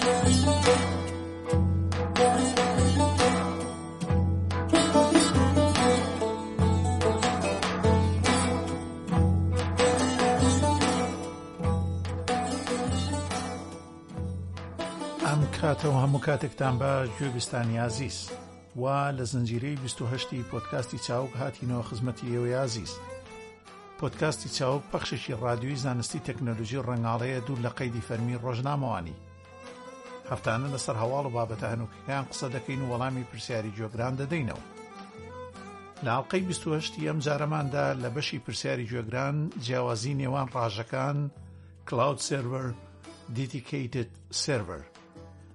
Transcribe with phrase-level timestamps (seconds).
[0.00, 0.08] کاتەوە
[16.00, 18.30] هەموو کاتێکتان باش گوێبیستانی یازیز
[18.76, 22.92] وا لە زنجیرەی 28 پۆتکاستی چاوک هاتینەوە خزمەتی ئێوە یازیز
[24.00, 29.14] پۆتکاستی چاوک پەخشێکی ڕادیوی زانستی تەکنەلۆژی ڕنگاڵەیە دوور لە قەیدی فەرمی ڕۆژنامەوانی
[30.30, 34.62] هەفتانە لەسەر هەواڵ و بابەتە هەنووکەکان قسە دەکەین و وەڵامی پرسیاری جۆگران دەدەینەوە.
[36.04, 41.18] لە ئاڵلقەی 28 ئەم جارەماندا لە بەشی پرسیاری جێگران جیاوازی نێوان ڕاژەکان
[41.88, 42.66] کلاود سرور
[43.36, 44.10] دیتیکیتت
[44.42, 44.82] سرور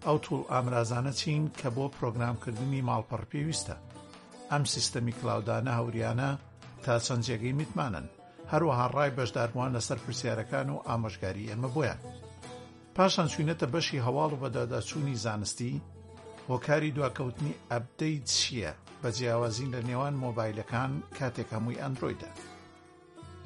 [0.06, 3.76] ئەو توول ئامرازانە چین کە بۆ پرۆگرامکردنی ماڵپەڕ پێویستە
[4.52, 6.30] ئەم سیستەمی کلاودانە هەوریانە
[6.84, 8.06] تا چەند جێگەی میتمانن
[8.52, 12.00] هەروەها ڕای بەشداربووان لەسەر پرسیارەکان و ئامۆژگاری ئەمە بۆیان
[12.96, 15.74] پاشان چوینەتە بەشی هەواڵ و بەداداچوونی زانستی
[16.50, 18.72] هۆکاری دواکەوتنی ئەبدەی چییە
[19.04, 22.30] بە جیاوازین لە نێوان مۆبایلەکان کاتێک هەمووی ئەندرویدا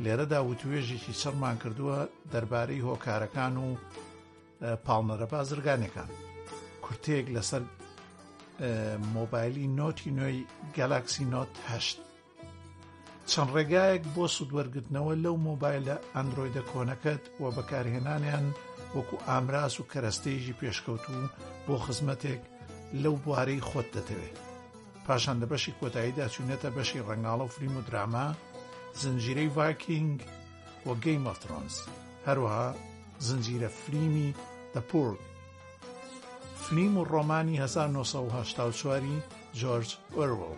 [0.03, 1.97] لێرەدا وتوێژێکی چڕمان کردووە
[2.31, 3.67] دەربارەی هۆکارەکان و
[4.85, 6.09] پاڵنەرە بازرگانەکان
[6.83, 7.63] کورتێک لەسەر
[9.15, 11.97] مۆبایلی نۆتی نوێی گەلاکسی نۆت هەشت
[13.31, 18.47] چەند ڕێگایەک بۆ سوودوەرگتنەوە لەو مۆبایلە ئەندرویدە کۆنەکەت و بەکارهێنانیان
[18.97, 21.29] وەکو ئامراس و کەرەستێژی پێشکەوتوو
[21.65, 22.41] بۆ خزمەتێک
[23.03, 24.37] لەو بوارەی خۆت دەتەوێت
[25.07, 28.27] پاشان لە بەشی کۆتاییدا چوونێتە بەشی ڕنگاڵە و فریم و دراما
[29.01, 30.17] زنجیرەی ڤاکینگ
[30.87, 31.75] و گەی مەفترۆنس
[32.27, 32.67] هەروەها
[33.29, 34.29] زنجیرە فلیمی
[34.75, 35.19] دەپۆرگ
[36.63, 39.15] فلیم و ڕۆمانی 1940واری
[39.59, 40.53] جۆرج ئۆرۆ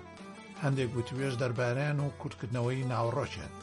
[0.64, 3.54] هەندێک گوتوێش دەربارەیان و کورتکردنەوەی ناوڕۆژێن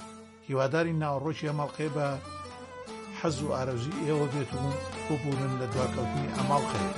[0.48, 2.08] هیواداری ناوڕۆژی ئەمەڵقێ بە
[3.22, 4.74] حەز و ئارەزی ئێوە بێتبوون
[5.06, 6.88] بۆ بوون لە دواکەوتنی ئەماڵ خێن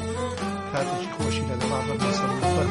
[0.73, 2.69] کاتێکی خۆشی لە لەما بەسەر بەر.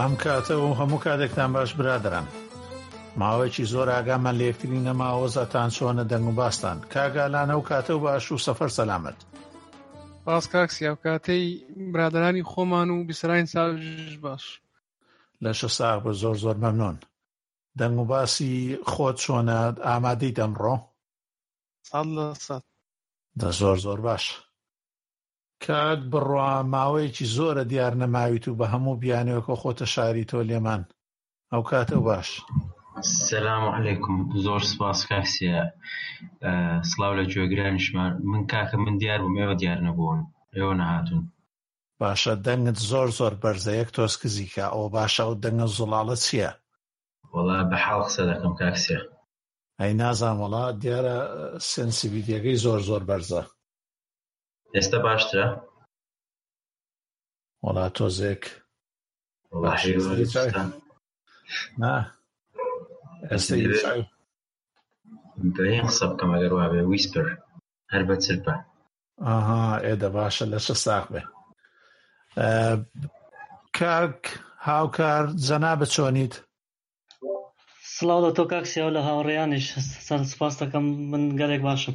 [0.00, 2.26] ئەم کاتەوە هەموو کاتێکتان باش برادران
[3.20, 8.24] ماوەیەکی زۆر ئاگامان لە یەکترین نەماوەزاتان چۆنە دەنگ و باستان کاگالانە و کاتە و باش
[8.32, 9.18] و سەفەر سەلامت
[10.26, 11.44] باس کاکسی ئەو کاتەی
[11.92, 13.84] برادرانی خۆمان و بیسرانی ساژ
[14.24, 14.44] باش
[15.44, 16.96] لە شە ساغ بە زۆر زۆر مەمنۆن
[17.78, 18.52] دەنگ و باسی
[18.90, 19.58] خۆت چۆنە
[19.88, 20.74] ئامادەی دەمڕۆ
[21.88, 22.62] ساڵ لە سەد
[23.40, 24.24] دە زۆر زۆر باش
[25.66, 30.82] کات بڕوا ماوەیەکی زۆرە دیار نەماویت و بە هەموو بیانەوەکە خۆتە شاری تۆ لێمان
[31.52, 32.28] ئەو کاتە باش.
[33.02, 35.54] سلام عیکم زۆر سپاس کاکسە
[36.92, 40.20] سلااو لە گوێگرانیشمان من کاکە من دیار بووم ئێوە دیار نەبوون
[40.54, 41.22] ئێوە نەهاتون
[42.00, 46.50] باشە دەنگت زۆر زۆر بەرزەیەک تۆسکزیکە ئەو باشە و دەنگە زوڵاڵە چییە؟
[47.32, 48.98] وڵا بە حاڵ قسە دەکەم کاکسە
[49.80, 51.16] ئەی نازان وڵا دیارە
[51.70, 53.42] سنسیبیدیەکەی زۆر زۆر بەرزە
[54.74, 55.46] ئێستا باشترە؟
[57.64, 58.44] وڵا تۆزێک
[65.56, 67.26] بەم قسە بکەم ئەگەر وابێ ویسپر
[67.92, 68.54] هەر بە چرپە
[69.26, 71.22] ئاها ئێدە باشە لەشە ساق بێ
[73.78, 74.20] کاک
[74.68, 76.34] هاوکار جەنا بچۆنیت
[77.94, 79.66] سڵاو لە تۆ کاکسیا و لە هاوڕێیانیش
[80.06, 81.94] سەر سپاس دەکەم من گەلێک باشم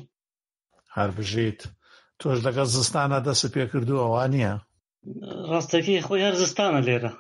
[0.96, 1.62] هەر بژیت
[2.20, 4.54] تۆش لەگە زستانە دەست پێ کردو ئەوان نیە
[5.52, 7.12] ڕاستەکی خۆی هەر زستانە لێرە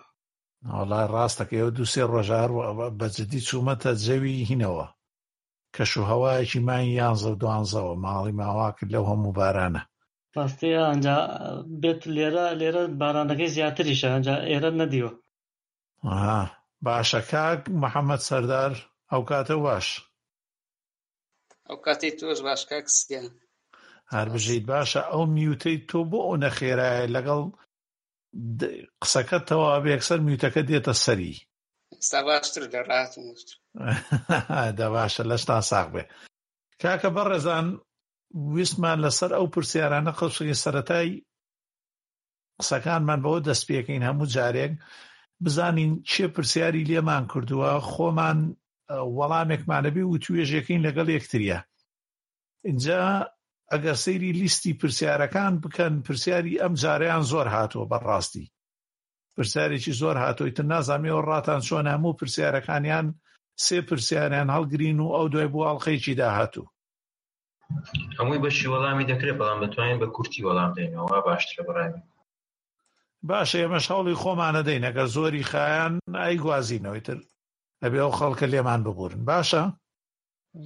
[0.78, 2.50] وڵای ڕاستەکە ئێوە دو سێ ڕۆژار
[3.00, 4.86] بەجددی چوومەتە جەوی هینەوە
[5.76, 9.82] کەش و هەوایەکی مای یانزە دوانزەوە ماڵی ماوا کرد لەو هەموو بارانە
[10.36, 11.18] ڕاستەیە ئەجا
[11.82, 15.12] بێت لێرە لێرە بارانەکەی زیاتریشە ئەجا ئێرە نەدیوە
[16.86, 18.74] باشە کاک محەممەد سەردار
[19.12, 19.88] ئەو کاتە باش
[21.68, 23.32] ئەو کاتی تۆش باش کاکسیان
[24.14, 27.42] هەر بژیت باشە ئەو میوتەی تۆ بۆ ئەو نەخێرایە لەگەڵ
[29.02, 31.34] قسەکە تەواوێ یەکسەر میوتەکە دێتە سەری
[32.08, 33.48] ستا باشتر دەڕاتم وت
[34.80, 36.04] دە باشە لەشتا ساق بێ
[36.82, 37.68] کاکە بەڕێزان
[38.54, 41.10] ویستمان لەسەر ئەو پرسیارانە قەڵشی سەتای
[42.60, 44.74] قسەکانمان بەوە دەست پێەکەین هەموو جارێک
[45.44, 48.40] بزانین چێ پرسیاری لێمان کردووە خۆمان
[49.18, 51.60] وەڵامێکمانەبی و توێژێکین لەگەڵ یەکتریە
[52.68, 53.02] اینجا
[53.74, 58.46] ئەگەر سەیری لیستی پرسیارەکان بکەن پرسیاری ئەم جاریان زۆر هاتووە بەڕاستی
[59.36, 63.08] پرسیارێکی زۆر هاتۆیتر نازانامەوە ڕاتان چۆن هەموو پرسیارەکانیان
[63.66, 66.72] سێ پرسیاریان هەڵگرین و ئەو دوای بوو هەڵخەیەکی داهاتوو
[68.18, 72.02] هەمووی بەشی وەڵامی دەکرێت بەڵام دەتوانین بە کورتی وەڵام دێنەوە باشترە بڕانی
[73.30, 77.20] باشە ئێمە شەڵی خۆمانە دەین ئەگەر زۆری خایان ئای گوازینەوەی تر
[77.84, 79.64] ئەبێ ئەو خەڵکە لێمان ببورن باشە؟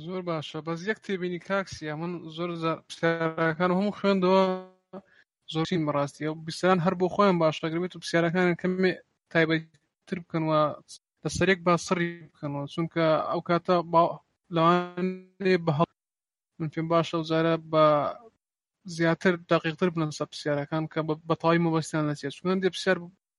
[0.03, 2.50] زۆر باشە بەس یەک تێبینی کاکسیە من زۆر
[2.88, 4.44] پرسیارەکان هەموو خوێندەوە
[5.53, 8.91] زۆرچین بەڕاستیە بیسان هەر بۆ خۆیان باشەگرێت و پرسیارەکانیان کەمێ
[9.31, 10.62] تایبەتتر بکەنەوە
[11.24, 13.75] لەسەرێک با سڕی بکەنەوە چونکە ئەو کاتە
[14.56, 15.07] لەوان
[15.65, 15.74] بە
[16.59, 17.85] من پێم باشە وزارە بە
[18.95, 21.00] زیاتر دقیقتر بنن سە پرسیارەکان کە
[21.30, 22.97] بەتەواوی مەبەستیان لەچێت چونکە دێ پرسیار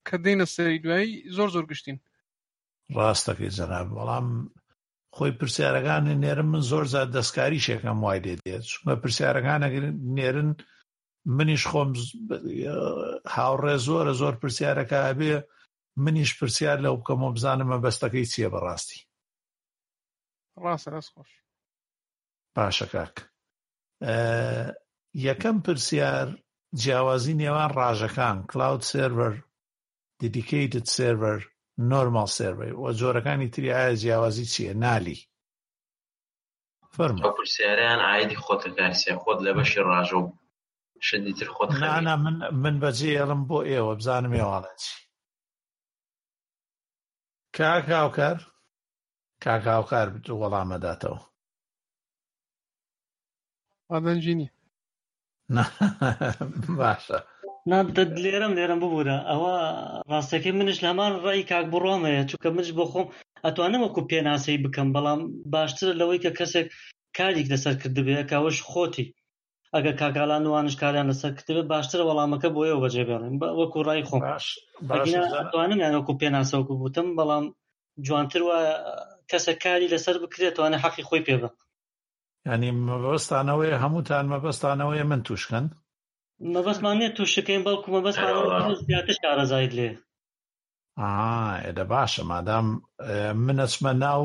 [0.09, 1.97] کە دەینە سەری دوایی زۆر زۆر گشتین
[2.97, 4.27] ڕاستەکەی جەناب بەڵام
[5.17, 9.67] خۆی پرسیارەکانی نێرم من زۆر زار دەستکاری شێکم وای لێ دێت چونکە پرسیارەکانە
[10.17, 10.51] نێرن
[11.37, 11.91] منیش خۆم
[13.37, 15.33] هاوڕێ زۆرە زۆر پرسیارەکە هەبێ
[16.05, 19.01] منیش پرسیار لەو بکەمەوە بزانمە بەستەکەی چییە بەڕاستی
[20.63, 21.31] ڕاستە ڕاست خۆش
[22.57, 23.15] پاشە کاک
[25.27, 26.27] یەکەم پرسیار
[26.81, 29.35] جیاوازی نێوان ڕاژەکان کلااود سرڤەر
[30.21, 31.41] دیدیکیتت سرڤەر
[31.91, 35.19] نۆرمال سێرڤی وە جۆرەکانی تری ئایا جیاوازی چییە نالی
[36.95, 40.21] فەرم پرسیاریان ئایدی خۆتە کارسیە خۆت لە بەشی ڕاژۆ
[41.09, 44.83] شدی تر خۆت نانا من من بەجێ ئێڵم بۆ ئێوە بزانم ێواڵەت
[47.57, 48.39] کاکاوکار
[49.45, 50.07] کاکاوکار
[50.41, 51.21] وەڵامەداتەوە
[53.91, 54.49] ئادەنجینی
[56.81, 57.19] باشە
[57.71, 59.55] لێرم لێرم ببوورە ئەوە
[60.11, 63.07] ڕاستەکە منش لەمان ڕای کاک بڕۆمەیە چووکە منش بۆ خۆم
[63.45, 65.21] ئەتوانم وەکو پێناسەی بکەم بەڵام
[65.55, 66.67] باشتر لەوەی کە کەسێک
[67.19, 69.07] کارێک لەسەر کردبێ کاوەش خۆتی
[69.75, 74.23] ئەگە کاکالان وانش کاریان لەسەر کتێ باشتر وەڵامەکە بۆیەوە بەجێبێڵین وەکو ڕای خۆم
[75.41, 77.45] ئەتوانم یانوەکو پێناسەوەکو بوتم بەڵام
[78.07, 78.59] جوانتر وە
[79.31, 81.49] کەسە کاری لەسەر بکرێتوانە حەقی خۆی پێبە
[82.49, 85.67] ینی مەبەستانەوەی هەمووتان مەبەستانەوەی من توشکن
[86.53, 89.91] مەبەستمانێت تووشەکەین بەڵکو مەبەستمان زیاتر شارەزایت لێ
[91.65, 92.67] ئێدە باشە مادام
[93.47, 94.23] من ئەچمە ناو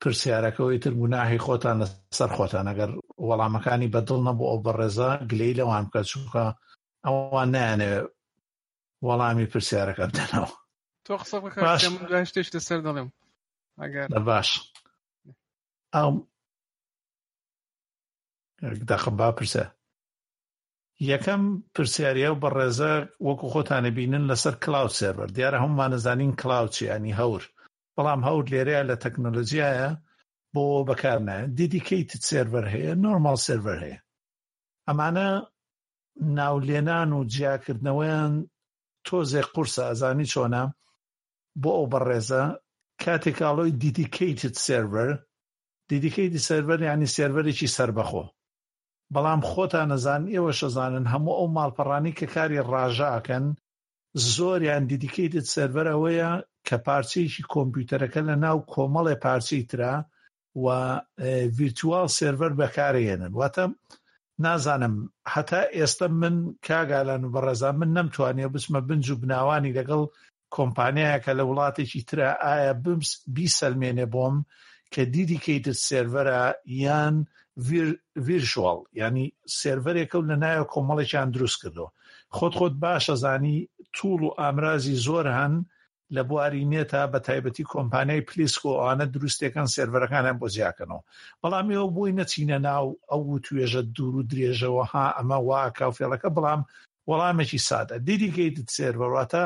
[0.00, 1.78] پرسیارەکەەوەی تر گوناهی خۆتان
[2.18, 2.90] سەر خۆتان ئەگەر
[3.28, 6.44] وەڵامەکانی بەدڵ نەبوو ئەو بەڕێزە گلەی لەوان بکە چووکە
[7.06, 7.92] ئەوان نیانێ
[9.06, 10.50] وەڵامی پرسیارەکە بدەنەوە
[11.06, 13.08] تۆ قسە بکەشتێشتە سەر دەڵێم
[13.80, 14.48] ئەگەر باش
[15.94, 16.14] ئەم
[18.90, 19.64] دەخم با پرسە
[21.12, 21.42] یەکەم
[21.74, 22.92] پرسیارە و بەڕێزە
[23.26, 27.42] وەکو خۆتانە بینن لەسەر کلااو سێبەر دیارە هەممان نەزانین کلااوچی ینی هەور
[27.96, 29.90] بەڵام هەور لێرەیە لە تەکنۆلۆژیایە
[30.54, 33.98] بۆ بەکارنە دیدیکەیت سێبەر هەیە نۆرمال سێبەر هەیە
[34.88, 35.28] ئەمانە
[36.38, 38.32] ناولێنان و جیاکردنەوەیان
[39.06, 40.64] تۆزێ قورسە ئەزانی چۆنا
[41.62, 42.42] بۆ ئەو بەڕێزە
[43.02, 45.10] کاتێکاڵۆی دیدیکەیت سێبەر
[45.90, 48.24] دیدیکەیت سێبەر ینی سێبەرێکی سربەخۆ
[49.14, 53.44] بەڵام خۆتان نەزان ئێوە شەزانن هەموو ئەو ماڵپەڕانی کە کاری ڕاژاکەن
[54.34, 56.30] زۆریان دیدیکەیتت سەرەر ئەوەیە
[56.66, 59.94] کە پارچەیەکی کۆمپیوتەرەکە لە ناو کۆمەڵێ پارچەی ترا
[60.64, 60.66] و
[61.56, 63.64] ڤیرتوال سرەر بەکارێنن واتە
[64.44, 64.94] نازانم
[65.34, 66.34] هەتا ئێستا من
[66.66, 70.02] کاگالان و بەڕێزان من نەمتوانێ بچمە بنج و بناوانی لەگەڵ
[70.54, 74.36] کۆمپانیایەکە لە وڵاتێکی ترە ئایا بمس بیسەلمێنێ بۆم
[74.92, 76.42] کە دیدیکەیتت سرەرە
[76.84, 77.16] یان
[78.26, 79.26] ڤیرژوال ینی
[79.58, 81.90] سێڤەرێکەوت لە نایە کۆمەڵێکیان دروست کردەوە
[82.36, 83.56] خۆت خۆت باشەزانی
[83.96, 85.54] توول و ئامرازی زۆر هەن
[86.14, 91.02] لە بواری نێتە بە تایبەتی کۆمپانیای پلیسکۆوانە دروستەکان سێرەرەکانیان بۆ زیاکەنەوە
[91.42, 96.60] بەڵام ئێوە بووی نەچینە ناو ئەو توێژە دوور و درێژەوە ها ئەمە وا کاوفێڵەکە بڵام
[97.08, 99.44] وەڵامێکی سادە دیری گەیت سێرەڕاتە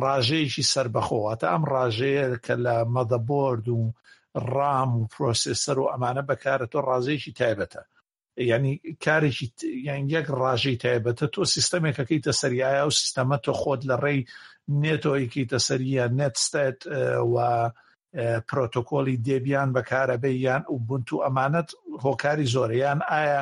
[0.00, 3.80] ڕاژەیەکی سربەخۆوە تا ئەم ڕاژەیە کە لە مەدەبرد و
[4.56, 7.82] ڕام و پرۆسسەر و ئەمانە بەکارەوە ڕازێکی تایبەتە
[8.38, 8.74] ینی
[9.04, 9.48] کارێکی
[9.88, 14.20] یان یەک ڕژەی تایبەتە تۆ سیستەمێکەکەیتە سریایە و سیستەمە تۆ خۆت لە ڕێی
[14.82, 16.80] نێتۆیکیتە سەریە نێتستێت
[17.32, 17.36] و
[18.48, 21.68] پرۆتۆکۆلی دێبیان بەکارە بێ یان و بنت و ئەمانەت
[22.04, 23.40] هۆکاری زۆریان ئایا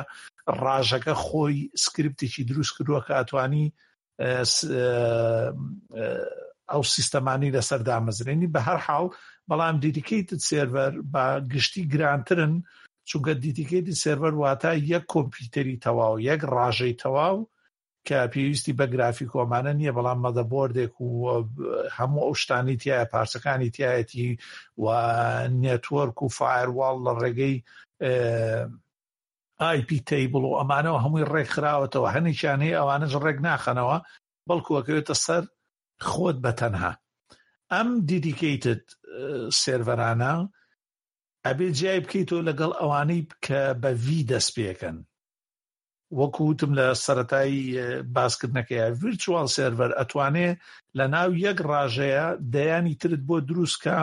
[0.63, 3.67] ڕژەکە خۆی سکرپتێکی دروست کردووە کە ئەتوانی
[6.71, 9.07] ئەو سیستەمانی لەسەر دامەزرێنی بە هەر حاڵ
[9.49, 11.23] بەڵام دیدیکەیتت سێڤەر بە
[11.53, 12.53] گشتی گرانترن
[13.09, 17.37] چونکە دیدیکەیتی سێڤەر واتە یەک کۆمپیوتەری تەواو یەک ڕاژەی تەواو
[18.07, 21.09] کە پێویستی بە گرافی کۆمانە نییە بەڵام مەدەبۆردێک و
[21.97, 24.27] هەموو ئەو شتانی تایە پارچەکانی تایەتی
[24.83, 24.85] و
[25.63, 27.55] نێتوەرک و فایر واڵ لە ڕێگەی
[29.69, 33.97] آیP تیبل و ئەمانەوە هەمووی ڕێکخراوەتەوە هەنێکیان هەیە ئەوانش ڕێک ناخەنەوە
[34.47, 35.43] بەڵکوەکەوێتە سەر
[36.09, 36.91] خۆت بە تەنها
[37.73, 38.83] ئەم دیدیکەیتت
[39.59, 40.33] سێرڤەرانە
[41.45, 44.97] ئەبێ جیای بکەیتەوە لەگەڵ ئەوانەی کە بە وی دەست پێکەن
[46.19, 47.59] وەکوتم لە سەتایی
[48.15, 50.49] باسکردنەکەیە ڤرچوال سێرڤەر ئەتوانێ
[50.97, 53.99] لە ناو یەک ڕاژەیە دەیانی ترت بۆ دروستکە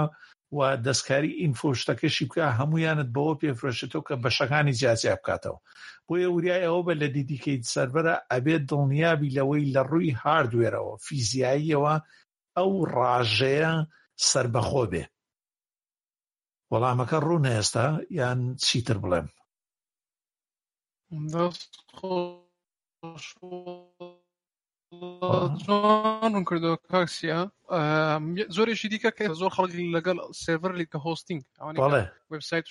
[0.57, 5.59] و دەستکاری ئینفۆشتەکەشی بکە هەمویانت بەوە پێفرۆشێتەوە کە بەشەکانی جیاجیا بکاتەوە
[6.07, 11.95] بۆیە وریای ئەوە بە لە دیدیکەیت سەربەرە ئەبێت دڵنیابی لەوەی لە ڕووی هاردوێرەوە فیزیاییەوە
[12.57, 13.75] ئەو ڕاژەیە
[14.31, 15.05] سەربەخۆ بێ
[16.73, 17.87] وەڵامەکە ڕوونە ئێستا
[18.19, 19.27] یان چیتر بڵێم
[25.65, 27.39] جوان کردو کاکسیا
[28.57, 31.41] زۆرێکی دیکە کە زۆر خەڵک لەگەڵ سێڤەر لیکە هۆستینگ
[32.33, 32.65] وبسایت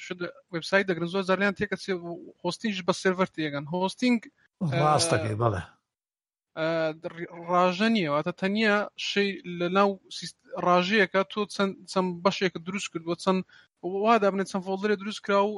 [0.53, 1.77] وبسایت دەگرن زۆر زارلیان تێکە
[2.43, 4.20] هۆستینگ بە سێڤەر تێگەن هۆستینگ
[4.81, 5.62] ڕاستەکەی بەڵێ
[7.50, 8.75] ڕاژە نیە واتە تەنیا
[9.10, 9.29] شەی
[9.60, 9.89] لە ناو
[10.67, 11.41] ڕژەیەەکە تۆ
[11.91, 13.39] چەند بەشێکە دروست کرد بۆ چەند
[14.03, 15.51] وا دابنێت چەند فۆڵدرێ دروست کرا و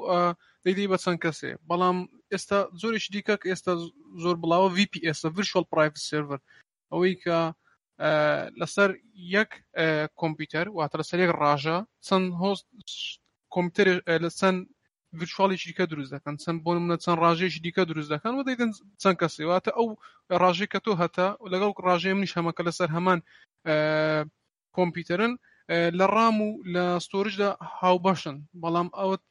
[0.66, 1.98] دەیدەی بە چەند کەسێ بەڵام
[2.34, 3.74] ئێستا زۆریش دیکە کە ئێستا
[4.24, 6.40] زۆر بڵاوە VPS ڤشل پرایف سرڤر
[6.92, 7.40] ئەوەی کە
[8.60, 8.90] لەسەر
[9.36, 9.52] یەک
[10.20, 12.66] کۆمپیوتەر واتە لەسەر یەک ڕژە چەند هۆست
[13.54, 13.88] کۆمپیوتەر
[14.24, 14.60] لە چەند
[15.20, 18.72] ڤشالێکی دیکە دروست دەکەن چەند بۆ منە چەند ڕژێکی دیکە دروست دەکەن و دەیدەن
[19.02, 19.88] چەند کەسێ واتە ئەو
[20.42, 23.20] ڕژێک کە تۆ هەتا لەگەڵ ڕژێ منیش هەمەکە لەسەر هەمان
[24.78, 25.34] کۆمپیوتەرن
[26.00, 27.50] لە ڕام و لە ستۆرجدا
[27.80, 29.22] هاوباشن بەڵام ئەوت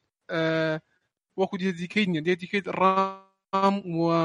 [1.40, 4.18] وەکو دیکەیت نیە دێتیکەیت ڕام وە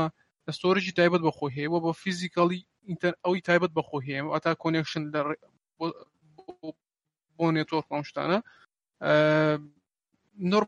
[0.58, 2.60] ستۆرجی تایبەت بەخۆ هەیەەوە بۆ فیزیکاڵی
[2.90, 5.20] ئینتەر ئەوی تایبەت بەخۆ هەیە ئەتا کۆنێکشن لە
[7.38, 8.38] بۆ نێتۆر قامشتانە
[10.52, 10.64] نۆر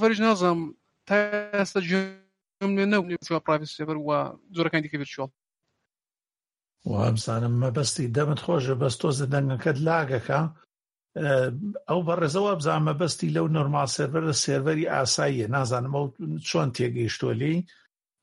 [0.00, 0.60] ڤەرژ نازانم
[1.08, 1.14] تا
[1.58, 4.18] ئێستا گوێم لێ نەبوو پراویسێبەر وە
[4.56, 5.30] زۆرەکانی دیکە بچۆڵ
[6.90, 10.40] و ئەمسانم مەبەستی دەمت خۆشە بەست تۆزە دەنگەکەت لاگەکە
[11.88, 16.06] ئەو بەڕێزەوە بزانمە بەستی لەو نۆرمال سێرەر لە سێرەری ئاساییە نازانم ئەو
[16.48, 17.56] چۆن تێگەیشتۆلی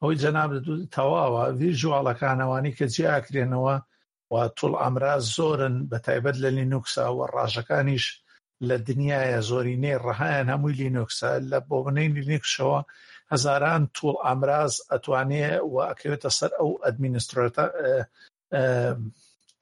[0.01, 0.51] ئەوی جەناب
[0.95, 3.75] تەواوە ڤژواڵەکانەوانی کە جیاکرێنەوە
[4.33, 8.05] وا توڵ ئەمرا زۆرن بە تایبەت لە لینوکساوە ڕژەکانیش
[8.67, 12.79] لە دنیاە زۆرینەی ڕەهایان هەمووی لینوکسە لە بۆ بنەی لینکشەوە
[13.31, 17.65] هەزاران توڵ ئامراز ئەتوانێت و ئەکەوێتە سەر ئەو ئەدمینسترێتە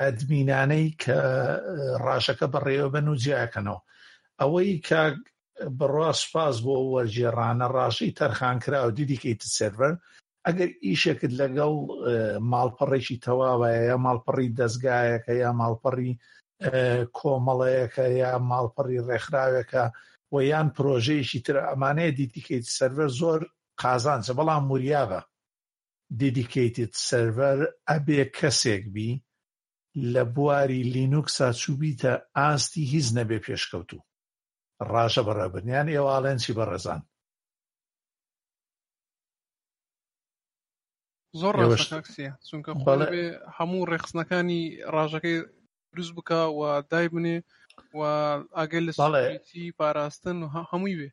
[0.01, 1.17] ئەدمینانەی کە
[2.06, 3.79] ڕاشەکە بەڕێوە بن و جیاکەنەوە
[4.39, 5.01] ئەوەی کا
[5.79, 9.96] بڕوا سپاس بۆ وەرجێڕانە ڕاشی تەرخانکرا و دیدیکەیت سەرەر
[10.46, 11.74] ئەگەر ئیشێکت لەگەڵ
[12.51, 16.12] ماڵپەڕێکی تەواوەیە یا ماڵپەڕی دەستگایەکە یا ماڵپەڕی
[17.17, 19.84] کۆمەڵەیەەکە یا ماڵپەڕی ڕێکخراوێکە
[20.34, 23.39] و یان پرۆژەیەکی تر ئەمانەیە دیتیکەیت سەرەر زۆر
[23.82, 25.20] قازانچە بەڵام موریاوە
[26.19, 27.59] دێدیکەیتد سەرڤەر
[27.89, 29.11] ئەبێ کەسێک بی
[30.13, 34.05] لە بواری لینوکسا چوو بیتە ئاستی هیچ نەبێ پێشکەوتوو
[34.91, 37.01] ڕاشە بەڕێبنیان ئێواڵێن چی بەڕێزان
[41.39, 43.25] زۆر ڕێکسیە چونکە خۆڵێ
[43.57, 44.61] هەموو ڕێخستنەکانی
[44.95, 45.37] ڕژەکەی
[45.91, 46.61] دروست بکە و
[46.91, 47.37] دای بنێ
[47.97, 47.99] و
[48.57, 49.31] ئەگەل لەڵێ
[49.79, 51.09] پاراستن هەمووی بێ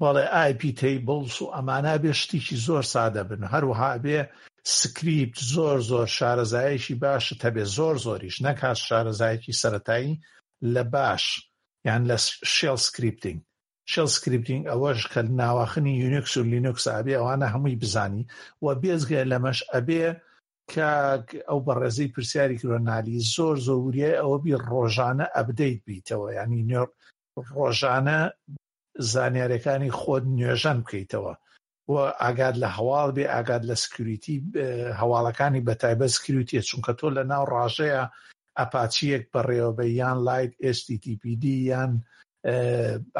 [0.00, 4.18] بەڵێ ئایپی تیبڵس و ئەمانە بێ شتێکی زۆر سادە بن هەروها بێ
[4.78, 10.14] سکریپت زۆر زۆر شارەزایەکی باشە هەبێ زۆر زۆریش نەکات شارەزایەکی سەتایی
[10.74, 11.24] لە باش
[11.88, 12.16] یان لە
[12.54, 13.38] شێل سکریپتنگ
[13.92, 18.22] شل سکریپتنگ ئەوەش کە ناواخنی یونیکس و لینوکس ئابێ ئەوانە هەمووی بزانی
[18.62, 20.04] و بێزگە لەمەش ئەبێ
[20.72, 20.90] کە
[21.48, 26.62] ئەو بەڕێزەی پرسیاری کرۆنالی زۆر زۆوریە ئەوە بی ڕۆژانە ئەبدەیت بیتەوە ینی
[27.56, 28.18] ڕۆژانە
[29.08, 31.34] زانیاریەکانی خۆت نوێژەم بکەیتەوە
[31.92, 34.36] و ئاگاد لە هەواڵ بێ ئاگاد لە سکیوریتی
[35.00, 38.02] هەواڵەکانی بە تایبە سکیوریتیە چونکە تۆ لە ناو ڕاژەیە
[38.58, 41.92] ئەپاچیەک بەڕێوەبەی یان لایت STTPD یان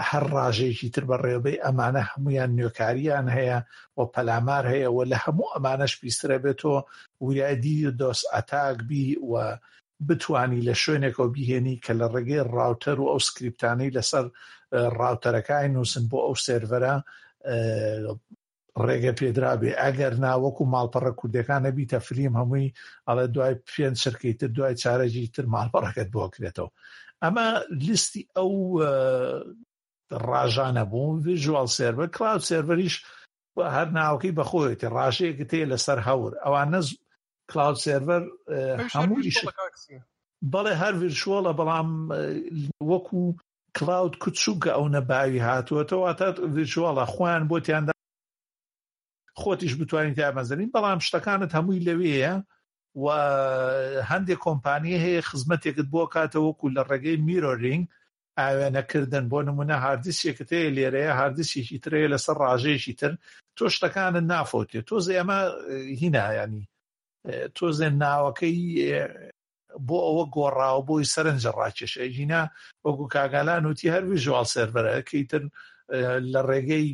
[0.08, 3.58] هەر ڕاژێکی تر بە ڕێوبەی ئەمانە هەمویان نوێکاریان هەیە
[3.96, 6.80] و پەلامار هەیەەوە لە هەموو ئەمانەش بیسترە بێتەوە
[7.24, 9.32] وریادی دۆست ئەتاک بی و
[10.08, 14.26] بتانی لە شوێنێکەوە بیهێنی کە لە ڕێگەی ڕاوتەر و ئەو سکرریپتانەی لەسەر
[15.00, 16.94] ڕاوتەرەکانی نووسن بۆ ئەو سێرڤەرە
[18.86, 22.72] ڕێگە پێدرابێ ئەگەر ناوەکو ماڵپەڕە کوردەکان نەبیتە فریم هەمووی
[23.06, 26.70] ئەڵە دوای پێنج شەرکی تر دوای چارەجی تر ماڵپەڕەکەت بۆکرێتەوە
[27.22, 27.46] ئەمە
[27.86, 28.50] لیستی ئەو
[30.30, 32.96] ڕژانە بوون ژوال سێربەر کلااو سێربەریش
[33.76, 36.86] هەر ناوکی بەخۆیێتی ڕژەیەکە تێ لەسەر هەور ئەوان نەز
[37.50, 38.22] کلااو سێربەر
[38.94, 39.30] هەمووی
[40.52, 41.88] بەڵێ هەر ڤرشۆڵە بەڵام
[42.90, 43.22] وەکو
[43.78, 46.26] کلااود کوچووکە ئەو نەباوی هاتووەتەوە واتە
[46.72, 47.92] شوڵە خۆیان بۆ تیاندا
[49.42, 52.34] خۆتیش بتوانین تامەزەرین بەڵام شتەکانت هەمووی لەوەیە
[53.02, 53.06] و
[54.10, 57.82] هەندێک کۆمپانیە هەیە خزمەتێکت بۆ کاتەوەکو لە ڕێگەی میرۆرینگ
[58.40, 63.12] ئاوێنەکردن بۆ نمونە هاردسیەکەت هەیە لێرەیە هاردسیێکی ترەیە لەسەر ڕاژێکی تر
[63.56, 65.38] تۆ شتەکانت نافۆتێ تۆزێ ئەمە
[66.02, 66.64] هینایانی
[67.56, 68.58] تۆزێن ناوەکەی
[69.88, 72.42] بۆ ئەوە گۆڕاوە بۆی سەرنجە ڕاکێش ئەژینا
[72.84, 75.44] وەکو کاگالان وتی هەر ویژوال سربەرەکەیتن
[76.32, 76.86] لە ڕێگەی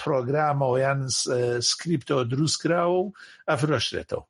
[0.00, 1.00] پرۆگرامەوە یان
[1.70, 3.12] سکریپتەوە دروست کراوە و
[3.48, 4.24] ئەفرۆشرێتەوە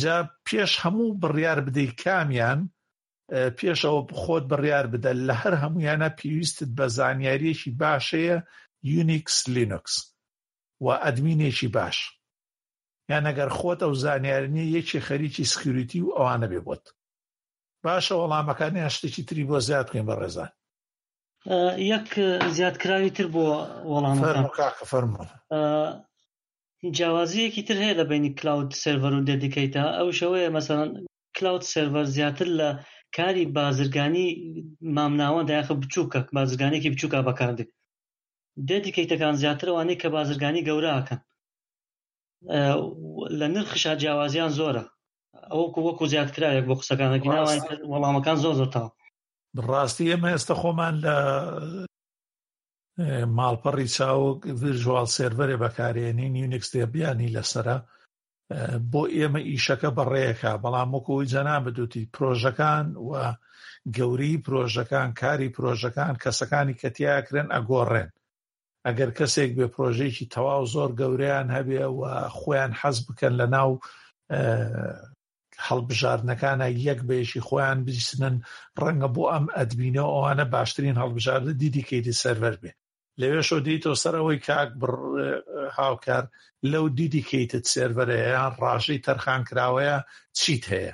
[0.00, 2.60] جا پێش هەموو بڕیار بدەی کامیان
[3.58, 8.36] پێشەوە خۆت بڕیار بدە لە هەر هەمویانە پێویستت بە زانیاریەکی باشەیە
[8.92, 9.94] یونیکس لینوکس
[10.84, 11.98] و ئەدمینێکی باش
[13.12, 16.84] یان ئەگەر خۆت ئەو زانیارنی یەکی خەریکی سکیوریتی و ئەوانە بێ بۆت
[17.84, 20.50] باشە وەڵامەکانی شتێکی تری بۆ زیاد بکەین بە ڕێزان
[21.94, 22.06] یەک
[22.56, 23.46] زیادکراوی تر بۆ
[23.92, 24.16] وەڵام
[24.90, 25.14] فەرم
[26.96, 30.80] جیاوازیەکی تر هەیە لە بینی کلااود سرڤەر و دەدیکەیتە ئەو شەوەیە مەسەن
[31.36, 32.68] کلااود سرڤەر زیاتر لە
[33.16, 34.26] کاری بازرگانی
[34.96, 37.68] مامناوە دایخە بچووکە بازرگانێکی بچووکە بەکاردێک
[38.70, 41.20] دەدیکەیتەکان زیاترەوانەی کە بازرگانی گەورەکەن
[43.38, 44.84] لە نرخشا جیاوازیان زۆرە
[45.52, 48.88] ئەوکو وەکو زیاتکراێک بۆ قسەکانەکی ناوای وەڵامەکان زۆر زۆرتاو
[49.56, 51.14] بڕاستی ئێمە ئێستا خۆمان لە
[53.38, 57.76] ماڵپەڕی چاوک ڤژوال سێرەرێ بەکارێنین یونیکس دێبیانی لەسرە
[58.92, 63.10] بۆ ئێمە ئیشەکە بەڕێەکە بەڵام وەکوی جەنا بدوتی پرۆژەکان و
[63.96, 68.08] گەوری پرۆژەکان کاری پرۆژەکان کەسەکانی کەتیاکرێن ئەگۆڕێن
[68.86, 72.00] ئەگەر کەسێک بێ پرۆژێکی تەواو زۆر گەوریان هەبێ و
[72.38, 73.70] خۆیان حەز بکەن لە ناو
[75.68, 78.36] هەڵبژاردنەکانە یەک بێشی خۆیان بجیسنن
[78.82, 82.72] ڕەنگە بۆ ئەم ئەدبینەوە ئەوانە باشترین هەڵبژاردە دیدیکەیتی سەرەر بێ
[83.20, 84.70] لەوێشەوە دیتۆ سەرەوەی کاک
[85.78, 86.24] هاوکار
[86.72, 89.96] لەو دیدیکەیتت سێرەرەیەیان ڕژەی تەرخان کراوەیە
[90.38, 90.92] چیت هەیە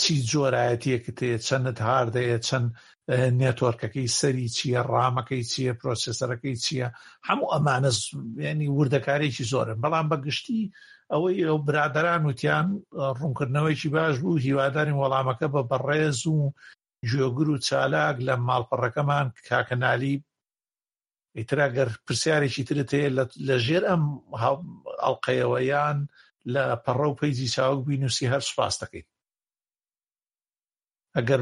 [0.00, 2.68] چی جۆرایەتیەکت هەیە چەندت هاردەیە چەند
[3.40, 6.88] نێتۆرکەکەی سەری چییە ڕامەکەی چییە پرۆسسەرەکەی چییە
[7.28, 7.90] هەموو ئەمانە
[8.46, 10.60] ینی وردەکارێکی زۆرن بەڵام بەگشتی
[11.12, 12.66] ئەوەی ئەو برادران وتیان
[13.18, 16.36] ڕوونکردنەوەیکی باش بوو هیوادارین وەڵامەکە بە بەڕێز و
[17.10, 20.14] جۆگر و چالاک لە ماڵپەڕەکەمان کاکەنالی
[21.38, 23.10] ئیترا گەر پرسیارێکی ترت هەیە
[23.48, 24.02] لە ژێر ئەم
[25.02, 25.98] ئەڵلقەیەوەیان
[26.54, 29.09] لە پەڕە و پەیجی چاوک بینوسی هەر سوپاس دەکەیت
[31.18, 31.40] ئەگەر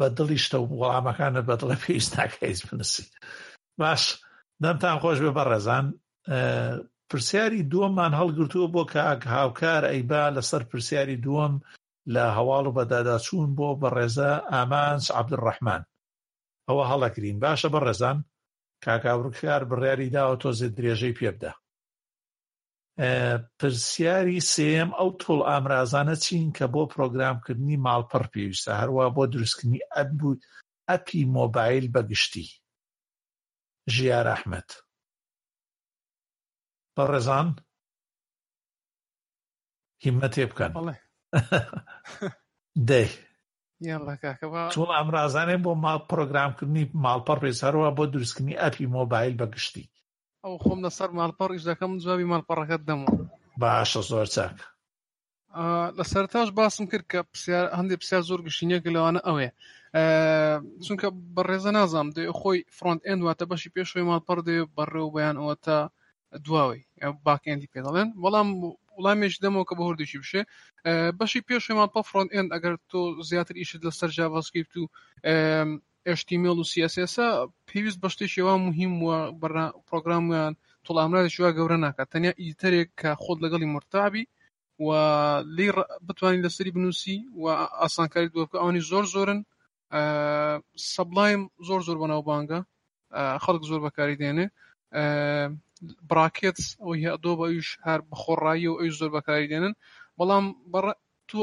[0.00, 3.04] بەدڵیشتە و وەڵامەکانت بەدڵە پێویست ناکەیت بنووسی
[3.80, 4.02] باش
[4.62, 5.86] دەمتان خۆش بێ بەڕێزان
[7.08, 11.54] پرسیاری دووەممان هەڵگرتووە بۆ کاک هاوکار ئەیبا لەسەر پرسیاری دووەم
[12.14, 15.82] لە هەواڵ و بەداداچوون بۆ بەڕێزە ئامانس عبدڕەحمان
[16.68, 18.18] ئەوە هەڵەکرین باشە بەڕێزان
[18.84, 21.52] کاکاورکار بڕیاری داوە تۆزێت درێژەی پێبدا
[23.60, 30.08] پرسیاری سێم ئەو تۆڵ ئامرازانە چین کە بۆ پرۆگرامکردنی ماڵپەڕ پێویستە هەروە بۆ دروستکردنی ئەت
[30.18, 30.40] بوو
[30.88, 32.46] ئەپی مۆبایل بەگشتی
[33.94, 34.70] ژیا ڕەحمەت
[36.94, 37.48] بە ڕێزان
[40.02, 40.72] هیممە تێ بکەن
[42.90, 43.08] دەی
[44.74, 49.86] چۆڵ ئەمرازانێ بۆ ماڵ پرۆگرامکردنی ماڵپەڕ پێسەرەوە بۆ دروستکردنی ئەپی مۆبایل بەگشتی
[50.44, 53.12] ئەو خۆم لەسەر ماڵپەڕیش دەکەم جوابی ماڵپەڕەکەت دەمەوە
[53.60, 54.56] باشە زۆر چاک
[55.98, 57.20] لەسەر تاش باسم کرد کە
[57.78, 59.48] هەندێک پرسیار زۆر گشتینیەک لەوانە ئەوێ
[60.86, 65.36] چونکە بەڕێزە نازام دێ خۆی فرۆنت ئەند واتە بەشی پێشۆی ماڵپەڕ دێ بەڕێ و بەیان
[65.40, 65.78] ئەوە تا
[66.44, 66.80] دواوی
[67.26, 68.48] باکێندی پێداڵێن بەڵام
[68.98, 70.42] وڵامێش دەمەوە کە بە هەردێکی بشێ
[71.18, 74.84] بەشی پێشێمان پە فرۆن ئەند ئەگەر تۆ زیاتر ئیشت لەسەر جاڤاسکرپت و
[76.14, 77.12] HTML و CSS
[77.68, 79.16] پێویست بە شتێکێوا مهم وە
[79.88, 80.52] پرۆگرامیان
[80.86, 84.24] توڵامرایشوا گەورە ناکات تەنیا ئیترێک کە خۆت لەگەڵی مرتابی
[84.86, 84.88] و
[85.56, 85.68] لی
[86.08, 87.44] بتوانین لەسری بنووسی و
[87.80, 89.40] ئاسانکاری دووەکە ئەوانی زۆر زۆرن
[90.94, 92.58] سەبلایم زۆر زۆر بەناوبانگە
[93.44, 94.46] خەڵک زۆر بەکاری دێنێ
[96.10, 99.72] براکێت ئەو هەدۆ بەویش هەر بخۆڕایی و ئەوی زۆر بەکاری دێنن
[100.18, 100.44] بەڵام
[101.28, 101.38] تو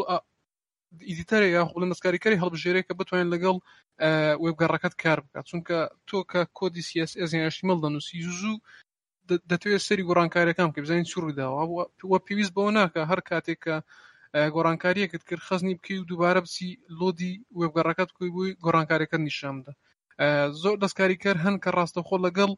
[1.09, 3.55] ئیدیتەرە یا خڵ نسکاریکاری هەڵبژێرێک کە بتوانین لەگەڵ
[4.43, 8.55] وێبگەڕەکەت کار بکات چونکە تۆ کە کۆدی سیS یانشتیمەڵ دەنووسی زوو
[9.51, 13.75] دەتوێت سەری گۆڕانکاریەکان کە بزانین چوری داوە پێویست بەوە ناکە هەر کاتێک کە
[14.55, 19.73] گۆڕانکاریەکەت کرد خەزنی بکەی و دووبارە بچی لۆدی وێبگەڕەکەت کوی بووی گۆڕانکاریەکە نیشامدا
[20.61, 22.51] زۆر دەستکاریکەر هەن کە ڕاستەخۆ لەگەڵ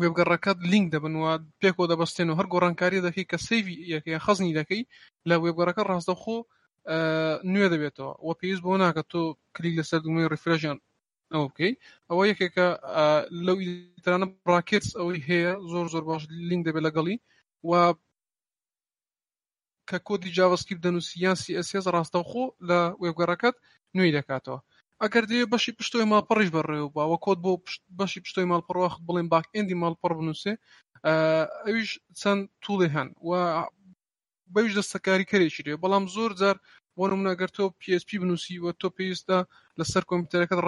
[0.00, 4.82] وێبگەڕەکەت لینک دەبنەوە پێکۆ دەبستێن و هەر گۆڕانکاری دەکەی کە سەیوی یەکەیە خەزنی دەکەی
[5.28, 6.38] لە وێبگەڕەکە ڕاستەخۆ
[7.52, 9.22] نوێ دەبێتەوە وە پێویست بۆ ناکە تۆ
[9.54, 10.78] کلیک لەسەر دومەی ریفرەژیان
[11.32, 11.76] ئەو بکەیت
[12.08, 12.66] ئەوە یەکێکە
[13.46, 17.16] لەو ئیترانە براکتس ئەوەی هەیە زۆر زۆر باش لینک دەبێت لەگەڵی
[17.68, 17.70] و
[19.88, 23.56] کە کۆدی جاوەسکیب دەنووسیان سیسس ڕاستەوخۆ لە وێبگەڕەکەت
[23.96, 24.58] نوێی دەکاتەوە
[25.02, 27.52] ئەگەر دێ بەشی پشتۆی ماڵپەڕیش بەڕێوە باوە کۆت بۆ
[27.98, 30.52] بەشی پشتۆی ماڵپەڕوەخ بڵێن باک ئەندی ماڵپەڕ بنووسێ
[31.66, 33.30] ئەویش چەند توڵێ هەن و
[34.54, 36.56] بەویش دەستەکاری کارێکی رێ بەڵام زۆر جار
[36.98, 39.36] بۆ نمونە گەر تۆ PSP بنووسیوە تۆ پێویستە
[39.78, 40.60] لەسەر کۆمپیوتەرەکەت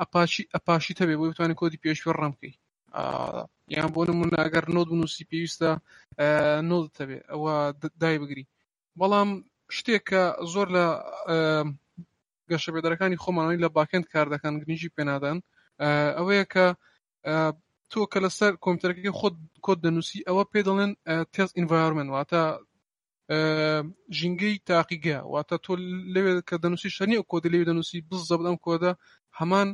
[0.00, 2.54] ئەپاشی ئەپاشی تەبێ بۆ بتوانانی کۆدی پێشوە ڕامکەی
[3.74, 5.70] یان بۆ نمونە ئەگەر نۆت بنووسی پێویستە
[6.68, 7.54] نۆت تەبێ ئەوە
[8.02, 8.44] دای بگری
[8.98, 9.30] بەڵام
[9.76, 10.86] شتێک کە زۆر لە
[12.50, 15.38] گەشە بێدەرەکانی خۆمانەوەی لە باکەند کار دەکەن گرنجی پێنادەن
[16.18, 16.66] ئەوەیە کە
[17.90, 20.92] تۆ کە لەسەر کۆمپیوتەرەکەی خۆت کۆت دەنووسی ئەوە پێ دەڵێن
[21.34, 22.42] تێست ئینڤایرمنت واتە
[24.18, 25.72] ژینگەی تاقیگە واتە تۆ
[26.14, 28.92] لەوێ کە دەنووسی شەنی ئەو کۆدە لەوێ دەنووسی بز زەب ئەم کۆدە
[29.38, 29.68] هەمان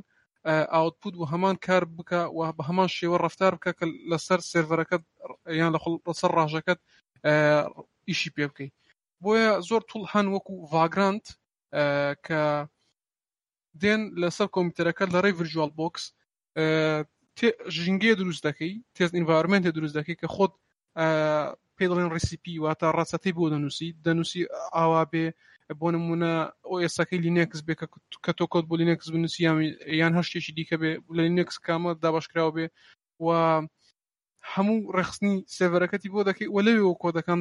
[0.74, 5.02] ئاوتپوت و هەمان کار بکە و بە هەمان شێوە ڕفتار بکە کە لەسەر سێڤەرەکەت
[5.60, 5.70] یان
[6.08, 6.80] لەسەر ڕژەکەت
[8.08, 8.72] ئیشی پێ بکەیت
[9.22, 11.24] بۆیە زۆر توڵ هەن وەکو ڤاگرانت
[12.26, 12.42] کە
[13.82, 16.04] دێن لەسەر کۆمپیوتەرەکە لە ڕێی ڤژوال بۆکس
[17.74, 20.52] ژینگەیە دروست دەکەی تێز ئینڤارمنتێ دروست دەکەی کە خۆت
[21.82, 24.42] پێ دەڵێن ڕسیپی واتە ڕاستەتی بۆ دەنووسی دەنووسی
[24.76, 25.26] ئاوا بێ
[25.80, 26.32] بۆ نمونە
[26.82, 27.74] ئۆسەکەی لینەکس بێ
[28.24, 29.40] کە تۆ کۆت بۆ لینەکس بنووسی
[30.00, 32.66] یان هەشتێکی دیکە بێ لە لینەکس کامە دابشکراوە بێ
[33.24, 33.26] و
[34.52, 37.40] هەموو ڕخستنی سێڤەرەکەتی بۆ دەکەی وە لەوێ کۆدەکان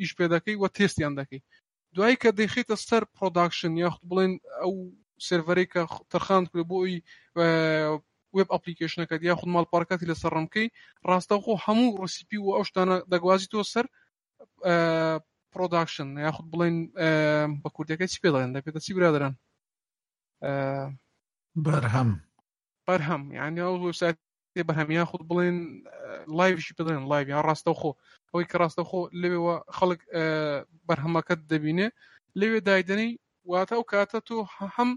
[0.00, 1.40] ئیش پێ دەکەی وە تێستیان دەکەی
[1.94, 4.74] دوایی کە دەیخێتە سەر پرۆداکشن یاخت بڵێن ئەو
[5.26, 6.96] سێڤەرێکە تەرخاند کرد بۆ ئەوی
[8.36, 10.68] وب ئەپلیکیشنەکەت یا خود ماڵپارکەتی لەسەر ڕمکەی
[11.10, 13.84] ڕاستەخۆ هەموو ڕسیپی و ئەو شتانە دەگوازیتەوە سەر
[15.52, 16.76] پرۆداکشن یاخود بڵێن
[17.62, 19.34] بە کوردەکە چی پێڵێن دەپێتە چی برادران
[21.64, 22.10] بەرهەم
[22.86, 23.76] بەرهەم یعنی ئەو
[24.68, 25.56] بەهەم یا خود بڵێن
[26.38, 27.90] لایڤشی پێڵێن لایڤ یان ڕاستەخۆ
[28.30, 30.00] ئەوەی کە ڕاستەخۆ لەوێەوە خەڵک
[30.88, 31.88] بەرهەمەکەت دەبینێ
[32.40, 33.10] لەوێ دایدنەی
[33.50, 34.36] واتە و کاتە تۆ
[34.76, 34.90] هەم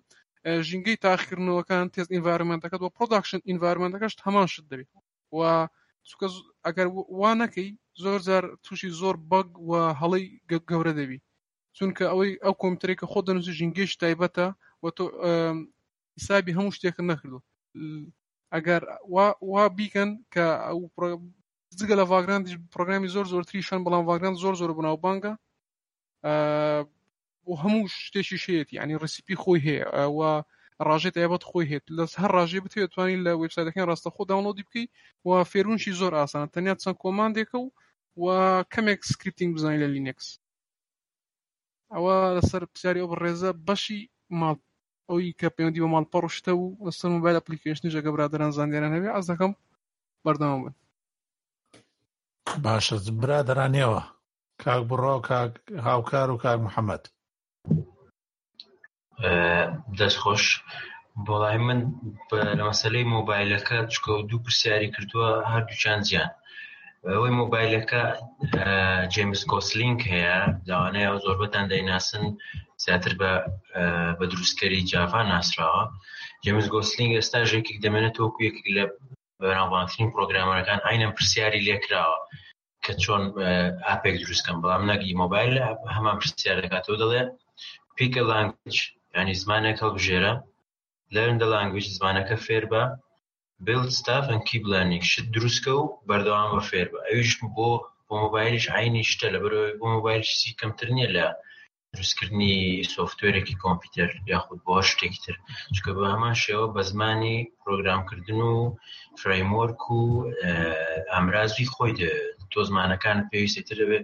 [0.70, 4.90] ژینگەی تاخکردنەوەکان تێز ئینڤارمنتەکەت و پرۆداکشن ئینڤارمنتەکەشت هەمان شت دەبێت
[5.38, 5.40] و
[6.10, 6.28] سوکە
[6.66, 6.88] ئەگەر
[7.20, 7.70] وا نەکەی
[8.04, 10.26] زۆر جار تووشی زۆر بەگ و هەڵی
[10.70, 11.20] گەورە دەبی
[11.78, 14.46] چونکە ئەوەی ئەو کۆمپیوتەرێککە خۆ دەنووسی ژینگەیش تایبەتە
[14.84, 15.04] و تۆ
[16.18, 17.40] حسابی هەموو شتێکن نەکردو
[18.54, 18.82] ئەگەر
[19.54, 20.80] وا بیکەن کە ئەو
[21.80, 25.34] جگە لە ڤاگراندی پرۆگرامی زۆر زۆرتری شان بەڵام ڤاگران زۆر زۆر بناوبانگە
[27.48, 30.32] بۆ هەموو شتێکی شێت ینی ڕسیپی خۆی هەیە ئەوە
[30.88, 34.90] ڕژێت ئەبەت خۆی هێت لە هەر ڕژێ بتوانین لە وبسایەکان ڕاستەخۆ داونلودی بکەیت
[35.28, 37.66] و فێرونشی زۆر ئاسانە تەنیا چەند کۆماندێکە و
[38.24, 38.26] و
[38.74, 40.28] کەمێک سکرپتینگ بزانین لە لینەکس
[41.94, 44.02] ئەوە لەسەر پرسیاری ئەو ڕێزە بەشی
[44.40, 44.58] ماڵ
[45.10, 49.26] ئەوی کە پەیوەندی بە ماڵپەڕ شتە و لەسەر موبایل ئەپلیکیشنی جگە برادران زانانیان هەبێ ئاز
[49.32, 49.52] دەکەم
[50.24, 50.74] بەردەوام بن
[52.64, 54.02] باشە برادرانەوە
[54.64, 55.52] کاک بڕۆ کاک
[55.88, 57.04] هاوکار و کاک محەممەد
[60.00, 60.44] دەستخۆش.
[61.26, 61.80] بەوەڵامی من
[62.58, 66.32] لە مەسەلەی مۆبایلەکە چکۆ دوو پرسیاری کردووە هەردووکیان گیان.
[67.12, 68.04] ئەوەی مۆبایلەکە
[69.14, 70.38] جێیمس گۆسلینگ هەیە
[70.70, 72.26] لەوانەیە زۆربەتان دەیناسن
[72.84, 73.32] زیاتر بە
[74.18, 75.84] بە دروستکەری جاڤا ناسراوە.
[76.44, 78.84] جێیمس گۆسلینگ ئێستاش یەکێک دەمێنێتەوە وەکو یەکێک لە
[79.42, 82.18] بەناوبانگترین پڕۆگرامەرەکان ئاینەم پرسیاری لێ کراوە
[82.84, 83.24] کە چۆن
[83.88, 84.58] ئاپێک دروستکەم.
[84.64, 85.54] بەڵام نەگی مۆبایل
[85.96, 87.24] هەمان پرسیار دەکاتەوە دەڵێ
[87.98, 88.82] Pick a language
[89.16, 90.34] یانی زمانێک هەڵبژێرە.
[91.16, 92.84] Learn the language زمانەکە فێر بە.
[93.68, 97.00] Build stuff and keep learning شت دروست کە و بەردەوام بە فێر بە.
[97.10, 97.70] ئەویش بۆ بۆ
[98.24, 101.26] مۆبایلش عینی شتە لە بەرەوەی بۆ مۆبایلسی کەمتر نییە لە
[101.94, 102.56] دروستکردنی
[102.94, 105.36] سوفتوێرێکی کۆمپیوتەر یاخود بۆ شتێکی تر
[105.76, 108.54] چکە بە هەمان شێوە بە زمانی پرۆگرامکردن و
[109.20, 110.02] فرەیمۆرک و
[111.14, 111.94] ئامرازوی خۆی
[112.56, 114.00] تۆ زمانەکان پێویستی تربێ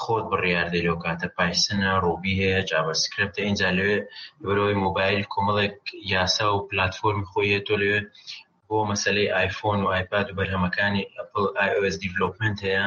[0.00, 3.98] خۆت بڕیاردەی لەو کاتە پایسنە ڕۆبی هەیە جاوە سکرپتە اینجا لەوێ
[4.44, 5.76] بەرەوەی مۆبایل کۆمەڵێک
[6.14, 8.00] یاسا و پلتفۆرم خۆیە تۆ لەوێ
[8.68, 12.84] بۆ مەسلەی آیفۆن و آیپاد و بەرهەمەکانی ئەپل iOS دیڤلوپمنت هەیە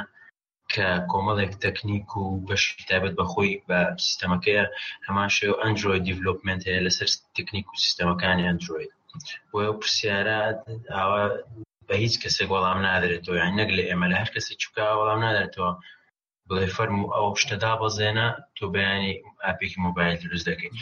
[0.74, 4.66] کە کۆمەڵێک تەکنیک و بەشی تابەت بەخۆی بە سیستەمەکەیە
[5.08, 8.92] هەمان شێ و ئەنجۆی دیڤلوپمنت هەیە لەسەر تەکنیک و سیستەمەکانی ئەنجۆید
[9.52, 10.40] بۆ پرسیارە
[10.96, 11.24] ئاوا
[11.94, 15.72] بە هیچ کەسێک وەڵام نادرێتەوە یان نەک لە ئێمە لە هەر کەسی چکا وەڵام نادرێتەوە
[16.48, 18.28] بڵێ فەرم و ئەو شتەدا بەزێنە
[18.58, 19.14] تۆ بەیانی
[19.46, 20.74] ئاپێکی مۆبایل دروست دەکەیت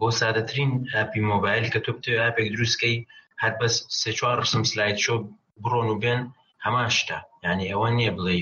[0.00, 2.96] بۆ سادەترین ئاپی مۆبایل کە تۆ بتێ ئاپێک دروستکەی
[3.42, 5.14] هەر بەس سێ چوار ڕسم سلایت شۆ
[5.62, 6.20] بڕۆن و بێن
[6.64, 8.40] هەمان شتە ینی ئەوە نییە بڵێ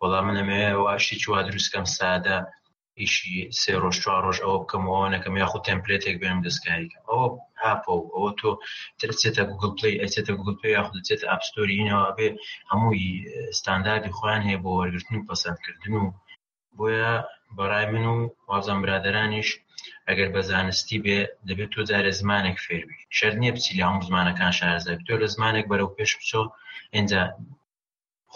[0.00, 2.36] وەڵام منەمێ واشتی چوا دروستکەم سادە
[3.00, 7.26] ئیشی سێ ڕۆژ چوار ڕۆژ ئەوە بکەم ئەوە نەکەم یاخود تەمپلێتێک بێنم دەستکاریکەم ئەوە
[7.66, 8.50] ئاپۆ ئەوە تۆ
[9.00, 12.28] ترچێتە گوگل پلی ئەچێتە گوگل پێ یاخود چێتە ئاپستۆرینەوە بێ
[12.70, 13.06] هەمووی
[13.58, 16.04] ستانداردی خۆیان هەیە بۆ وەرگرتن و پەسەندکردن و
[16.76, 17.14] بۆیە
[17.56, 18.16] بەڕای من و
[18.50, 19.48] وازم برادرانیش
[20.08, 24.52] ئەگەر بە زانستی بێ دەبێت تۆ جارە زمانێک فێربی شەر نییە بچی لە هەموو زمانەکان
[24.58, 26.42] شارزای تۆ لە زمانێک بەرەو پێش بچۆ
[26.94, 27.22] ئەجا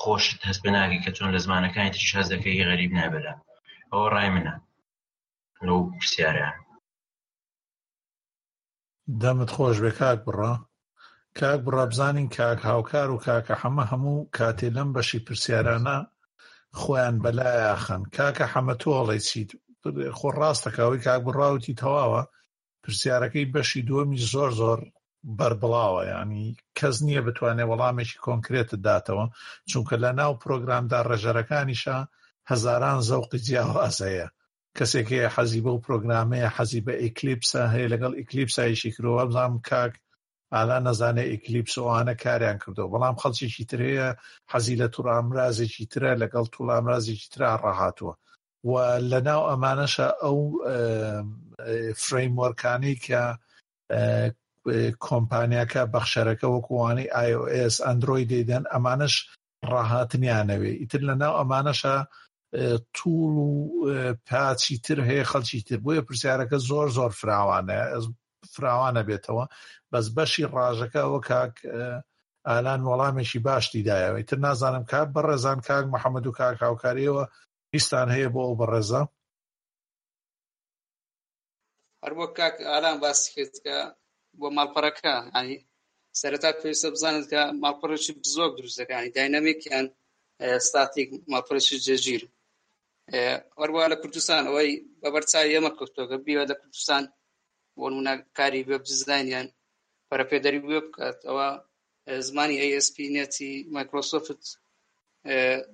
[0.00, 3.26] خۆشت هەست بە ناگی کە چۆن لە زمانەکانی تری شازەکەی غەریب نابێت
[3.90, 4.54] ئەوە ڕای منە
[5.66, 6.56] لەو پرسیاریان
[9.22, 10.52] دەمت خۆش بێ کاک بڕە
[11.38, 15.96] کاک بڕابزانین کاک هاوکار و کاکە حەمە هەموو کاتێ لەم بەشی پرسیارانە
[16.80, 19.50] خۆیان بەلایەخەن کاکە حەمە تۆڵی چیت
[20.18, 22.22] خۆ ڕاستەکەەوەی کاک بڕاوتی تەواوە
[22.82, 24.80] پرسیارەکەی بەشی دووەمی زۆر زۆر
[25.38, 26.46] بربڵاوە ینی
[26.78, 29.24] کەس نییە بتوانێت وەڵامێکی کۆنکرێت داتەوە
[29.70, 31.96] چونکە لە ناو پرۆگرامدا ڕێژەرەکانیشە
[32.50, 34.28] هەزاران زەوقی جیاوازەیە
[34.78, 39.92] کەسێک هەیە حەزی بە و پرۆگرامەیە حەزی بە ئیکلیپسە هەیە لەگەڵ ئیکلیپسایشی کرۆوە بزانام کاک
[40.54, 44.08] ئالا نەزانێ ئیکلیپسوانە کاریان کردەوە بەڵام خەڵکیێکی ترەیە
[44.52, 48.12] حەزی لە تووڕامرازێکی ترە لەگەڵ توڵامرازێکی ترا ڕاهاتوە
[48.70, 48.74] و
[49.10, 50.38] لەناو ئەمانەشە ئەو
[52.04, 53.22] فرەیموەرکانی کە
[55.06, 59.14] کۆمپانیاکە بەخشەرەکە وەکووانەی iOS ئەندروۆی دەدەن ئەمانش
[59.72, 61.96] ڕاهاتنیانەوێ ئیتر لەناو ئەمانەشە
[62.94, 67.76] توول و پاچی تر هەیە خەڵکی تر بۆیە پرسیارەکە زۆر زۆر فراوانە
[68.54, 69.44] فراوانە بێتەوە
[69.92, 71.54] بەس بەشی ڕاژەکە ئەوە کاک
[72.48, 77.24] ئالان وەڵامێکی باشتیدایەوەی تر نازانم کاک بە ڕێزان کاک محەممەد و کاک هاوکاریەوە
[77.74, 79.02] هیچستان هەیە بۆ ئەو بە ڕێزە
[82.04, 83.78] هەروە کاک ئالان باسکەکە
[84.38, 85.56] بۆ ماڵپەڕەکە ئانی
[86.20, 89.86] سەرەتا پێویستە بزانێت کە ماڵپەڕێکی زۆر دروستەکانی داینەمیکیان
[90.68, 92.22] ستاتیک ماپەرشی جەژیر
[93.60, 94.70] وەروا لە کوردستان ئەوەی
[95.02, 97.02] بەبەرچوی ئەمە کەوتۆگە بیوە لە کوردستان
[97.78, 99.46] بۆ نمونە کاری وێب دزدانیان
[100.08, 101.48] پەرەپێدەری وێ بکات ئەوە
[102.28, 104.42] زمانی ئەسP نێتی مایکرۆسۆفت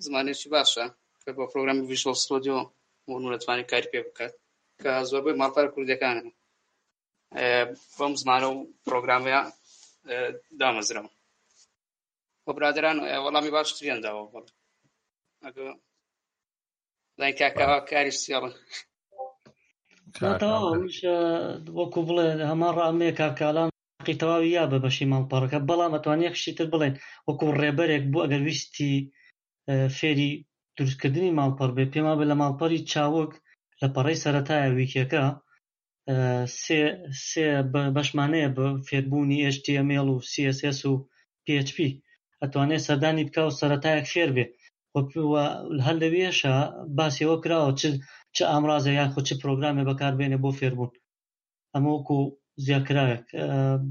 [0.05, 0.85] زمانێکی باشە
[1.23, 2.59] کە بۆ پرۆگرامی ویژۆ ستۆدیۆ
[3.07, 4.35] بۆ نوونەتوانانی کاری پێ بکات
[4.83, 6.29] کە زۆربەی ماڵپەر کوردەکانن
[7.97, 9.41] بەم زمانە و پرۆگرامەیە
[10.61, 11.11] دامەزرەوە
[12.45, 14.45] بۆ برادران وەڵامی باشتریان داوە بڵ
[15.45, 15.69] ئەگە
[17.21, 18.51] دای کاکەها کاری سێڵە
[21.79, 23.69] وەکو بڵێ هەمان ڕامەیە کاکالان
[24.07, 26.95] قی تەواوی یا بە بەشی ماڵپەڕەکە بەڵام ئەتوانێ خشی تر بڵێن
[27.29, 28.95] وەکو ڕێبەرێک بوو ئەگەر ویستی
[29.97, 30.31] فێری
[30.77, 33.33] دروستکردنی ماڵپەر بێ پێما بێ لە ماڵپەری چاوەک
[33.81, 35.25] لە پەڕی سەتایە ویکەکە
[37.29, 37.47] سێ
[37.97, 40.95] بەشمانەیە بە فێربوونی HTML و CSS و
[41.45, 41.79] PHP
[42.43, 44.45] ئەتوانێت سەردانی بکە و سەتایەک فێر بێ
[44.97, 46.55] هەر لەوێشە
[46.99, 47.83] باسیەوە کراوە چ
[48.35, 50.93] چ ئامرازە یان خۆ چ پرۆگرامێ بەکاربێنێ بۆ فێربوون
[51.75, 52.17] ئەمەوەکو
[52.65, 53.27] زیاکراوێک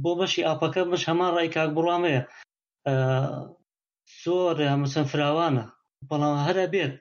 [0.04, 2.22] بۆ بەشی ئاپەکە بش هەمان ڕای کاک بڕامەیە
[4.24, 5.66] زۆر مەسن فراوانە
[6.10, 6.94] بەڵام هەرە بێت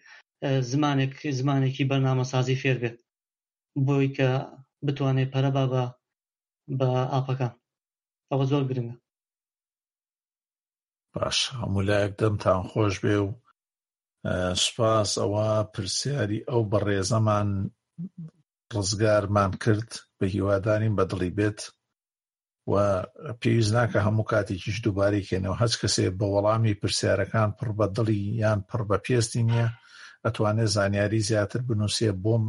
[0.71, 2.97] زمانێک زمانێکی بەرنامەسازی فێر بێت
[3.87, 4.29] بۆی کە
[4.87, 5.85] بتوانێت پەرەبا بە
[6.79, 7.53] بە ئاپەکان
[8.31, 8.97] ئەوە زۆر گرنگە
[11.15, 13.29] باش هەمولایەک دەمتان خۆش بێ و
[14.65, 17.49] سوپاس ئەوە پرسیاری ئەو بەڕێزەمان
[18.75, 21.61] ڕزگارمان کرد بە هیوادارین بەدڵی بێت
[22.71, 22.75] و
[23.41, 28.81] پێویست ناکە هەموو کاتێکیش دووبارێکێنەوە هەچ کەسێ بە وەڵامی پرسیارەکان پڕ بە دڵی یان پڕ
[28.91, 29.69] بە پێستی نییە
[30.25, 32.45] ئەتوانێت زانیاری زیاتر بنووسێ بۆم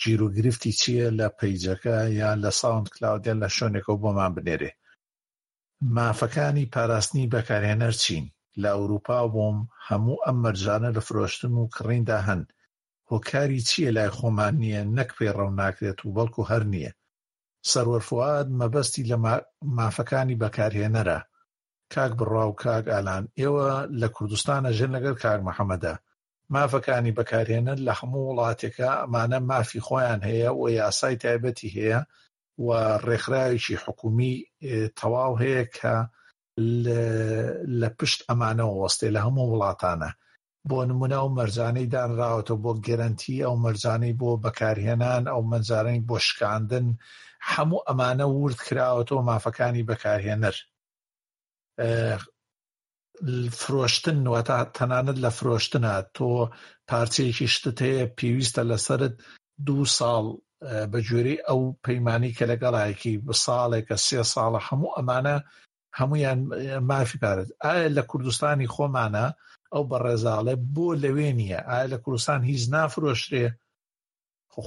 [0.00, 4.70] گیر و گرفتی چییە لە پیجەکە یان لە ساوند کلاودیان لە شوێنێکەوە بۆمان بنێرێ
[5.96, 8.26] مافەکانی پاراستنی بەکارهێنەر چین
[8.62, 9.58] لە ئەوروپا بووم
[9.88, 12.42] هەموو ئەم مەرجانە لە فرۆشتن و کڕیندا هەن
[13.10, 16.92] هۆکاری چییە لای خۆمان نییە نەک پێی ڕەو ناکرێت و بەڵکو هەر نییە
[17.70, 19.16] سەروەرفواد مەبەستی لە
[19.76, 21.18] مافەکانی بەکارهێنەرە
[21.92, 23.68] کاک بڕاو کاک ئالان ئێوە
[24.00, 25.94] لە کوردستانە ژن لەگەر کاک محەممەدە
[26.54, 32.00] مافەکانی بەکارهێنن لە هەموو وڵاتێکە ئەمانە مافی خۆیان هەیە و یاسای تایبەتی هەیە
[32.64, 32.68] و
[33.06, 34.34] ڕێکخراوێکی حکومی
[34.98, 35.94] تەواو هەیە کە
[37.80, 40.10] لە پشت ئەمانەوە وەستێ لە هەموو وڵاتانە
[40.68, 46.86] بۆ نمونە ئەو مەرجانەی دانراوەتەوە بۆ گەرنتی ئەو مەرجانەی بۆ بەکارهێنان ئەو مەنجارەی بۆ شکاندن
[47.52, 50.56] هەموو ئەمانە ورد کراوەتەوە مافەکانی بەکارهێنەر
[53.60, 56.28] فرۆشتن وەتا تەنانەت لە فرۆشتنە تۆ
[56.88, 59.14] پارچەیەکی شتت هەیە پێویستە لەسرت
[59.66, 60.24] دوو ساڵ
[60.90, 65.36] بە جوێری ئەو پەیمانی کە لەگەڵایەکی بە ساڵێکە سێ ساڵە هەموو ئەمانە
[65.98, 66.40] هەمویان
[66.90, 69.26] مافی پارێت ئایا لە کوردستانی خۆمانە
[69.72, 73.44] ئەو بەڕێزاڵێ بۆ لەوێ نییە ئایا لە کوردستان هیچ نافرۆشتێ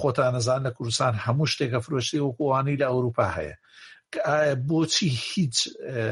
[0.02, 3.56] خۆتان نەزان لە کوردستان هەموو شتێکە فرۆشتی وەکووانی لە ئەوروپا هەیە
[4.68, 5.58] بۆچی هیچ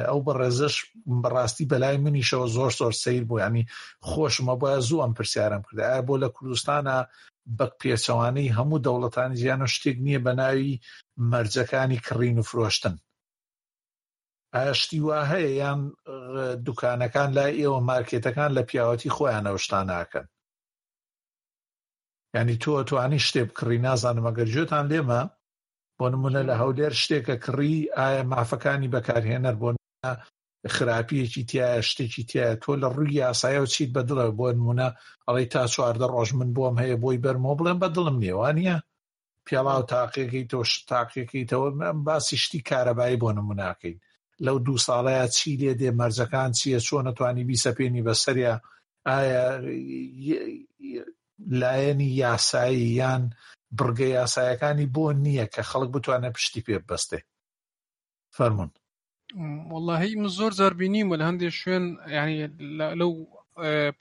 [0.08, 0.76] ئەو بەڕێزش
[1.22, 3.64] بەڕاستی بەلای منیشەوە زۆر زۆر سیر بوو ینی
[4.10, 6.96] خۆشمە بە زوو ئەم پرسیارم کرد ئایا بۆ لە کوردستانە
[7.58, 10.74] بەک پێچەوانەی هەموو دەوڵەتانی زیانە شتێک نییە بە ناوی
[11.32, 12.96] مەرجەکانی کڕین و فرۆشتن
[14.58, 15.80] ئاشتی وا هەیە یان
[16.68, 20.26] دوکانەکان لای ئێوە مارکێتەکان لە پیاوەتی خۆیانەوە شتا ناکەن
[22.36, 25.22] ینی تۆ توانی شتێ بکڕی نازانم ئەگەر جێتان لێمە
[26.00, 29.70] بۆ نمونە لە هەولێر شتێکە کڕی ئایا مافەکانی بەکارهێنەر بۆ
[30.76, 34.88] خراپیەکی تایە شتێکی تایە تۆ لە ڕووی یاسایەوە چیت بەدڵە بۆ نمونە
[35.28, 38.78] ئەڵی تا چواردە ڕۆژ من بۆم هەیە بۆی بەرمۆ بڵێم بەدڵم نیێوانە
[39.48, 40.60] پێڵاو تاقیەکەی تۆ
[40.92, 41.70] تاقیەکەیتەوە
[42.08, 43.98] باسی شتی کارەبایی بۆ نموناکەین
[44.46, 48.54] لەو دوو ساڵەیە چی لێ دێ مەرجەکان چییە چۆن نەتوانی بیسەپێنی بەسەریا
[49.08, 49.44] ئایا
[51.62, 53.22] لایەنی یاسایی یان
[53.78, 57.20] بڕگە یاسایەکانی بۆ نییە کە خەڵک بتوانە پشتی پێ بەستێ
[58.36, 58.72] فەرمونون
[59.72, 61.86] واللهی من زۆر زاربینیم و لە هەندێک شوێن
[62.18, 62.38] ینی
[63.00, 63.12] لەو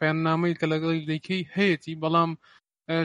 [0.01, 2.31] پێنامەی کە لەگەڵی دیکەی هەیەی بەڵام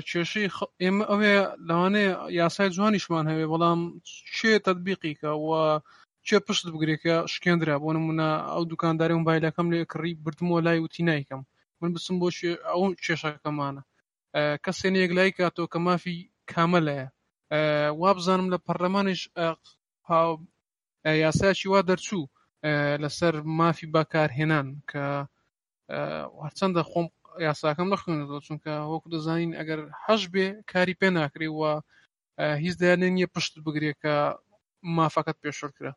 [0.10, 0.48] کێشەی
[0.84, 1.34] ئێمە ئەوێ
[1.68, 3.80] لەوانەیە یاسای جوانیشمان هەوێ بەڵام
[4.36, 5.48] چێ تەطببیقیکە و
[6.28, 11.42] کێ پشت بگرێکە شکێنرا بۆ نمونە ئەو دوکانداری مۆبایلەکەم لێ کڕی بردمەوە لای وتی نایکەم
[11.80, 12.28] من بچم بۆ
[12.68, 13.82] ئەو کێشەکەمانە
[14.66, 16.18] کەسێنێک لای کاتەوە کە مافی
[16.52, 17.08] کامەلەیە
[18.02, 19.22] وابزانم لە پەرلەمانش
[21.24, 22.26] یاساکی وا دەرچوو
[23.04, 25.06] لەسەر مافی باکارهێنان کە
[26.46, 27.08] هەرچەندە خۆم
[27.48, 31.72] یاساکەم نخوێنەوە چونکە وەکو دەزانین ئەگەر هەش بێ کاری پێ ناکرێ وە
[32.64, 34.14] هیچ دایانێن یە پشت بگرێت کە
[34.98, 35.94] مافەکەت پێشڕ کرا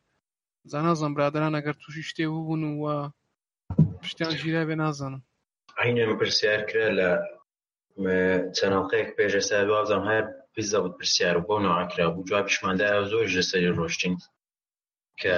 [0.71, 2.83] زانازم برادران ئەگەر تووشی شتێ بوون و
[4.01, 5.21] پشتیان ژیرا بێ نازانم
[5.83, 7.07] عینم پرسیار کرا لە
[8.57, 13.75] چەنڵقەیەک پێشێستا بازم هەر پیزە بت پرسیار و بۆ نەوەکرا بوو جواب پیشماندا زۆر لەسەری
[13.77, 14.15] ڕۆشتین
[15.21, 15.35] کە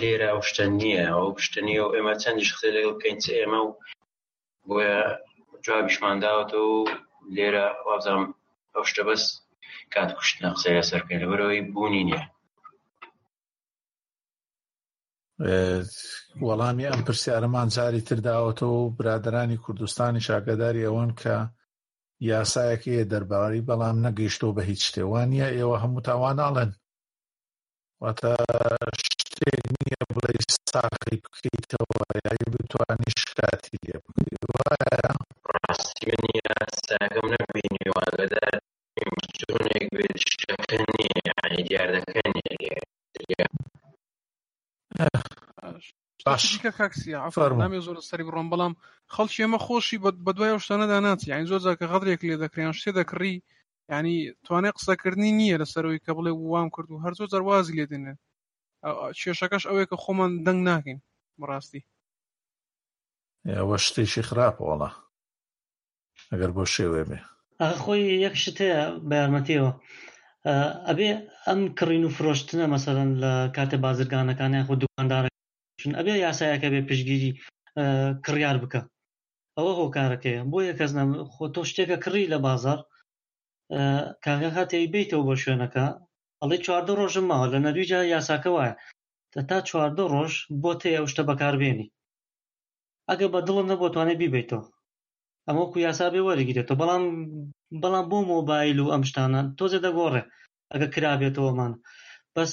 [0.00, 3.68] لێرە ئەو شتە نییە ئەو پشتنیە و ئێمە چەندیش خێ لەگەڵ بکەین چ ئێمە و
[4.68, 5.00] بۆیە
[5.64, 6.76] جواب پیشمانداوەتە و
[7.36, 8.24] لێرە وابزانام
[8.74, 9.22] ئەو شتە بەس
[9.94, 12.22] کات کوشتنە قسەیە سەرکەین لەبەرەوەی بوونی نییە
[15.40, 21.36] وەڵامی ئەم پرسیارەمان جاری ترداوەتەوە و برادرانی کوردستانی شاگەداری ئەوەن کە
[22.30, 26.70] یاسایەکی دەرباری بەڵام نەگەیشتەوە بە هیچ شتێوانە ئێوە هەموو تاواناڵن
[28.02, 28.32] واتە
[29.22, 30.32] شتێک نییە بڵێ
[30.72, 35.18] ساقی بکەیتەوە یاری بتوانانی شکاتی لێ بکەیتوانێک
[41.66, 43.52] دیاردەکەن
[46.26, 48.74] باشکە کاکسیە ئەفەرمامێ زۆر سەری بڕۆم بەڵام
[49.14, 53.34] خەڵکی ئێمە خۆشی بە دوای شتەنەدا ناچی یان زۆر کە غەدرێک لێ دەکریان شتێ دەکڕی
[53.92, 58.14] ینی توانێت قسەکردنی نییە لەسەرەوەی کە بڵێ وام کرد و هەر زۆر جەروازی لێ دێنێ
[59.20, 60.98] کێشەکەش ئەوەیە کە خۆمان دەنگ ناکەین
[61.40, 61.82] بڕاستی
[63.58, 64.90] ئەوە شتێکی خراپەوەڵا
[66.30, 67.18] ئەگەر بۆ شێوێ بێ
[67.82, 69.72] خۆی یەک شت هەیە بە یارمەتیەوە
[70.88, 71.08] ئەبێ
[71.46, 75.32] ئەم کڕین و فرۆشتنە مەسەرەن لە کاتە بازرگانەکانیان خۆ دوکاندارن
[75.98, 77.30] ئەبێ یاسایەکە بێ پشگیری
[78.24, 78.80] کڕیار بکە
[79.56, 80.92] ئەوە هۆکارەکەیە بۆ یە کەس
[81.34, 82.78] خۆ تۆ شتێکە کڕی لە بازار
[84.24, 85.84] کاغا هاتی بیتەوە بە شوێنەکە
[86.40, 88.74] ئەڵێ چواردە ڕۆژم ماوە لە نەرویجا یاساکە وایە
[89.48, 91.88] تا چواردە ڕۆژ بۆ تێ ئەو شتە بەکاربێنی
[93.08, 94.62] ئەگە بە دڵم نەبتوانێت بیبیتەوە
[95.48, 97.04] ئەمە وەکو یاسا بێ وەرەگیرێتەوە بەڵام
[97.82, 100.22] بەڵام بۆ مۆبایل و ئەم شتانە تۆزە دەگۆڕێ
[100.72, 101.72] ئەگە کرابێتەوەمان
[102.34, 102.50] بەس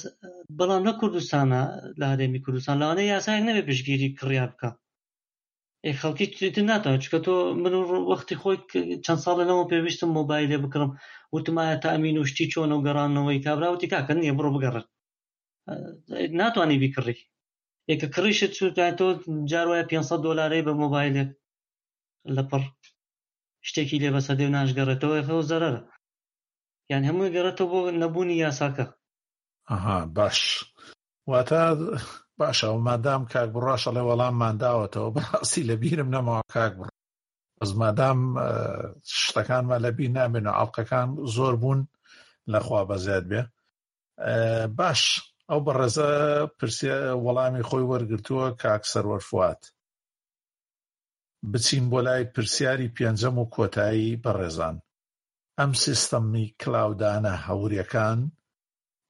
[0.58, 1.60] بەڵام لە کوردستانە
[2.00, 4.70] لە هەرێمی کوردستان لەوانە یاسایەک نەبێ پشتگیری کڕیا بکە
[6.00, 7.72] خەڵکی ناتەوە چکە تۆ من
[8.10, 8.56] وەختی خۆی
[9.04, 10.90] چەند ساڵە لەەوە پێویستم مۆبایلێ بکڕم
[11.34, 14.86] وتمایە تامین و شتی چۆن و گەڕانەوەی کابراوتی کاکەن نیە بڕۆ بگەڕێت
[16.40, 17.16] ناتوانانی بیکڕی
[17.92, 19.06] یکە کڕیشت چوتای تۆ
[19.50, 21.28] جاروایە 500 دلاری بە مۆبایلێک
[22.36, 22.62] لەپڕ
[23.68, 25.82] شتێکی لێ بەسەدێ و ناشگەڕێتەوە خەو زەرەرە
[26.90, 28.84] یان هەمووی گەڕێتەوە بۆ نەبوونی یاساکە
[29.70, 30.38] ئەها باش
[31.30, 31.62] واتە
[32.40, 36.88] باشە و مادام کاک بڕاشە لە وەڵاممان داوەتەوە بەڕاستی لە بیرم نەماوە کاک بڕ
[37.58, 38.18] بەس مادام
[39.24, 41.80] شتەکانمان لە بیر نامێنە ئاڵلقەکان زۆر بوون
[42.52, 43.42] لەخوا بەزیاد بێ
[44.78, 45.00] باش
[45.48, 46.08] ئەو بەڕێزە
[46.56, 49.62] پرسیە وەڵامی خۆی وەرگرتووە کاک سەروەرفات
[51.52, 54.76] بچین بۆ لای پرسیاری پێنجەم و کۆتایی بەڕێزان
[55.58, 58.20] ئەم سیستەمی کلااودانە هەوریەکان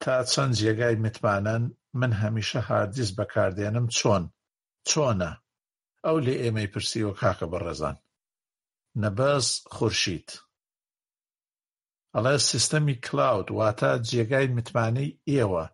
[0.01, 1.63] تا چەند جێگای متمانەن
[1.99, 4.23] من هەمیشە هاردیس بەکاردێنم چۆن
[4.89, 5.31] چۆنە
[6.05, 7.97] ئەو لێ ئێمەی پرسیوە کاکە بەڕێزان
[9.03, 10.27] نەبەس خورشید
[12.15, 15.65] ئەڵێ سیستەمی کلااود واتە جێگای متمانەی ئێوە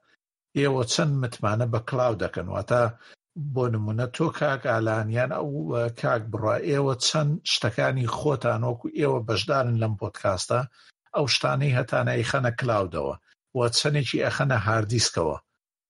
[0.58, 2.84] ئێوە چەند متمانە بە کلااو دەکەن واتە
[3.53, 5.49] بۆ نمونە تۆ کاک ئالانیان ئەو
[5.99, 10.59] کاک بڕە ئێوە چەند شتەکانی خۆتانۆکو ئێوە بەشدارن لەم پۆتکاستە
[11.15, 13.15] ئەو شتانەی هەتانە ئەیخەنە کلااودەوە
[13.55, 15.38] و چەندێکی ئەخەنە هاردیسکەوە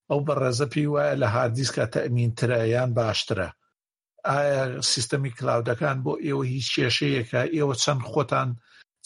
[0.09, 3.49] ئەو بەڕێزە پێی وایە لە هاردیسکە تەمینترە یان باشترە
[4.29, 8.49] ئایا سیستەمی کلااودەکان بۆ ئێوە هیچ کێشەیەکە ئێوە چەند خۆتان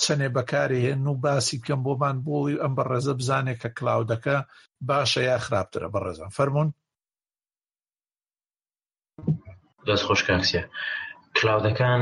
[0.03, 4.37] چەنێ بەکارهێن و باسی بکەم بۆمان بۆی ئەم بەڕێزە بزانێک کە کلااودەکە
[4.89, 6.69] باشە یا خراپترە بەڕێزان فەرمونون
[9.88, 10.61] دەست خۆش کاکسە
[11.38, 12.01] کلااودەکان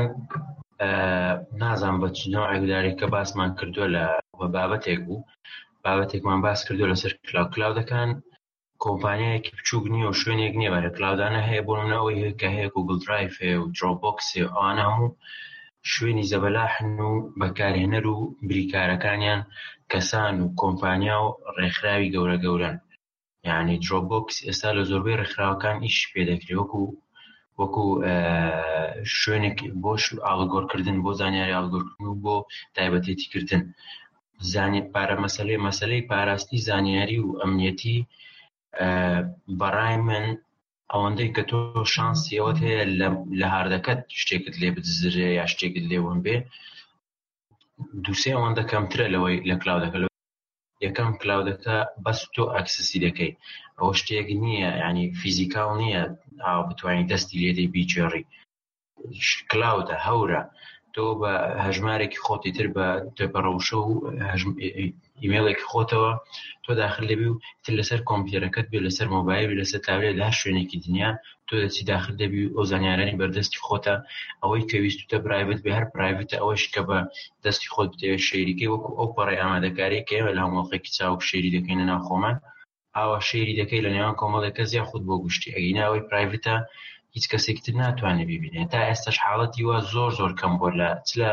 [1.63, 4.03] نازان بە چنەوە ئەگدارێک کە باسمان کردووە لە
[4.55, 5.25] بابەتێک بوو
[5.85, 8.09] بابەتێکمان باس کردووە لەسەر کلااو کلااودەکان
[8.83, 13.33] کۆمپانیایەکی بچووک نییە و شوێنێک نییە بە کلااودانە هەیە بۆ منەوەی کە هەیە گوگل درایف
[13.43, 15.15] هەیە و درۆبکسێ ئانا هەموو
[15.91, 18.17] شوێنی زەبەلاحن و بەکارهێنەر و
[18.49, 19.41] بریکارەکانیان
[19.91, 22.77] کەسان و کۆمپانیا و ڕێکخراوی گەورە گەورن
[23.47, 26.83] یعنی درۆبکس ئێستا لە زۆربەی ڕێکخراوەکان ئیش پێدەکرێوەکو
[27.61, 27.83] وەکو
[29.19, 29.93] شوێنێک بۆ
[30.27, 32.35] ئاڵگۆڕکردن بۆ زانیاری ئاڵگۆڕکردن و بۆ
[32.75, 33.63] تایبەتێتیکردن
[34.53, 37.97] زانێت پارە مەسلێ مەسلەی پاراستی زانیاری و ئەمنیەتی
[39.59, 40.25] بەڕای من
[40.93, 41.57] ئەوەندەی کە تۆ
[41.95, 42.81] شانسیەوەت هەیە
[43.39, 46.35] لە هاردەکەت شتێکت لێ بدزرێ یا شتێکت لێون بێ
[48.03, 50.07] دووسێ ئەوەندە کەمترە لەوەی لە کلااودەکە لە
[50.85, 53.31] یەکەم کلااودەکە بەس تۆ ئەکسسی دەکەی
[53.79, 56.03] ئەو شتێک نییە ینی فیزیکال نییە
[56.69, 58.23] بتوانین دەستی لێدەی بیجێڕی
[59.51, 60.41] کلااودە هەورە
[60.93, 61.33] تۆ بە
[61.65, 63.91] هەژمارێکی خۆتی تر بە دەپەڕەوشە و
[65.23, 66.11] ئیمێڵێکی خۆتەوە
[66.63, 71.09] تۆ داخل لەبی و تر لەسەر کۆمپیوتەکەت بێ لەسەر مۆبایل لەسەر تاوێت لا شوێنێکی دنیا
[71.47, 73.95] تۆ دەچی داخل دەبی و ئەو زانیارانی بەردەستی خۆتە
[74.43, 76.99] ئەوەی کەویستتە برایبت بە هەر پرایویتە ئەوەش کە بە
[77.43, 82.35] دەستی خۆت بتێ شێریکە وەکو ئەو پەڕی ئامادەکاری کێوە لە هەموڵخێکی چاوک شێری دەکەینە ناوخۆمان
[82.97, 86.55] ئاواشێری دەکەی لە نێوان کۆمەڵێکە زیان خودت بۆ گوشتی ئەگەیناەوەی پرایڤتە
[87.15, 90.89] هیچ کەسێکتر ناتوانێت ببینێ تا ئێستاش حاڵەتی وا زۆر زۆر کەم بۆ لە
[91.19, 91.31] لە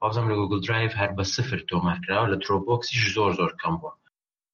[0.00, 3.92] بازم لە گوگل درایڤ هەر بە سفر تۆمارکراوە لە ترۆبۆکسیش زۆر زۆر کەم بووە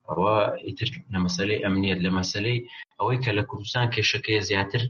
[0.09, 0.37] ئەوە
[0.67, 2.59] ئیتر لە مەسلەی ئەمنیت لە مەسلەی
[2.99, 4.83] ئەوەی کە لە کوردستان کێشەکەی زیاتر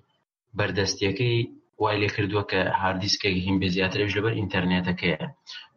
[0.58, 1.36] بەردەستیەکەی
[1.80, 5.24] وای لێ کردووە کە هاردیسکێکی هیم بێ زیاترش لەبەر ئینتەرنێتەکەیە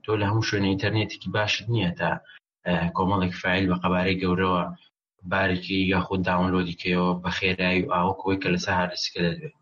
[0.04, 2.10] تۆ لە هەموو شوێنە ئینتەرنێتێکی باشت نییە تا
[2.98, 4.64] کۆمەڵێک فیل بە قەبارەی گەورەوە
[5.32, 9.56] بارێکی یاخود داونلۆدی کەەوە بە خێرایی و ئاوەکەوەی کە لە سەهار لەسکە دەبێت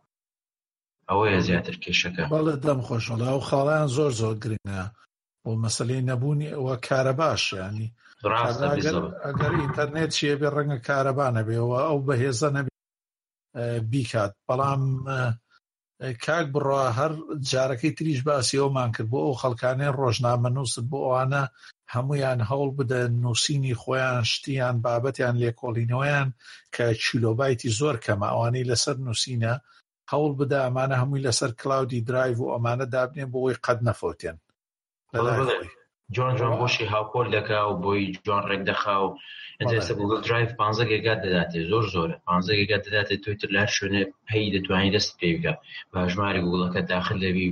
[1.10, 4.84] ئەوەیە زیاتر کێشەکە بەڵێ دەم خۆشڵ ئەو خاڵیان زۆر زۆر گرنگە
[5.44, 7.90] بۆ مەسلەی نەبوونی ئەوە کارە باش ینی
[9.26, 12.72] ئەگەر ئینتەرنێت چیە بێ ڕەنگە کارەبانە بێەوە ئەو بەهێزە نەبێ
[13.92, 14.82] بیکات بەڵام
[16.26, 17.12] کاک بڕە هەر
[17.50, 21.44] جارەکەی تریش باسی ئەومان کرد بۆ ئەو خەڵکانێ ڕۆژنامە نووسن بۆ ئەوانە
[21.96, 26.28] هەمویان هەوڵ بدەن نووسینی خۆیان شتیان بابەتیان لێکۆڵینەوەیان
[26.76, 29.54] کە چیلۆبایتی زۆر کەمە ئەوانەی لەسەر نووسینە
[30.12, 34.38] هەوڵ بدا ئەمانە هەمووی لەسەر کلااودی درایڤ و ئەمانە دابنێ بۆ ئەوی قەت نەفۆتێن
[35.14, 35.70] لەلای
[36.18, 39.08] جۆن جۆن بۆشی هاوپۆر دەکا و بۆی جۆن ڕێک دەخا و
[39.78, 44.52] ئەسە گوگل درایف پ گەگات دەداتێ زۆر زۆرە پ گەگات دەداتێت تویتر لا شوێنێ پێی
[44.56, 45.54] دەتوانانی دەست پێ بکە
[45.94, 47.48] باژماری گوگڵەکە داخل دەبی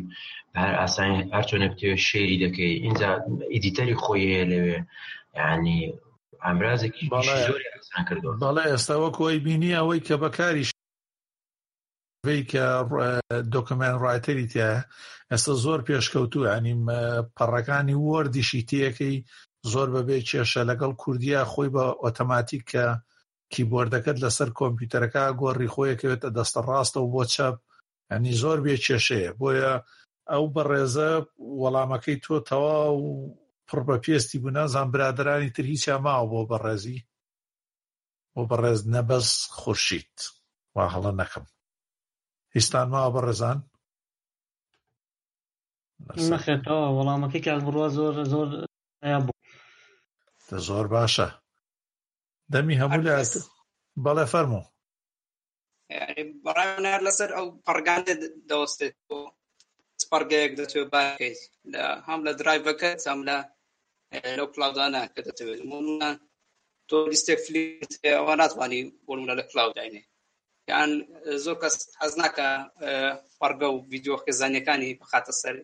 [0.62, 3.10] هەر ئاسانی هەرچۆنە بتێ شێری دەکەی اینجا
[3.54, 4.78] ئیدیتەری خۆی هەیە لەوێ
[5.54, 5.80] ینی
[6.44, 7.36] ئامرازێکی بەڵێ
[8.72, 10.66] ئێستا وەک وی بینی ئەوەی کە بەکاری
[12.26, 12.66] وەی کە
[13.54, 14.72] دۆکمنت ڕایتەری تایە
[15.32, 16.82] ئێستا زۆر پێشکەوتوو ئەنیم
[17.38, 19.16] پەڕەکانی وەردیشی تیەکەی
[19.72, 22.86] زۆر بەبێ کێشە لەگەڵ کوردیا خۆی بە ئۆتۆماتیک کە
[23.54, 27.56] کیبۆردەکەت لەسەر کۆمپیوتەرەکە گۆڕی خۆیەکەوێتە دەستە ڕاستە و بۆ چەپ
[28.12, 29.74] ئەنی زۆر بێ کێشەیە بۆیە
[30.32, 31.10] ئەو بەڕێزە
[31.62, 33.04] وەڵامەکەی تۆ تەواو
[33.68, 37.00] پڕ بە پێستی بوو نازان برادرانی تر هیچ ماوە بۆ بەڕێزی
[38.34, 39.28] بۆ بەڕێز نەبەس
[39.60, 40.14] خورشید
[40.76, 41.46] وا هەڵە نەکەم
[42.56, 43.58] هیچستان ماوە بەڕێزان
[46.32, 48.48] نەخێتەوە وەڵامەکەی کات بڕوە زۆر زۆر
[49.26, 49.42] بوو
[50.68, 51.28] زۆر باشە
[52.54, 53.14] دەمی هەموو لە
[54.06, 54.64] بەڵێ فەرمو
[56.44, 58.14] بەڕایەر لەسەر ئەو پەرگانێ
[58.50, 59.20] دەوەستێت بۆ
[60.04, 61.40] سپەرگەیەک دەتوێت باکەیت
[61.74, 63.38] لە هەم لە درایڤەکە چەم لە
[64.38, 65.62] لەو کلااودانە کە دەتەوێت
[66.90, 70.04] تۆ لیستێک فلیت ئەوە ناتوانانی بۆ لە کلااوداینێ
[70.72, 70.92] یان
[71.44, 72.48] زۆر کەس حەز ناکە
[73.40, 75.56] پەرگە و ڤیددیۆ خێزانەکانی بخاتە سەر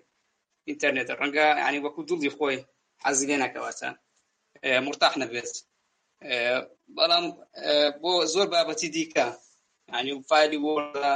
[0.68, 2.58] ئینتەرنێت ڕەنگە ینی وەکو دوڵی خۆی
[3.03, 3.89] حەزی لێ ناکەواتە
[4.86, 5.51] مرتاح نەبێت
[6.95, 7.26] بەڵام
[8.01, 9.28] بۆ زۆر بابەتی دیکە
[9.93, 11.14] ینی فایلی وەرە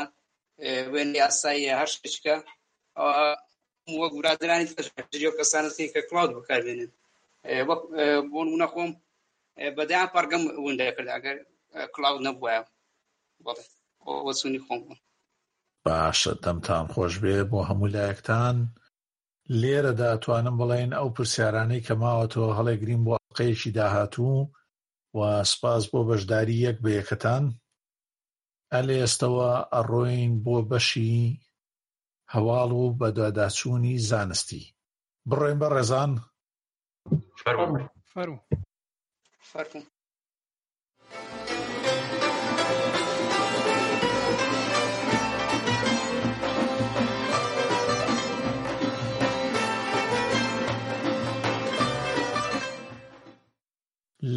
[0.93, 2.35] وێنی ئاسایی هەر شکە
[3.99, 6.91] وە گورادرانی تەژریۆ کەسانەتی کە کللاود بکارێنن
[8.31, 8.91] بۆ نمونە خۆم
[9.77, 11.37] بەدایان پەرگەم وندەکرد ئەگەر
[11.95, 12.55] کللاود نەبووە
[13.45, 13.69] بڵێت
[14.27, 14.99] وەزوونی خۆم بوون
[15.85, 18.57] باشە دەمتان خۆش بێ بۆ هەموو لایەکتان
[19.61, 24.37] لێرە داتوانم بڵێن ئەو پرسیارانەی کە ماوەتەوە هەڵێ گرین بۆ قەیەکی داهاتوو
[25.17, 25.19] و
[25.51, 27.43] سپاس بۆ بەشداری یەک بە یەکەتان
[28.73, 31.15] ئەلێ ئێستەوە ئەڕۆین بۆ بەشی
[32.33, 34.63] هەواڵ و بەدواداچوونی زانستی
[35.29, 36.11] بڕێن بە ڕێزان
[37.41, 37.67] فەرمو
[39.51, 39.81] فەرمو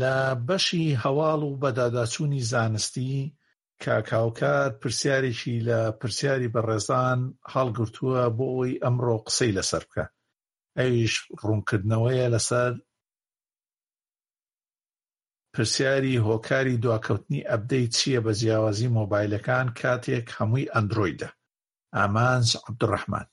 [0.00, 0.16] لە
[0.46, 3.12] بەشی هەواڵ و بەداداچوونی زانستی
[3.84, 7.20] کاکاوکار پرسیارێکی لە پرسیاری بەڕێزان
[7.54, 10.04] هەڵگرتووە بۆ ئەوی ئەمڕۆ قسەی لەسەر بکە
[10.78, 11.14] ئەویش
[11.44, 12.72] ڕوونکردنەوەیە لەسەر
[15.52, 21.30] پرسیاری هۆکاری دواکەوتنی ئەبدەی چییە بە جیاوازی مۆبایلەکان کاتێک هەمووی ئەندرویدە
[21.96, 23.26] ئامانز عبدڕەحمان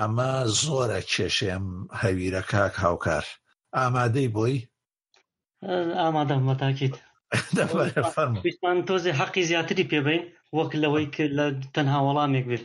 [0.00, 0.32] ئەمە
[0.62, 1.66] زۆرە کێشێم
[2.00, 3.24] هەویرە کاک هاوکار
[3.78, 4.56] ئامادەی بۆی
[5.66, 6.94] ئامادەم بە تاکیت
[8.14, 10.22] فەرمان تۆزی حەقی زیاتری پێبین
[10.56, 12.64] وەک لەوەی کرد لە تەنها وەڵامێک بێت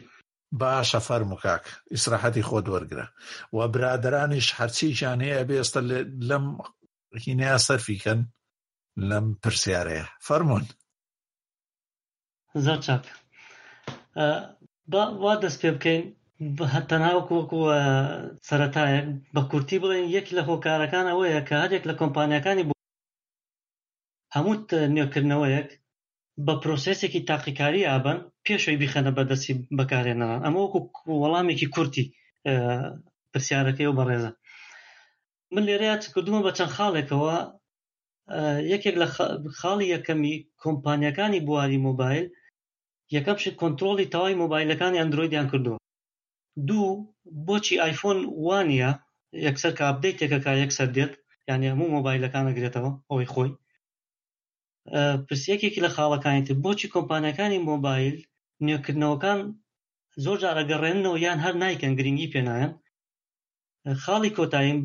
[0.61, 1.63] باشە فەرم و کاک
[1.93, 3.05] ئیسراحەتی خۆ دووەرگرە
[3.57, 5.81] و برادرانیش هەرچی جانەیە بێستا
[6.29, 6.45] لەم
[7.23, 8.19] هینەیە سەرفیکەن
[9.09, 10.65] لەم پرسیارەیە فەرمونون
[12.65, 13.03] زەر چاک
[15.23, 16.03] وا دەست پێ بکەین
[16.75, 17.59] هەتەناوکوەکو
[18.47, 18.99] سەتایە
[19.35, 22.65] بە کورتی بڵێن یەک لە هۆکارەکان ئەوەیە کە هەرێک لە کۆمپانیەکانی
[24.35, 24.53] هەموو
[24.95, 25.69] نوێکردنەوەیەک
[26.45, 30.79] بە پرۆسسێکی تاقیکاری ئابن پێشەوەی بیخەنە بەدەستی بەکارێنەوە ئەمە وەکو
[31.21, 32.05] وەڵامێکی کورتی
[33.31, 34.31] پرسیارەکەی و بەڕێزە
[35.53, 37.35] من لێرەیە کردومە بە چەند خاڵێکەوە
[38.73, 39.07] یەکێک لە
[39.59, 42.25] خاڵی یەکەمی کۆمپانیەکانی بواری مۆبایل
[43.15, 45.79] یەکەم ش کۆنتترۆلی تەواوی مۆبایلەکانی ئەندرویدیان کردووە
[46.67, 46.89] دوو
[47.47, 48.91] بۆچی آیفۆن وانە
[49.47, 51.13] یەکسەر کابدەیتێکەکە یەکسەر دێت
[51.49, 53.51] یعنی هەموو مۆبایلەکانە گرێتەوە ئەوەی خۆی
[55.27, 58.15] پرسیەکێکی لە خاڵەکانیتە بۆچی کۆمپانیەکانی مۆبایل
[58.67, 59.39] نوێکردنەوەکان
[60.23, 62.71] زۆر جارەگەڕێنەوە یان هەر نایکەن گرنگی پێنایەن
[64.03, 64.77] خاڵی کۆتاییم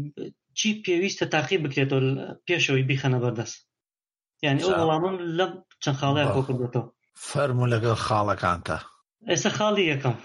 [0.59, 2.01] چی پێویستە تاقی بکرێتەوە
[2.46, 3.57] پێشەوەی بیخەنە بەردەست
[4.44, 5.46] یعنی ئەو وەڵامم لە
[5.82, 6.86] چەند خاڵەیە بۆ کردێتەوە
[7.28, 8.78] فەرمو لەگەڵ خاڵەکانتە
[9.30, 10.16] ئێستا خاڵی یەکەم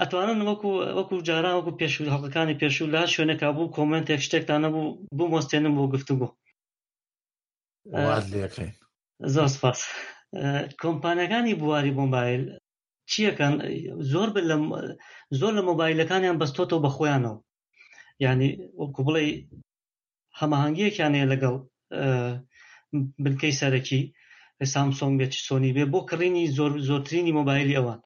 [0.00, 4.82] ئەتوانن وەکو وەکو جاران وەکو پێش هەڵەکانی پێش و لا شوێنێکا بوو کۆمنتێک شتێکتانە بوو
[5.16, 6.30] بوو مۆستێنم بۆ گفتو بوو
[9.34, 9.78] زۆر سپاس
[10.82, 12.42] کۆمپانیەکانی بواری مۆبایل
[13.10, 13.54] چیەکەن
[14.12, 14.28] زۆر
[15.40, 17.36] زۆر لە مۆبایلەکانیان بەستۆتەوە بە خۆیانەوە
[18.24, 19.24] ینی وەکو بڵێ
[20.40, 21.54] هەماهنگگیەکیانەیە لەگەڵ
[23.24, 24.00] بنکەی سەرەکی
[24.72, 28.00] سامسۆنگ بێتی سۆنی بێ بۆ کڕینی زۆر زۆرترینی مۆبایلی ئەوان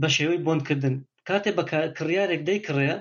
[0.00, 0.94] بە شێوەی بۆندکردن
[1.28, 1.62] کاتێ بە
[1.96, 2.92] کڕیارێک دەیکڕێ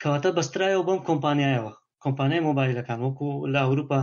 [0.00, 1.72] کەواتە بەسترایەوە بۆم کۆمپانیایەوە
[2.04, 4.00] کۆمپانیای مۆبایلەکان وەکو لە ئەوروپا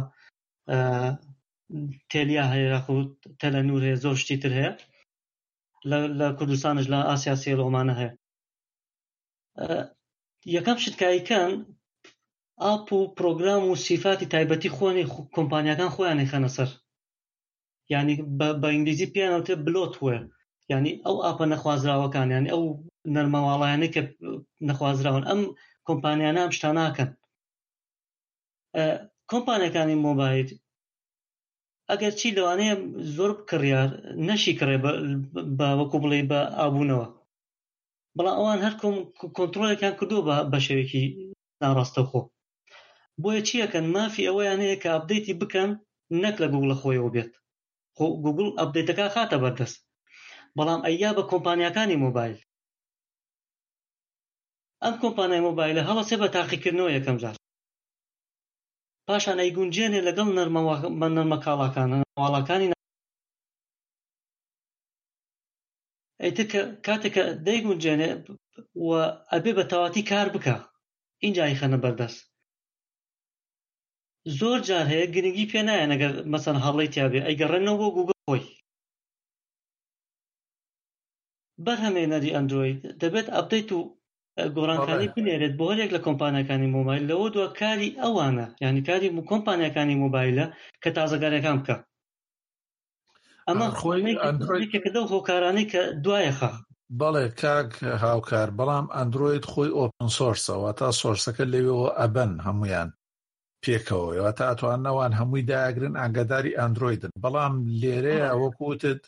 [2.12, 3.08] تێلیا هەیە یاخود
[3.42, 4.72] تەلە نور هەیە زۆر شتی تر هەیە
[6.20, 8.14] لە کوردستانش لە ئاسیاسی ڕۆمانە هەیە
[10.56, 11.52] یەکەم شتکاییکەن
[12.64, 15.04] ئاپ و پرۆگرام و سیفاتی تایبەتی خۆنی
[15.36, 16.70] کۆمپانیەکان خۆیانێ خەنە سەر
[17.94, 18.16] ینی
[18.62, 20.18] بە ئینگلیزی پیانەوتێ بلۆت وێ
[20.72, 22.64] ینی ئەو ئاپە نەخوازراوەکان ینی ئەو
[23.16, 24.02] نەرمەواڵایانە کە
[24.68, 25.42] نەخوازراون ئەم
[25.88, 27.10] کۆمپانیانە ئەم شتاناکەن
[29.32, 30.48] کۆمپانیەکانی مۆبایل
[31.90, 32.76] ئەگەر چی لەوانەیە
[33.16, 33.90] زۆر کڕیار
[34.28, 34.78] نەشی کڕێ
[35.58, 37.08] بە وەکو بڵێ بە ئابوونەوە
[38.16, 38.74] بەڵام ئەوان هەر
[39.36, 41.04] کۆنتترۆلەکان کردو بە شێوێکی
[41.62, 42.22] ناڕاستەخۆ
[43.22, 45.70] بۆیە چیەکەن مافی ئەوەیان هەیە کە ئابدەیتی بکەن
[46.22, 47.32] نەک لە گوگل خۆیەوە بێت
[48.26, 49.78] گوگل ئەبدەیتەکە خاتە بەردەست
[50.58, 52.40] بەڵام ئەیا بە کۆمپانیەکانی مۆبایل
[54.84, 57.36] ئەم کۆمپانای مۆبایلە هەڵەسێ بە تاقیکردنەوە یەکەم جار
[59.10, 60.30] پاشان ئەیگونجێنێ لەگەڵ
[61.18, 62.68] نەرمە کاڵاکانەواڵەکانی
[66.22, 66.46] ئەیتر
[66.86, 68.10] کاتێککە دەیگونجێنێ
[69.32, 70.56] ئەبێ بە تەواتی کار بکە
[71.24, 72.20] اینجای خەنە بەردەست
[74.40, 78.44] زۆر جار هەیە گرنگی پێ نایە ئەگەر مەسەن هەڵی تیاابێ ئەیگەڕێنەوە بۆ گوگل خۆی
[81.66, 83.80] بەرهەمێنەری ئەندروید دەبێت ئەبدەیت و
[84.56, 90.46] گۆڕانخانی بنێرێت بۆ هەرێک لە کۆمپانیەکانی مۆبایل لەوە دووە کاری ئەوانە یعنی کاری کۆمپانیەکانی مۆبایلە
[90.82, 91.76] کە تازەگارەکان بکە
[93.48, 96.52] ئەمە خۆیکە دە هۆکارانی کە دوایەخە
[97.00, 97.70] بەڵێ کاک
[98.04, 102.90] هاوکار بەڵام ئەندروید خۆی ئۆپن سۆرسەوە تا سۆرسەکە لەوێەوە ئەبەن هەمویان
[103.64, 109.02] پێکەوەەوە تا ئەتوانەوان هەمووی داگرن ئاگاداری ئەندرویدن بەڵام لێرەیە وەکوتت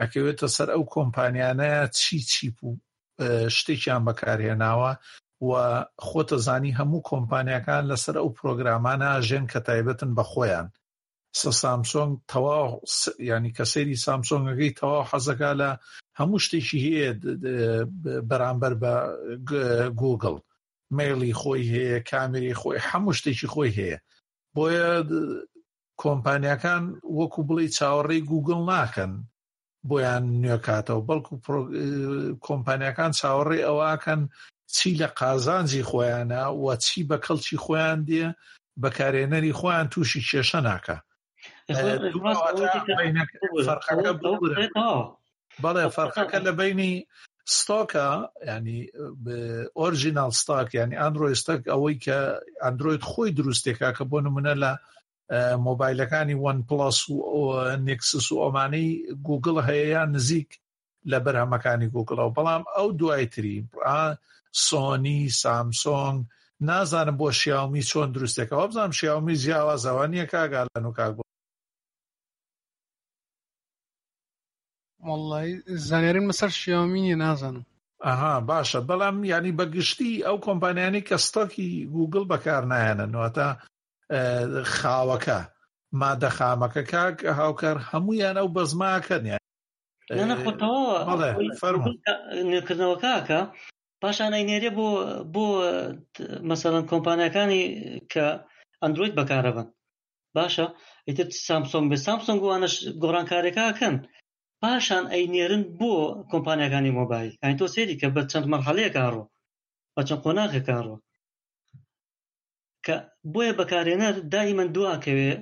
[0.00, 2.70] ئەکەوێتە سەر ئەو کۆمپانیانە چی چیپ و
[3.56, 4.90] شتێکیان بەکارهێناوە
[5.48, 5.50] و
[6.06, 10.66] خۆتە زانی هەموو کۆمپانیەکان لەسەر ئەو پرۆگرامانە ژێن کە تایبەتن بە خۆیان
[11.40, 12.68] سە سامسۆنگ تەواو
[13.30, 15.70] ینی کە سەیری سامسۆنگەکەی تەواو حەزەکە لە
[16.18, 17.08] هەموو شتێکی هەیە
[18.28, 18.94] بەرامبەر بە
[20.02, 20.36] گوگل
[20.96, 23.98] مێلی خۆی هەیە کامری خۆی هەموو شتێکی خۆی هەیە
[24.54, 24.90] بۆیە
[26.02, 26.84] کۆمپانیەکان
[27.18, 29.12] وەکو بڵی چاوەڕێی گوگل ناکەن
[29.88, 31.34] بۆیان نوێکاتەوە بەڵکو
[32.46, 34.20] کۆمپانیەکان چاوەڕێ ئەوەکەن
[34.74, 38.26] چی لە قازانجی خۆیانە و چی بە کەڵکی خۆیان دێ
[38.82, 40.96] بەکارێنەری خۆیان تووشی کێشە ناکە
[45.62, 46.94] بەڵێ فەرقەکە لە بینی
[47.56, 48.08] ستۆکە
[48.48, 48.78] ینی
[49.80, 52.18] ئۆرژینال ستاک ینی ئەندروۆی ستەک ئەوەی کە
[52.62, 54.72] ئەندروۆید خۆی دروستێکا کە بۆ نمونە لە
[55.64, 57.52] مۆبایلەکانی وان پلس و
[57.88, 58.88] نکسس و ئۆمانەی
[59.26, 60.50] گوگل هەیەیان نزیک
[61.10, 63.56] لە بەرهەمەکانی گوگڵەوە بەڵام ئەو دوایتری
[64.68, 66.18] سۆنی سامسۆنگ
[66.68, 71.14] نازانم بۆ شیاومی چۆن دروستێکەوە بزانم شیاومی جیاوازەوانیە کاگالەن و کاک
[75.02, 75.50] وڵی
[75.88, 77.64] زانێرن مەسەر شیاومینی نازانم
[78.08, 83.48] ئەها باشە بەڵام ینی بەگشتی ئەو کۆمپانیانی کە ستەکی گوگل بەکار نایەنە نواتە
[84.76, 85.38] خاوەکە
[86.00, 89.42] مادە خامەکە کاک هاوکار هەمویان ئەو بەزماکەنیان
[92.48, 93.40] نوێکردنەوە کاکە
[94.02, 94.86] پاشان ئەینێرێ بۆ
[95.34, 95.44] بۆ
[96.48, 97.62] مەسەڵەن کۆمپانیەکانی
[98.12, 98.26] کە
[98.82, 99.68] ئەندروید بەکارەبن
[100.36, 100.66] باشە
[101.08, 103.96] ئیتر سامسۆنگ بێ سامسۆنگ وانش گۆڕانکارێکاکەن
[104.60, 105.92] پاشان ئەینێرن بۆ
[106.32, 109.22] کۆمپانیەکانی مۆبایل ئەین تۆ سێری کە بە چەند مەرحەلەیەکان ڕۆ
[109.94, 110.96] بە چەند قۆناغێکان ڕۆ
[112.86, 112.94] کە
[113.34, 115.32] بۆیە بەکارێنەر دائیمەن دواکەوێ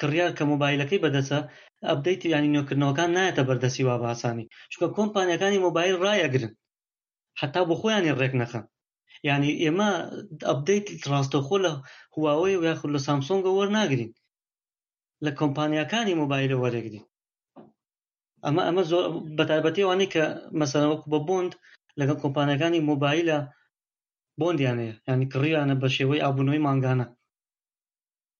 [0.00, 1.38] کڕیار کە مۆبایلەکەی بەدەسە
[1.88, 6.52] ئەبدەیت ینی نوێکردنەوەکان نایەتە بەردەسی وا باسانی چکە کۆمپانیەکانی مۆبایل ڕایەگرن
[7.40, 8.64] حتا بۆ خۆیانی ڕێک نەخن
[9.34, 9.90] ینی ئێمە
[10.48, 11.72] ئەبدەیت ڕاستەخۆ لە
[12.14, 14.12] هواوەی و یاخود لە سامسۆنگە وەرناگرین
[15.24, 17.04] لە کۆمپانیەکانی مۆبایلە وەرەگرین
[18.44, 19.04] ئەمە ئەمە زۆر
[19.38, 20.24] بەتابەتی وانی کە
[20.60, 21.52] مەسەرەوەکو بە بند
[21.98, 23.38] لەگەڵ کۆمپانیەکانی مۆبایلە
[24.40, 27.06] بۆندیان هەیە ینی کڕیانە بە شێوەی ئابوونەوەی ماگانە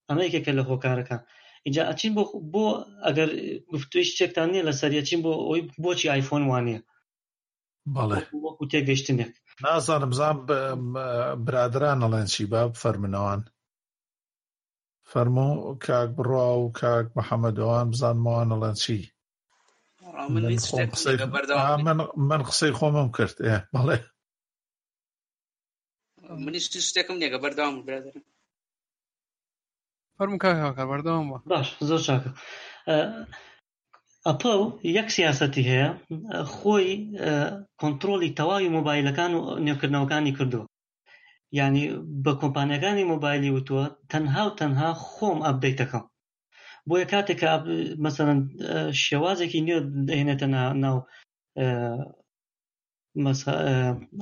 [0.09, 1.20] ئەمە یکێکە لە خۆکارەکان
[1.64, 2.22] اینجا ئەچین بۆ
[2.53, 2.64] بۆ
[3.07, 3.30] ئەگەر
[3.72, 6.78] گفتوش چێکتان نیە لە سەرەچین بۆ ئەوی بۆچی آیفۆن وانە
[7.94, 9.32] بەڵێ وەکو تێگەشتنێک
[9.64, 10.36] نازانم زان
[11.46, 13.40] برادران ئەڵێن چی باب فەرمنەوان
[15.11, 15.49] فەرمو
[15.86, 18.96] کاک بڕوا و کاک محەممەدەوان بزانمەوان ئەڵەن چی
[22.30, 23.36] من قسەی خۆمم کرد
[23.74, 23.99] بەڵێ
[26.45, 28.24] منیش شتێکم نیگە بەرداوام برادرم
[30.16, 32.31] فەرم کاکە بەردەوام بە باش زۆر چاکە
[34.26, 34.53] ئەپە
[34.99, 35.89] یەک سیاسەتی هەیە
[36.55, 36.89] خۆی
[37.81, 40.66] کۆنتترۆلی تەواوی مۆبایلەکان و نێوکردنەوەکانی کردووە
[41.59, 41.85] ینی
[42.24, 46.05] بە کۆمپانیەکانی مۆبایلی وتووە تەنها و تەنها خۆم ئەبدەیتەکەم
[46.89, 47.41] بۆیە کاتێک
[48.05, 48.29] مەسەن
[49.05, 50.47] شێوازێکی نوێ دەێنێتە
[50.85, 50.97] ناو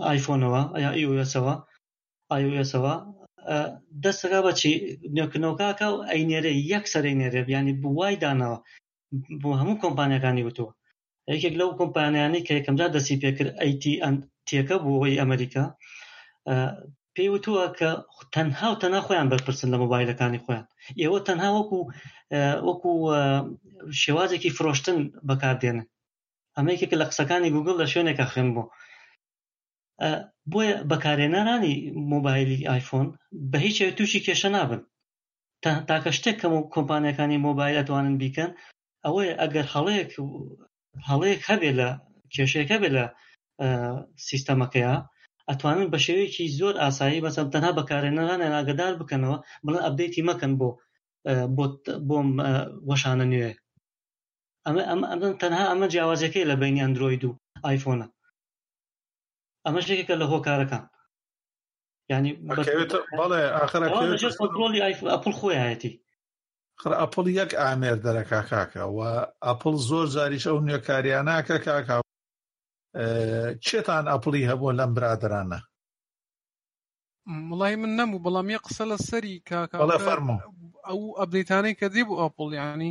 [0.09, 1.55] ئایفۆنەوە یا ئیسەوە
[2.41, 2.95] iOSەوە
[4.05, 4.73] دەستەکە بەچی
[5.17, 8.59] نوێکنەوەکەکە و ئەینێرە یەک سەرێنێرە بیانی بوای داناوە
[9.43, 10.73] بۆ هەموو کۆمپانیەکانی وتووە
[11.33, 14.17] یەکێک لەو کۆمپانیانی کە یەکەمدا دەستی پێکرد ئەیتیN
[14.49, 15.65] تێکە بووەوەی ئەمریکا
[17.15, 17.91] پێی وتووە کە
[18.35, 20.65] تەنها و تەنها خۆیان بەرپرسن لە مۆبایلەکانی خۆیان
[21.01, 21.81] ئێوە تەنها وەکو
[22.69, 22.93] وەکو
[24.03, 24.99] شێوازێکی فرۆشتن
[25.29, 25.87] بەکاردێنن
[26.57, 28.67] ئەمەیکێک لە قسەکانی گوگل لە شوێنێکە خوێن بوو
[30.53, 31.75] بۆیە بەکارێنەرانی
[32.13, 33.07] مۆبایلی آیفۆن
[33.51, 34.81] بە هیچ تووشی کێشە نابن
[35.89, 38.51] تاکە شتێک کەم و کۆمپانیەکانی مۆبایل ئەتوانن بیکەن
[39.07, 40.11] ئەوەیە ئەگەر هەڵەیەک
[41.09, 41.89] هەڵەیەک هەبێ لە
[42.35, 43.05] کێشەکە بێ لە
[44.29, 44.95] سیستەمەکەیە
[45.49, 50.69] ئەتوانن بە شێوەیەکی زۆر ئاسایی بەسەم تەنها بەکارێنەرانە ئاگدار بکەنەوە بڵە ئەبدەیتی مەکەن بۆ
[52.09, 52.29] بۆم
[52.89, 53.51] وەشانە نوێ
[54.67, 57.33] ئەمە ئەم ئەم تەنها ئەمە جیاوازەکەی لە بینی ئەندروید و
[57.71, 58.07] آیفۆنە
[59.67, 60.85] ئەمە شتێکەکە لە هۆکارەکان
[62.13, 62.33] ینی
[65.13, 65.93] ئەپل خۆیەتی
[67.03, 69.11] ئەپل یەک ئامێر دەرەکا کاکەەوە
[69.47, 71.97] ئەپل زۆر زاریش ئەو نوێکاریانناکە کاکا
[73.67, 75.59] چێتان ئەپلی هەبوو لەم برادرانە
[77.49, 79.77] مڵی من نەبوو بەڵام یە قسە لە سەری کاکە
[80.91, 82.91] ئەو ئەبدەیتانەی کە دێ بوو ئەپڵ ینی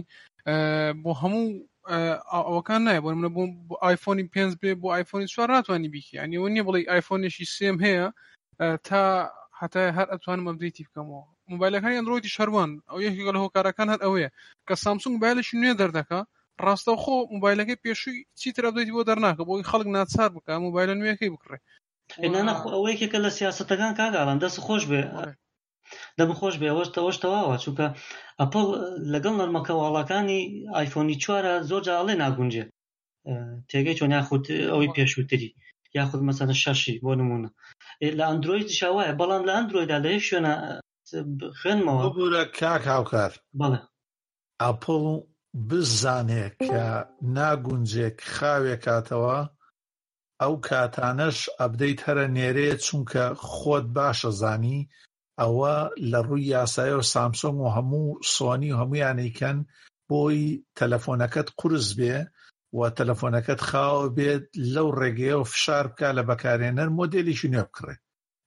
[1.03, 1.47] بۆ هەموو
[1.93, 6.37] ئەوەکان نایە بۆ منە بووم بۆ آیفۆنی پێنج بێ بۆ آیفۆنی چوار ناتوانانی بیکی ئەنی
[6.39, 8.07] ئەو نیە بڵێ آیفۆنێکی سێم هەیە
[8.87, 9.01] تا
[9.59, 11.21] حتا هەر ئەتوانم ئەبدەیتی بکەمەوە
[11.51, 14.29] موبایلەکانی ئەندروۆیی شەروان ئەو یەکی لە هۆکارەکان هەر ئەوەیە
[14.67, 16.19] کە سامسونگ بایلشی نوێ دەردەکە
[16.65, 21.57] ڕاستە خۆ موبایلەکەی پێشووی چیتررا دوێتی بۆ دەرناکە بۆی خەڵک ناچار بکە موبایلە نوێەکەی بکڕێ
[22.75, 25.01] ئەوەیەکێکە لە سیاستەکان کاگاڵان دەست خۆش بێ
[26.17, 27.85] دەبم خۆش بێەوەش تەوەش تەواوە چووکە
[28.39, 28.65] ئەپل
[29.13, 30.41] لەگەڵ نەرمەکە وڵەکانی
[30.79, 32.63] آیفۆنی چوارە زۆرجا ئەڵێ ناگونجێ
[33.69, 35.49] تێگەی چۆن یاخود ئەوەی پێشووتری
[35.97, 37.49] یاخود مەسەنە شەشی بۆ نمونە
[38.17, 40.53] لە ئەندروۆید شاوایە بەڵام لە ئەندروۆیدا لە شوێنە
[41.59, 43.79] خوێنمەوە بورە کاک هاوکار بڵێ
[44.61, 45.03] ئاپڵ
[45.69, 46.85] بزانێ کە
[47.37, 49.37] ناگونجێک خاوێک کاتەوە
[50.41, 53.23] ئەو کاتانەش ئەبدەیت هەرە نێرێ چونکە
[53.55, 54.79] خۆت باشە زانی
[55.41, 55.73] ئەوە
[56.11, 59.57] لە ڕووی یاسایە و سامسۆنگ و هەموو سۆنی و هەمویانەیکەن
[60.09, 60.39] بۆی
[60.79, 62.15] تەلەفۆنەکەت قرس بێ
[62.77, 68.01] و تەلەفۆنەکەت خاوە بێت لەو ڕێگەیە و فشار بکە لە بەکارێنەر مۆدلیشی نوێ بکڕێت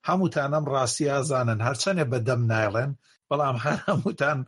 [0.09, 2.91] هەمووتانم ڕاستیا زانن هەرچەنێ بەدەم نایڵێن
[3.29, 4.39] بەڵام هەر هەمووتان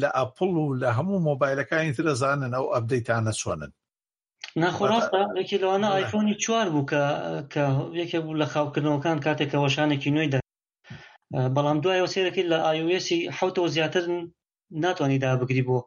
[0.00, 3.72] لە ئەپڵ و لە هەموو مۆبایلەکانی ترە زانن ئەو ئەبدەیتانە چۆنن
[4.62, 7.02] ناخۆڕاستە ێکی لەوانە ئایفۆنی چوار بوو کە
[7.52, 7.64] کە
[8.00, 10.28] یەکێک بوو لە خاوکردنەوەکان کاتێک کە وەشانێکی نوێی
[11.54, 14.04] بەڵام دوایەوە سێرەکەی لە آیسی حوتەوە زیاتر
[14.82, 15.78] ناتوانانی دابگری بۆ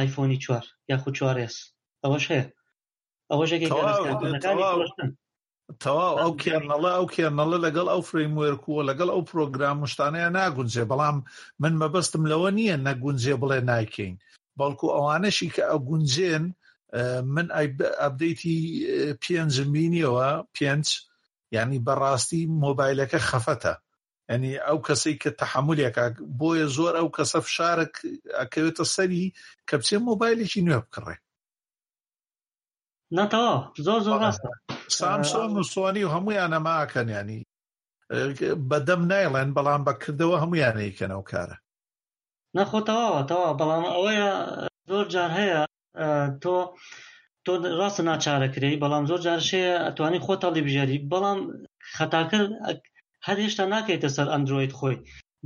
[0.00, 1.56] آیفۆنی چوار یاخو چوارێس
[2.04, 2.44] ئەوەش هەیە
[3.30, 3.44] ئەوە
[5.84, 11.16] تەواو ئەو کێنەڵە ئەو کێنەڵە لەگەڵ ئەو فرەیموێرکووە لەگەڵ ئەو پرۆگرام شتانەیە ناگونجێ بەڵام
[11.62, 14.14] من مەبەستم لەوە نییە نەگونجێ بڵێ ناکەین
[14.58, 16.44] بەڵکو ئەوانەشی کە ئەو گونجێن
[17.34, 17.46] من
[18.02, 18.58] ئەبدەیتی
[19.22, 20.86] پێنجم بینیەوە پێنج
[21.56, 23.74] ینی بەڕاستی مۆبایلەکە خەفەتە
[24.30, 25.96] ئەنی ئەو کەسەی کە تەحملێک
[26.38, 27.94] بۆیە زۆر ئەو کەسە فشارک
[28.40, 29.24] ئەکەوێتە سەری
[29.68, 31.16] کە بچێ مۆبایلێکی نوێ بکڕێ
[33.18, 33.54] نەتەوە
[33.86, 34.50] زۆر زۆر ڕاستە
[34.98, 37.40] سامسۆن و سۆنی و هەمویان ئەماکەن ینی
[38.70, 41.56] بەدەم نایڵێن بەڵام بەکردەوە هەمویانەیکەنەوە کارە
[42.56, 44.30] نەخۆتەواوە تەوا بەڵام ئەوەیە
[44.90, 45.60] زۆر جار هەیە
[46.42, 46.54] تۆ
[47.44, 51.40] تۆ ڕاستە ناچارەکری بەڵام زۆر جارشەیە ئەتوانی خۆتەڵی بژێری بەڵام
[51.96, 52.50] خەتاکرد
[53.26, 54.96] هەر هێشتا ناکەیتە سەر ئەندروید خۆی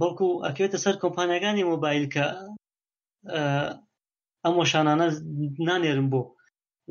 [0.01, 2.25] بەڵکو ئەکوێتە سەر کۆمپانیەکانی مۆبایل کە
[4.45, 5.07] ئەم وەشانانە
[5.69, 6.23] نانێرم بۆ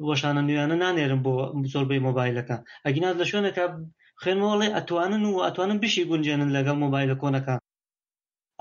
[0.09, 1.33] وەشانە نوێنە نانێرم بۆ
[1.73, 3.63] زۆربەی مۆبایلەکان ئەگینات لە شوێنەکە
[4.21, 7.59] خوێنمەوەڵێ ئەتوانن و ئەتوانن بشی گونجێنن لەگەڵ مۆبایلە کۆنەکان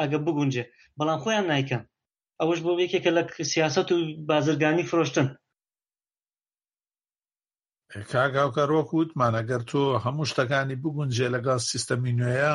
[0.00, 0.64] ئەگە بگونجێ
[0.98, 1.82] بەڵام خۆیان نایکەن
[2.40, 3.22] ئەوەش بۆ یەکێکە لە
[3.52, 3.96] سیاست و
[4.30, 5.28] بازرگانی فرۆشتن
[8.10, 12.54] کاگاوکە ڕۆک وتمانەگەر تۆ هەموو شتەکانی بگونجێ لەگەڵ سیستەمی نوێیە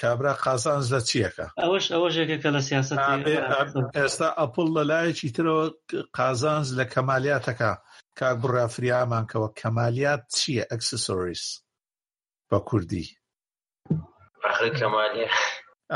[0.00, 2.92] کابرا قازانج لە چیەکە ئەوش ئەوەژێکە کە لە سیاست
[3.96, 5.64] ئێستا ئەپل لە لایەکی ترەوە
[6.18, 7.72] قازانج لە کەمالیاتەکە
[8.18, 11.46] کاک بڕافریامانکەوە کەمالیات چییە ئەکسسۆریس
[12.48, 13.06] بە کوردی
[14.80, 15.26] کەمالی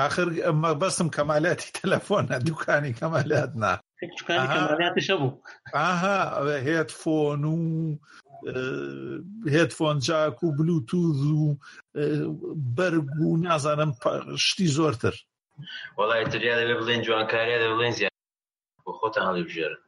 [0.06, 3.72] آخر ئەمە بەستم کەمالاتی تەلەفۆنە دوکانی کەمالات نا
[5.74, 6.20] ئاها
[6.66, 7.58] هێت فۆن و
[9.54, 11.44] هێدفۆنجاک و بلوتوز و
[12.76, 13.90] بەرگ و نازانم
[14.46, 15.14] شتی زۆرتر
[15.98, 18.14] وڵای تریا دەبێ بڵێن جوانکاریا دە بڵێن زیات
[18.84, 19.78] بۆ خۆتان هەڵی بژێرن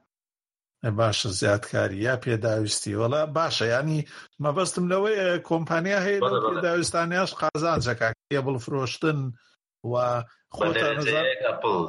[0.99, 4.01] باشە زیادکاری یا پێداویستی وەڵا باشە ینی
[4.45, 6.19] مەبەستم لەوەی کۆمپانیا هەیە
[6.65, 9.19] داویستانیاش قازان جەکاکە بڵفرۆشتن
[9.91, 9.95] و
[10.57, 10.97] خۆپڵ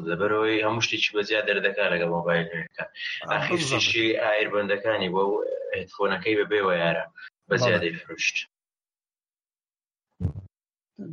[0.10, 2.84] لەبەرەوەی هەموو شتێکی بەزییا دەردەکە لەگە مۆبایلەکە
[3.32, 5.24] ئاخیشی ئایربندەکانی بۆ
[5.80, 7.06] هتفۆنەکەی بەبێەوە یارە
[7.50, 8.36] بە زیادەی فرشت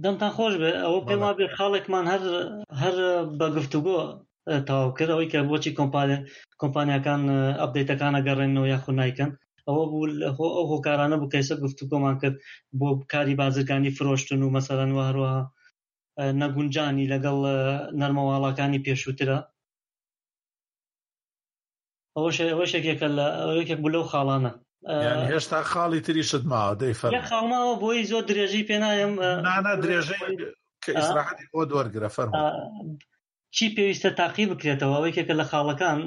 [0.03, 2.23] دەمتان خۆش بێ ئەوە پێم وابێ خاڵێکمان هەر
[2.83, 2.97] هەر
[3.39, 3.99] بە گفتوگۆ
[4.69, 6.17] تاواکرد ئەوەی کە بۆچی کۆمپالێ
[6.61, 7.23] کۆمپانیەکان
[7.61, 9.31] ئەبدەیتەکان ئەگەڕێنەوە یاخو نیکەن
[9.69, 10.07] ئەوە بوو
[10.57, 12.37] ئەو هۆکارانە بوو کەسە گفتوگۆمان کرد
[12.79, 15.41] بۆ کاری بازرگانی فرۆشتن و مەسەرەن وهروەها
[16.41, 17.37] نەگونجانی لەگەڵ
[18.01, 19.39] نەرمەواڵەکانی پێشووترە
[22.17, 23.27] ئەوە شێکێکە لە
[23.61, 24.53] یەکێک بوو لەو خاڵانە
[25.33, 29.13] هێشتا خاڵی تریشت ماوە دەیفەر خاڵماوە بۆی زۆر درێژی پێنایم
[29.83, 30.25] درێژەی
[31.53, 32.29] بۆ دوەرگرە فەر
[33.57, 36.01] چی پێویستە تاقی بکرێتەوە ئەوەیکێکە لە خاڵەکان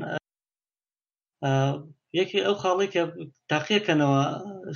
[2.19, 3.01] یەکی ئەو خاڵی کە
[3.51, 4.21] تاقیەکەنەوە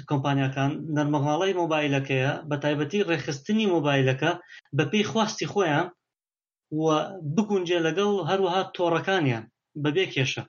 [0.10, 4.32] کۆمپانیەکان نەرمەغاڵی مۆبایلەکەیە بە تایبەتی ڕێخستنی مۆبایلەکە
[4.78, 5.88] بە پێی خواستی خۆیان
[6.82, 6.86] و
[7.36, 9.44] بگونجێ لەگەڵ هەروەها تۆڕەکانیان
[9.84, 10.44] بەبێ کێشە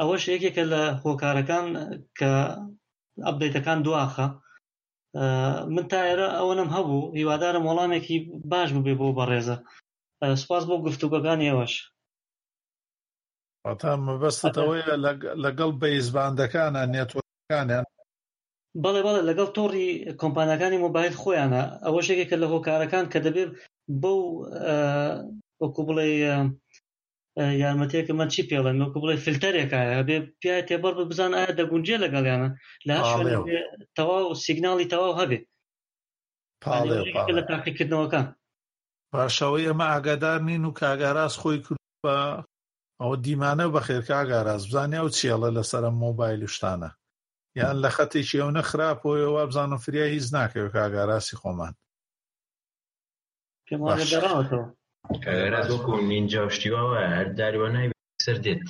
[0.00, 1.66] ئەوەش یەکێکە لە هۆکارەکان
[2.18, 2.32] کە
[3.26, 4.26] ئەبدەیتەکان دواخە
[5.74, 8.16] من تایرە ئەوەنم هەبوو هیوادارم وەڵامێکی
[8.50, 9.56] باش ببێ بۆ بەڕێزە
[10.42, 11.74] سپاس بۆ گفتوگەکان ئێوەش
[13.80, 14.94] تا مەبەستت ئەوەیە
[15.44, 17.84] لەگەڵ بەیزباندەکانە نێتوەکانیان
[18.84, 19.88] بەڵێ بەڵێ لەگەڵ تۆڕی
[20.20, 23.50] کۆمپانیەکانی مۆبایل خۆیانە ئەوە شێکێکە لە هۆکارەکان کە دەبێت
[24.02, 24.20] بەو
[25.62, 26.06] وەکو بڵێ
[27.62, 32.48] یارمەتەیەکە من چی پێڵێن وەکو بڵێ فلتەرێکایە بێ پیای تێبەر بزان ئایا دەگونجێ لەگەڵیانە
[32.88, 32.94] لە
[33.96, 35.38] تەواو سیگناڵی تەواو هەبێ
[37.36, 38.26] لە تاقیکردنەوەکان
[39.12, 42.16] پاشەوەی ئەمە ئاگادار نین و کاگاراز خۆی کرد بە
[43.00, 46.90] ئەوە دیمانە بەخێرکاگاراز بزانیا و چێڵە لەسرە مۆبایل شتانە
[47.60, 51.74] یان لە خەتێکی ئەو نەخراپۆیە وا بزانم فریا هیچ ناکەوێت کاگاراسی خۆمان
[53.66, 54.66] پێم وایە دەڕاوەتەوە
[55.54, 57.88] ڕازۆکو نینجا شتیواوە هەر داریوە نای
[58.24, 58.64] سەر دێت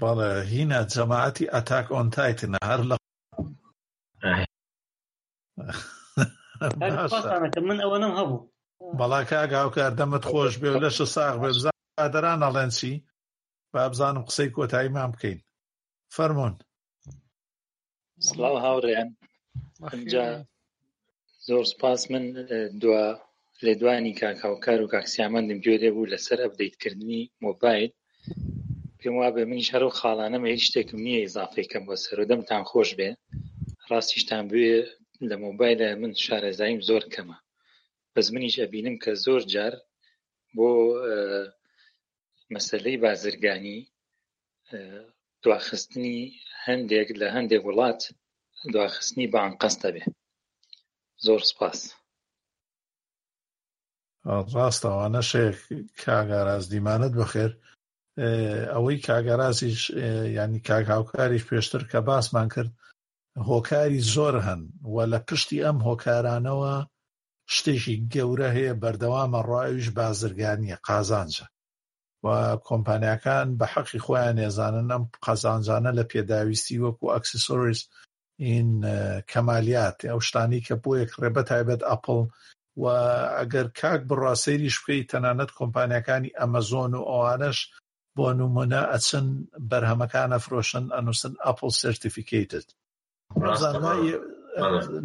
[0.00, 2.96] بەڵێ هینە جەماعەتی ئەتاک ئۆن تایتنە هەر لە
[7.68, 8.51] من ئەوەنم هەبوو
[8.98, 12.94] بەڵاکە ئاگاوکار دەمت خۆش بێ لەش ساغ بێ بزان ئادەران ئەڵێنچی
[13.72, 15.40] با بزانم قسەی کۆتاییمان بکەین
[16.16, 16.54] فەرمونون
[18.26, 19.08] سڵاو هاوڕێن
[19.94, 20.26] اینجا
[21.48, 22.24] زۆر سپاس من
[22.82, 22.90] دو
[23.64, 27.90] لێ دوانی کاکاوکار و کاکسیامەندم گوێرێ بوو لەسەر ئەبدەیتکردنی مۆبایل
[29.00, 33.10] پێم وا بێ من شەر و خاڵانەم هیچ شتێکم نییە ئیزافەکەم بۆ سەرۆدەمتان خۆش بێ
[33.90, 34.68] ڕاستیشتان بێ
[35.28, 37.36] لە مۆبایلە من شارەزاییم زۆر کەمە
[38.16, 39.74] بەس منیش ئەبینم کە زۆر جار
[40.56, 40.68] بۆ
[42.54, 43.78] مەسلەی بازرگانی
[45.42, 46.18] دواخستنی
[46.66, 48.00] هەندێک لە هەندێک وڵات
[48.74, 50.04] دواخستنی بان قەستە بێ
[51.26, 51.80] زۆر سپاس
[54.54, 55.56] ڕاستەوانە شێخ
[56.04, 57.52] کاگاراز دیمانت بخێر
[58.74, 59.80] ئەوەی کاگەرازیش
[60.38, 62.70] ینی کاک هاوکاریش پێشتر کە باسمان کرد
[63.50, 66.74] هۆکاری زۆر هەن و لە پشتی ئەم هۆکارانەوە
[67.54, 71.44] شتێکی گەورە هەیە بەردەوامە ڕایویش بازرگانیە قازانجە
[72.24, 72.28] و
[72.68, 77.80] کۆمپانیەکان بە حەقی خۆیان نێزانن ئەم قازانجانە لە پێداویستی وەکو ئەکسسۆریس
[78.44, 78.68] ئین
[79.30, 82.16] کەمالیات ئەو شتانی کە بۆ یەک ڕێبە تایبەت ئەپڵ
[82.80, 82.84] و
[83.38, 87.58] ئەگەر کاک بڕاستێری شکەی تەنانەت کۆمپانیەکانی ئەمەزۆن و ئەوانش
[88.16, 89.26] بۆ نمونە ئەچن
[89.70, 92.66] بەرهەمەکانە فرۆشن ئەنووسن ئەپل سرتیفیکیتت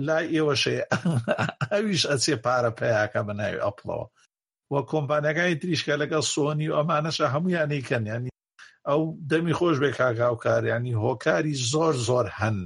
[0.08, 0.84] لای ئێوەشەیە
[1.72, 4.08] ئەویش ئەچێ پارە پیاکە بەناوی ئەپڵەوە
[4.74, 8.32] وە کۆمپانیەکانی تریشکە لەگەڵ سۆنی و ئەمانەشە هەمویانی کەنیانی
[8.89, 12.58] ئەو دەمی خۆش بێ کاگااوکاریانی هۆکاری زۆر زۆر هەن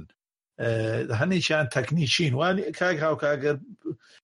[1.20, 3.56] هەنێکیان تەکنیچین وانی کاک هاوکاگەر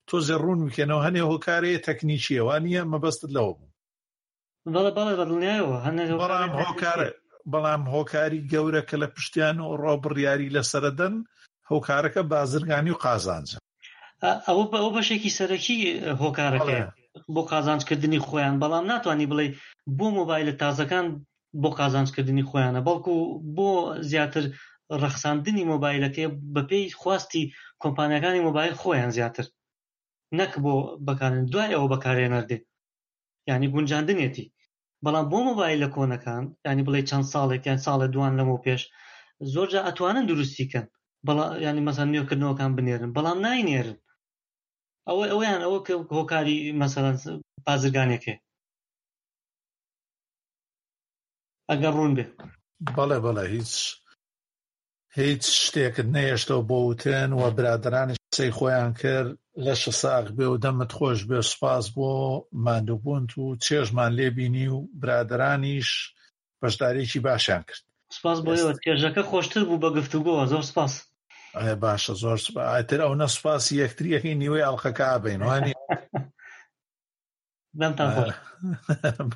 [0.09, 3.69] تۆ زێڕون بکەنەوە هەنێ هۆکارەیە تەکنیچیەوانە مەبەستت لەوە بوو
[6.23, 7.09] بەڵام هۆکارە
[7.53, 11.15] بەڵام هۆکاری گەورە کە لە پشتیان و ڕۆبڕیاری لەسەردەن
[11.73, 13.57] هۆکارەکە بازرگانی و قازانجە
[14.47, 15.77] ئەوە ئەو بەشێکی سەرەکی
[16.23, 16.77] هۆکارەکە
[17.35, 19.47] بۆ قازانجکردنی خۆیان بەڵام ناتوانانی بڵێ
[19.99, 21.07] بۆ مۆبایلە تازەکان
[21.63, 23.15] بۆ قازانجکردنی خۆیانە بەڵکو
[23.57, 23.69] بۆ
[24.11, 24.45] زیاتر
[25.03, 27.45] ڕەخساندنی مۆبایلەکەی بەپێی خواستی
[27.83, 29.45] کۆمپانیەکانی مۆبایل خۆیان زیاتر
[30.39, 30.75] نەک بۆ
[31.07, 32.59] بەکارن دوای ئەوە بەکارێنەردێ
[33.51, 34.51] ینی گونجاندنێتی
[35.05, 38.83] بەڵام بۆ مۆبایل لە کۆنەکان ینی بڵێ چەند ساڵێک یان ساڵە دوان لەمە پێش
[39.53, 40.87] زۆرجە ئەتوانن دروستیکەن
[41.61, 43.97] ینی مەسەن نوێکردنەوەکان بنێرن بەڵام ناینێرن
[45.09, 47.17] ئەوە ئەویان ئەوە کە هۆکاری مەسەرەن
[47.67, 48.35] بازرگانێکێ
[51.71, 52.27] ئەگەر ڕوون بێ
[52.97, 53.69] بەڵێ بەڵێ هیچ
[55.19, 59.31] هیچ شتێکت نەهێشتەوە بۆ وتن و برادرانی قسەی خۆیان کرد
[59.65, 62.09] لە شەساق بێ و دەمت خۆش بێ سپاس بۆ
[62.65, 65.89] مادووبوونت و چێژمان لێبینی و برادرانیش
[66.61, 67.83] بەشدارێکی باشیان کرد
[68.17, 70.95] سپاس بۆ ئێوە چێژەکە خۆشتر بوو بە گفتوگۆ زۆر سپاس
[71.55, 75.75] باشە زۆر سپاتر ئەو نەسپاسی یەکتریەکەی نیوەی ئەڵلقەکە بین وانی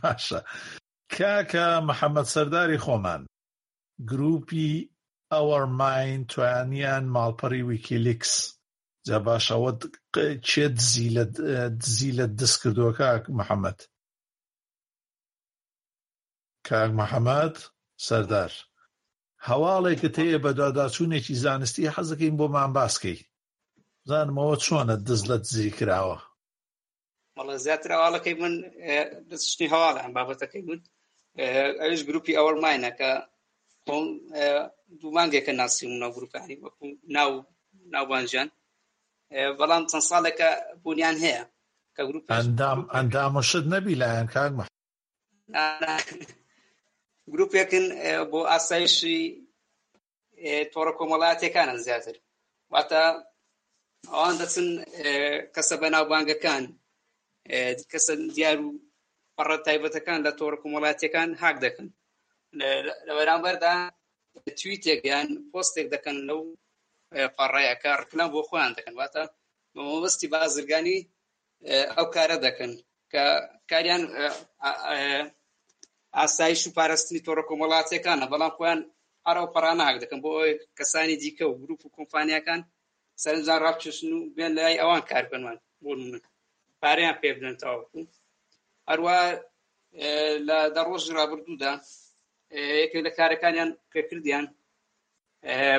[0.02, 0.40] باشە
[1.16, 3.22] کاکە محەممەد سەرداری خۆمان
[4.10, 4.72] گروپی
[5.32, 8.34] ئەوەر ماین توانیان ماڵپەڕی ویکیلیکس
[9.06, 9.70] جا باشەوە
[10.48, 10.66] چێ
[11.80, 13.78] دزی لە دەست کردووە کاک محەممەد
[16.68, 17.54] کاک محەممەد
[18.06, 18.52] سەردار
[19.48, 23.18] هەواڵێکت هەیە بە داداچوونێکی زانستی حەزەکەین بۆ مامباسکەی
[24.08, 26.18] زانمەوە چۆنە دز لە دزی کراوە
[27.36, 28.54] مەڵە زیاتر هەواڵەکەی من
[29.30, 30.82] دەچنی هەواڵە ئەم بابەتەکەی بود
[31.80, 33.10] ئەوش گروپی ئەوەر ماینە کە
[33.84, 34.06] خۆم
[35.00, 36.84] دوو مانگێکە ناسی منە گروپانی وەکو
[37.16, 37.30] ناو
[37.94, 38.48] ناوبانجان
[39.58, 40.48] بەڵام چەند ساڵێکە
[40.82, 41.42] بوونیان هەیە
[41.96, 44.52] کە گروپ ئەندام ئەندامەشت نەبی لایەن کاک
[47.32, 47.84] گرروپێکن
[48.30, 49.20] بۆ ئاسایشی
[50.72, 52.16] تۆڕە کۆمەڵاتیەکانن زیاتر
[52.72, 53.02] واتە
[54.12, 54.68] ئەوان دەچن
[55.54, 56.64] کەسە بە ناوبانگەکان
[57.90, 58.68] کەسە دیار و
[59.36, 61.88] پەڕە تایبەتەکان لە تۆڕە کۆمەڵاتیەکان هاک دەکەن
[63.06, 63.74] لە بەرامبەردا
[64.60, 66.40] تویتێک یان پۆستێک دەکەن لەو
[67.36, 69.22] پەڕەیە کارکلان بۆ خۆیان دەکەن واتە
[69.74, 70.98] مەمەبستی بازرگانی
[71.94, 72.72] ئەو کارە دەکەن
[73.12, 73.24] کە
[73.70, 74.02] کاریان
[76.20, 78.80] ئاسایش و پاراستنی تۆڕە کۆمەڵاتیەکانە بەڵام خۆیان
[79.26, 82.60] ئارەو پەراناک دەکەن بۆ ئەوەی کەسانی دیکە و گروپ و کۆمپانیەکان
[83.22, 86.12] سەرنجان ڕابچشن و بێن لای ئەوان کار بنوان بۆ من
[86.82, 88.00] پارەیان پێ بدەن تاوەکو
[88.90, 89.18] هەروە
[90.48, 91.72] لە دەڕۆژ رابرردوودا
[92.82, 94.44] یەکێک لە کارەکانیان کردیان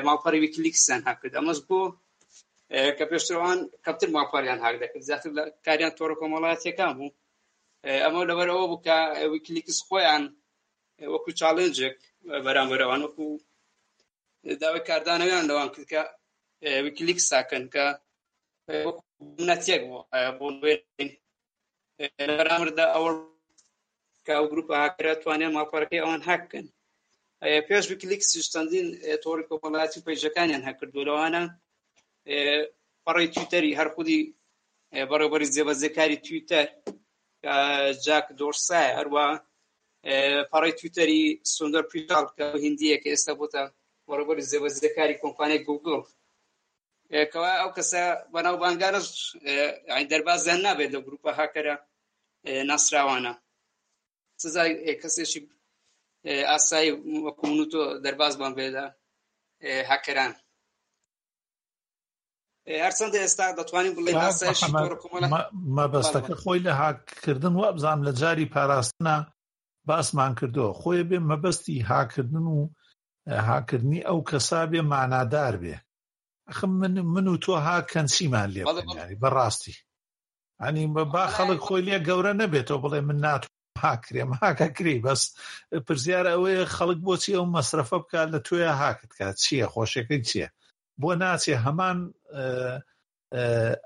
[0.06, 1.80] ماڵپەڕی ویکلیکسیان هاکرد ئەمەش بۆ
[2.96, 7.10] کە پێشتەوان کەپتر ماڵپەریان هاک دەکرد زیاتر لە کاریان تۆڕە کۆمەڵاتیەکان بوو
[7.92, 8.98] ئەمە لەبەرەوە بکە
[9.32, 10.24] ویکلیکس خۆیان
[11.14, 11.98] وەکو چاڵێنجێک
[12.44, 13.26] بەرامبەرەوان وەکو
[14.60, 16.02] داوای کاردانەوەیان لەوان کردکە
[16.86, 17.86] ویکلیک ساکەن کە
[19.48, 19.98] نەتێک بۆ
[22.38, 23.10] بەرامردا ئەوە
[24.26, 26.66] کا گروپ هاکرە توانێت ماپەرەکەی ئەوان هاکەن
[27.68, 28.86] پێش ویکلیک سیستەندین
[29.24, 31.42] تۆری کۆمەڵاتی پێیجەکانیان هەکردو لەوانە
[33.04, 34.20] پەڕی تویتەری هەرخودی
[35.10, 36.66] بەڕێبەری زێبەزەکاری تویتەر
[38.04, 39.24] جاک دۆرسای هەروە
[40.52, 41.20] پاڕی تویتەری
[41.56, 43.62] سندەر پیژال کە هندیە کە ئێستا بۆتە
[44.10, 46.00] وەرەبەری زێوەزیەکاری کۆمپانیای گوگل
[47.32, 48.02] کەوا ئەو کەسە
[48.34, 49.08] بەناو بانگارش
[50.12, 51.74] دەربازیان نابێت لە گروپە هاکەرە
[52.70, 53.32] ناسراوانە
[54.42, 54.70] سزای
[55.02, 55.40] کەسێکی
[56.50, 56.92] ئاسایی
[57.26, 58.86] وەکومنوتۆ دەرباز بان بێدا
[59.90, 60.32] هاکەران
[62.84, 64.12] هەرچەندە ئێستا دەتوانین بڵێ
[65.78, 69.16] مەبەستەکە خۆی لە هاکردن وابزان لە جاری پاراستنە
[69.88, 72.70] باسمان کردەوە خۆی بێ مەبەستی هاکردن و
[73.48, 75.76] هاکردنی ئەو کەسا بێ مانادار بێ
[76.48, 78.62] ئەخم من من و تۆ هاکەنسیمان لێ
[78.98, 79.74] ینی بەڕاستی
[80.62, 80.84] ئەنی
[81.14, 83.54] با خەڵک خۆی لێ گەورە نەبێتەوە بڵێ من ناتوان
[83.86, 85.22] هاکرێم هاکەکری بەس
[85.86, 90.48] پرزیار ئەوەیە خەڵک بۆچی ئەو مەصرفە بکات لە توێ هاکت کات چییە خۆشەکەی چییە
[91.02, 91.98] بۆ ناچێ هەمان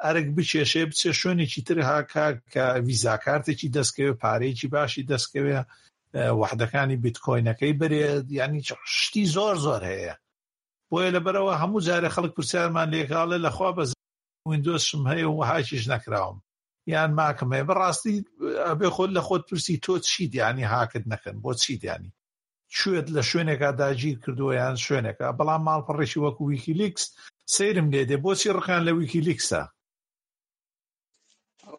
[0.03, 5.59] ئەرگ بچێشێ بچێ شوێنێکی تر هاکە کە ویزاکارتێکی دەستکەوێ پارەیەکی باشی دەستکەوێ
[6.41, 8.61] وحدەکانی بیتکۆینەکەی برێت ینی
[9.01, 10.15] شتی زۆر زۆر هەیە
[10.91, 13.85] بۆیە لەبەرەوە هەموو جارە خەڵک پرسیارمان لێکاڵە لەخوا بە
[14.51, 16.39] وینندۆسم هەیە و هاچیش نەکراوم
[16.93, 18.15] یان ماکەم هەیە بەڕاستی
[18.69, 22.11] ئەبێ خۆت لە خۆت پرسی تۆ چی دیانی هاکرد نەکەن بۆ چی دیانی
[22.77, 27.05] کوێت لە شوێنێکا داگیر کردووە یان شوێنێکە بەڵام ماڵپەڕێکی وەکو ویکیلیکس
[27.55, 29.61] سیرم لێ دێ بۆچی ڕخیان لە ویکیلیکسە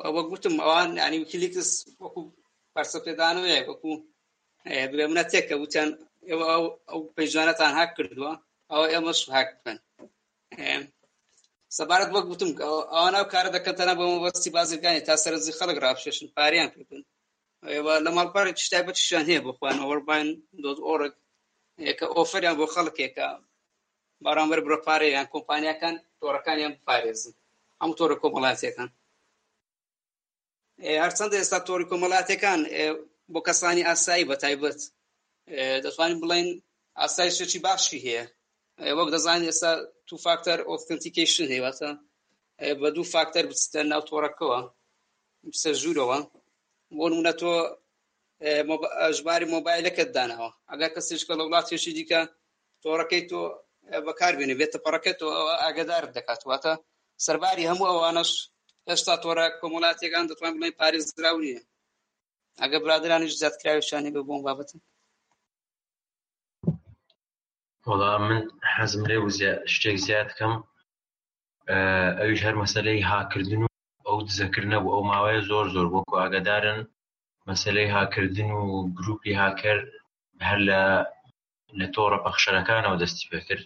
[0.04, 1.70] ئەوە گوتم ئەوان ینی ویکیلیکس
[2.02, 2.22] وەکو
[2.74, 3.92] پەرسەپێدانەیە وەکو
[4.94, 5.90] درێمنە تێکە وتیان
[6.30, 6.46] ئێوە
[6.92, 8.34] ئەو پەیژانەتان هاک کردووە
[8.72, 9.78] ئەو ئێمەش هاک بن
[11.78, 12.52] سەبارەت وەک گوتم
[12.94, 17.02] ئەوانە کارە دەکەتەنە بۆ بەستی بازرگانی تا سەرزی خەڵک ڕابشێشن پاریان کردن
[17.74, 20.28] ئێوە لە ماڵپارێک شتای بەتیشان هەیە بۆ خوان ئەوەربان
[20.64, 21.14] دۆز ئۆرگ
[21.90, 23.28] ەکە ئۆفریان بۆ خەڵکێکە
[24.24, 27.34] بارامبەر بڕە پارەیان کۆمپانیەکان تۆڕەکانیان پارێزن
[27.82, 28.90] ئەم تۆرە کۆمەڵاتیەکان
[31.04, 32.60] هەرچەندە ئێستا تۆری کۆمەڵاتەکان
[33.34, 34.80] بۆ کەسانی ئاسایی بە تایبەت
[35.84, 36.48] دەتوانین بڵێن
[37.00, 38.24] ئاسایی شێکی باشی هەیە
[38.98, 39.72] وەک دەزانین ئێستا
[40.08, 41.90] تو فاکتەر ئۆثنتیکیشن هێواتە
[42.82, 44.60] بە دوو فاکتەر بچتە ناو تۆڕەکەەوە
[45.62, 46.20] سەر ژوورەوە
[46.98, 47.52] بۆ نمونە تۆ
[49.18, 52.22] ژباری مۆبایلەکەت داناوە ئەگا کەسیش کە لە وڵاتێشی دیکە
[52.82, 53.42] تۆڕەکەی تۆ
[54.06, 55.20] بەکاربیێنێ بێتە پەڕەکەت
[55.64, 56.74] ئاگدار دەکات واتە
[57.26, 58.32] سەرباری هەموو ئەوانش
[58.90, 61.62] هێشتا تۆرە کۆمەڵاتیەکان دەتوان بڵێ پارێز دراو نیە
[62.62, 64.80] ئەگە برادرانیش زیاتکراویشانی بە بۆم بابەتن
[67.90, 68.42] وڵا من
[68.74, 69.18] حەزم لێ
[69.74, 70.54] شتێک زیاد بکەم
[72.20, 73.64] ئەویش هەر مەسلەی هاکردن
[74.20, 76.80] ئەو دزەکردنە بۆ ئەو ماوەیە زۆر زۆر وەکو ئاگدارن
[77.50, 78.66] مەسلەی هاکردن و
[78.98, 79.86] گروپی هاکرد
[80.48, 80.82] هەر لە
[81.80, 83.66] لە تۆڕە پەخشەرەکانەوە دەستی پێکرد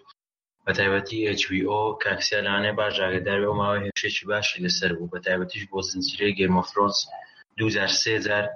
[0.66, 5.80] بە تایبەتی HVO کاکسیالانێ باش ئاگداری ئەو ماوە هێشێکی باشی لەسەر بوو بە تایبەتیش بۆ
[5.90, 6.98] سنجیرەی گێمەفرۆز
[7.58, 8.50] 2023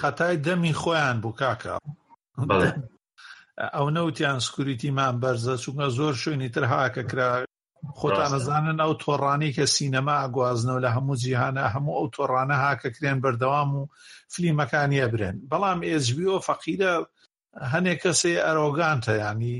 [0.00, 1.74] خەتای دەمی خۆیان بوو کاکە
[3.74, 7.30] ئەو نەوتیان سکوریتیمان بەرزە چونکە زۆر شوێنی تر هاکە کرا
[7.98, 13.70] خۆتان ئەزانن ئەو تۆڕانی کە سینەما ئەگوازنەوە لە هەموو جیهانە هەموو ئەو تۆڕانە هاکەکرێن بەردەوام
[13.78, 13.88] و
[14.32, 16.92] فلیمەکانی ئەبرێن بەڵام ئێزبیۆ فەقیرە
[17.72, 19.58] هەنێک کەسێ ئەرۆگانتە ینی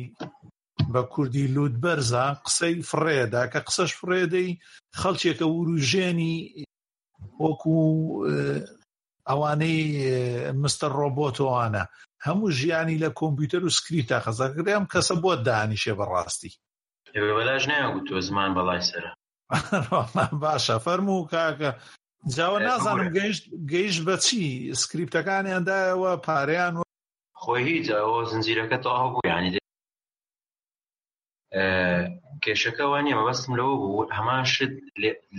[0.92, 4.48] بە کوردی لود بەرزە قسەی فڕێدا کە قسەش فڕێدەی
[5.00, 6.36] خەڵچێکە وروژێنی
[7.44, 7.78] وەکو
[9.28, 9.80] ئەوانەی
[10.62, 11.84] مستەر ڕۆبۆتۆوانە
[12.26, 16.52] هەموو ژیانی لە کۆمپیوتەر و سکریتا خەزەکرێم کەسە بۆ دانیشێ بەڕاستی
[17.14, 19.12] ئێوە بەلاژ نایگوتوە زمان بەڵای سرە
[20.42, 21.70] باشە فەرموو کاکە
[22.36, 24.38] جاوە نازانم گەیشت گەیشت بە چی
[24.82, 26.82] سکریپتەکانیاندایەوە پاریان و
[27.42, 29.50] خۆی هیچ ئەوە زنجیرەکە تاهبوو یانی
[32.44, 34.72] کێشەکەەوە نیە مەبەستم لەوە بوو هەمان شت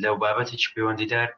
[0.03, 1.29] لەو بابەتێکی پەیوەندیدار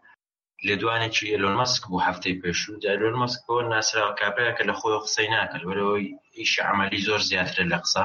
[0.67, 5.63] لە دوانێکی ئەلۆن مەسک بوو هەفتەی پێشوو دالۆن مەسکەوە ناسرا کابراکە لە خۆی قسەی ناکەل
[5.67, 6.07] وەرەوەی
[6.39, 8.03] ئیش عملی زۆر زیاتر لە قسە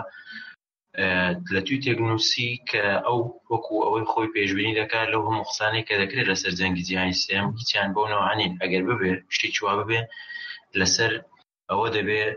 [1.55, 3.19] لە توی تێکنوسی کە ئەو
[3.53, 7.89] وەکو ئەوەی خۆی پێشببینی دەکات لەو هەموو قسانەی کە دەکرێت لەسەر جەنگی جیانی سێم هیچیان
[7.95, 10.01] بۆ نەوەوانین ئەگەر ببێ شتی چوا ببێ
[10.81, 11.13] لەسەر
[11.71, 12.31] ئەوە دەبێت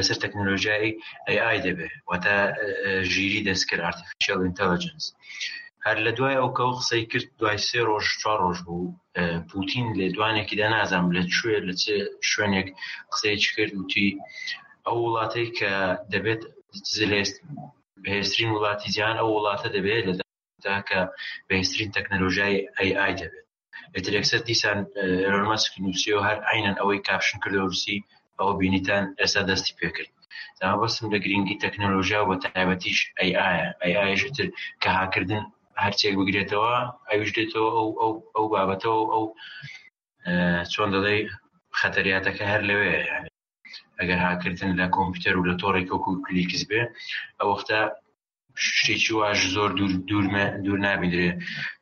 [0.00, 0.92] لەسەر تەکنۆلۆژیایی
[1.44, 2.34] AI دەبێت وتە
[3.12, 5.04] ژیری دەستکر ئارتفیشل ئینتەلجنس
[5.86, 8.86] هەر لە دوای ئەو کە قسەی کرد دوای سێ ڕۆژ چوار ڕۆژ بوو
[9.50, 11.74] پوتین لێ دوانێکیدا نازانم لە کوێ لە
[12.30, 12.68] شوێنێک
[13.12, 14.08] قسەی کرد وتی
[14.86, 15.72] ئەو وڵاتەی کە
[16.14, 16.42] دەبێت
[18.02, 20.14] بەهێزترین وڵاتی جیهان ئەو وڵاتە دەبێت لە
[20.66, 21.00] تاکە
[21.48, 23.36] بەهێزترین تەکنەلۆژای AI دەبێت
[23.94, 24.78] ئەترێکسەر دیسان
[25.40, 27.98] ڕمەسک نووسیۆ هەر عینەن ئەوەی کاپشن کردەوروسی
[28.38, 30.12] ئەوە بینیتان ئێستا دەستی پێکرد
[30.60, 32.98] داوا بەسم لە گرنگی تەکنەلۆژیا و بە تایبەتیش
[33.80, 34.48] ئەیشتر
[34.82, 35.44] کە هاکردن
[35.84, 36.74] هەرچێک بگرێتەوە
[37.10, 37.68] ئەوش دێتەوە
[38.00, 39.24] ئەو ئەو بابەتەوە ئەو
[40.72, 41.16] چۆن دەڵێ
[41.80, 42.92] خەتەریاتەکە هەر لەوێ
[44.02, 46.82] ئەگەر هاکردن لە کۆمپیوتەر و لە تۆڕێک وەکو کلیکس بێ
[47.38, 47.78] ئەو وەختە
[48.74, 51.30] شتێکی واش زۆر دوور دوورمە دوور نابیدرێ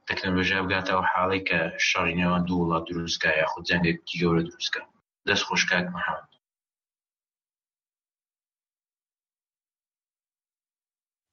[0.09, 4.83] تەکنەلۆژیا بگاتەوە حاڵی کە شەڕینەوە دوو وڵات دروستکە یاخود جەنگێکی گەورە دروستکە
[5.29, 6.31] دەست خۆشکات مەحەمد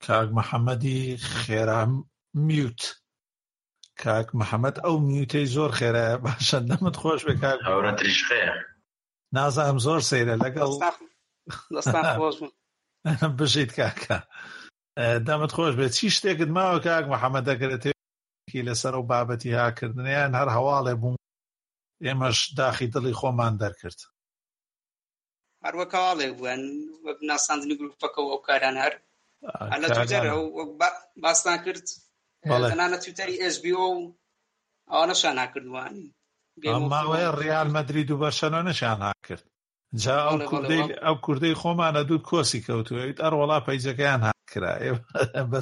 [0.05, 0.99] کاک محەممەدی
[1.41, 1.91] خێرام
[2.47, 2.81] میوت
[4.03, 8.51] کاک محەممەد ئەو میوتەی زۆر خێرە باشە نەمت خۆش بێ کاک هاورە تریشخەیە
[9.36, 10.71] نازانم زۆر سەیرە لەگەڵ
[13.39, 14.17] بژیت کاکە
[15.25, 20.93] دامت خۆش بێت چی شتێکت ماوە کاک محەممەدەگرێت تێکی لەسەر و بابەتی هاکردنیان هەر هەواڵێ
[21.01, 21.17] بوون
[22.05, 23.99] ئێمەش داخی دڵی خۆمان دەرکرد
[25.65, 26.61] هەروەکەواڵێک بوون
[27.05, 28.93] وەک ناساندنی گرروپەکەەوە ئەو کاران هەر
[29.82, 30.34] لە جارە
[31.23, 31.88] باسان کرد
[32.49, 33.86] بەڵێ نانە تویتەری ئسBO
[34.91, 36.07] ئەوە نەشان ناکردوانی
[36.66, 39.43] ماوەیە ڕیال مەدرید و بەرشەنە نشان هاکرد
[40.03, 44.74] جا ئەو کوردەی ئەو کوردەی خۆمانە دوو کۆسی کەوتوێت ئەروەڵا پەیجەکەیان هاکرا
[45.51, 45.62] بە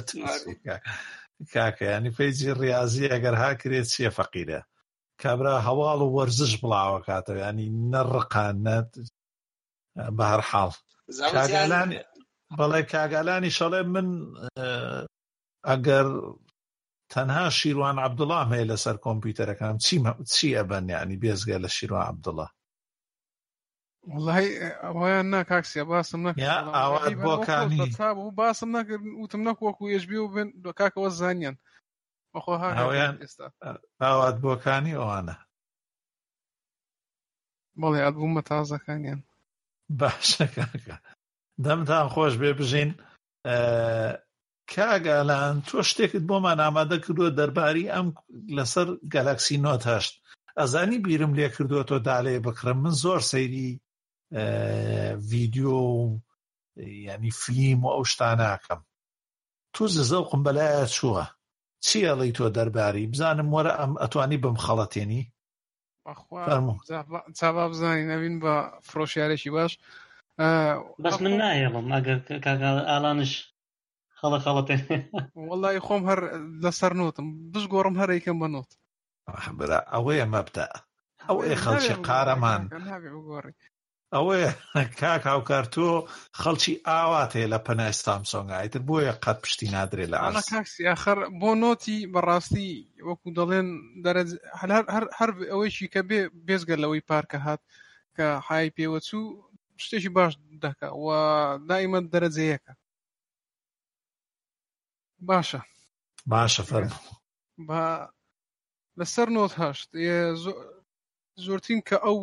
[1.54, 4.60] کاکەیانی پێیجی ڕاضی ئەگەر هاکرێت چیە فەقیرە
[5.22, 8.90] کابرا هەواڵ و وەرزش بڵاوە کاتەوە ینی نەڕقانەت
[10.16, 10.72] بە هەر حاڵ
[11.34, 11.90] کاگالان
[12.58, 14.08] بەڵێ کاگالانی شەڵێ من
[15.68, 16.06] ئەگەر
[17.14, 19.74] تەنها شیروان عەبدوڵام هەیە لەسەر کۆمپیوتەرەکان
[20.32, 22.48] چی ئەبەنیانی بێزگە لە شیروان عەبدوڵە
[24.16, 24.48] وڵی
[24.84, 31.56] ئەویان ناکاکسیە باسم نەکردبوو باسم نەکرد وتم نەکوەکو یشبی و بن دو کاکەوە زانیان
[34.02, 35.36] ئاوات بۆکانی ئەوانە
[37.80, 39.20] بەڵێ ئەبوومە تازەکانیان
[39.98, 40.64] باشەکە
[41.64, 42.90] دەمتان خۆش بێ بژین
[44.74, 48.06] کاگالان تۆ شتێکت بۆمان ئامادە کردووە دەرباری ئەم
[48.56, 50.12] لەسەر گەلاکسی نۆتەشت
[50.60, 53.70] ئەزانی بیرم لێ کردووە تۆ دالێ بکڕم من زۆر سەیری
[55.30, 55.80] ڤیددیۆ
[57.10, 58.80] ینی فیلم و ئەو شتاناکەم
[59.74, 61.24] تۆ زەزەوقم بەلایە چووە
[61.86, 65.22] چیەڵی تۆ دەرباری بزانم وەرە ئەم ئەتوانی بم خەڵەتێنی
[67.38, 68.52] چاوا بزانانی نەوین بە
[68.88, 69.72] فرۆشیارێکی باش
[71.04, 72.18] بەس من نایەڵم ئەگەر
[72.90, 73.32] ئالانش
[74.20, 74.76] خەڵە خەڵەتێ
[75.50, 76.20] وڵی خۆم هەر
[76.64, 78.70] لەسەر نوتم بشگۆڕم هەرێکم بنوت
[79.58, 80.66] برا ئەوەیە مەبدا
[81.28, 82.62] ئەو ئێ خەڵکی قارەمان
[84.14, 84.50] ئەوەیە
[85.00, 85.88] کاک هاوکار تۆ
[86.40, 90.18] خەڵکی ئاواتێ لە پەنای سامسۆنگایتر بۆیە قەت پشتی نادرێ لە
[90.88, 92.70] ئاخر بۆ نۆتی بەڕاستی
[93.08, 93.68] وەکو دەڵێن
[94.04, 94.30] دەرەج
[95.18, 97.62] هەر ئەوەیشی کە بێ بێزگەر لەوەی پارکە هات
[98.16, 99.24] کە حای پێوەچوو
[99.84, 100.32] شتێکی باش
[100.64, 101.06] دەکە و
[101.68, 102.72] دائیمە دەرەجەیەەکە
[105.24, 105.60] باشە
[106.30, 106.82] باشە فەر
[108.98, 109.88] لەسەر نۆت هەشت
[111.46, 112.18] زۆرترین کە ئەو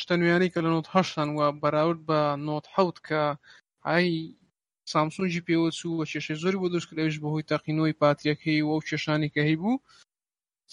[0.00, 3.22] شتەنویانی کە لە نۆت هەشتان وە بەراورد بە نۆت حوت کە
[3.88, 4.06] ئای
[4.92, 9.40] سامسونجی پێوەچوو وە کێشە زۆری بۆ دروست کرێش بەهۆی تەقینەوەی پاتریەکەی و ئەو کێشانی کە
[9.48, 9.82] هەی بوو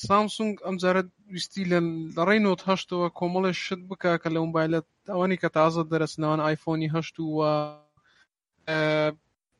[0.08, 1.02] سامسونگ ئەمجارە
[1.34, 1.80] ویستی لە
[2.18, 7.16] لەڕێی نۆت هەشتەوە کۆمەڵی شت بک کە لە موبایلەت ئەوانی کە تازە دەرسنەوەن آیفۆنی هەشت
[7.38, 7.52] وە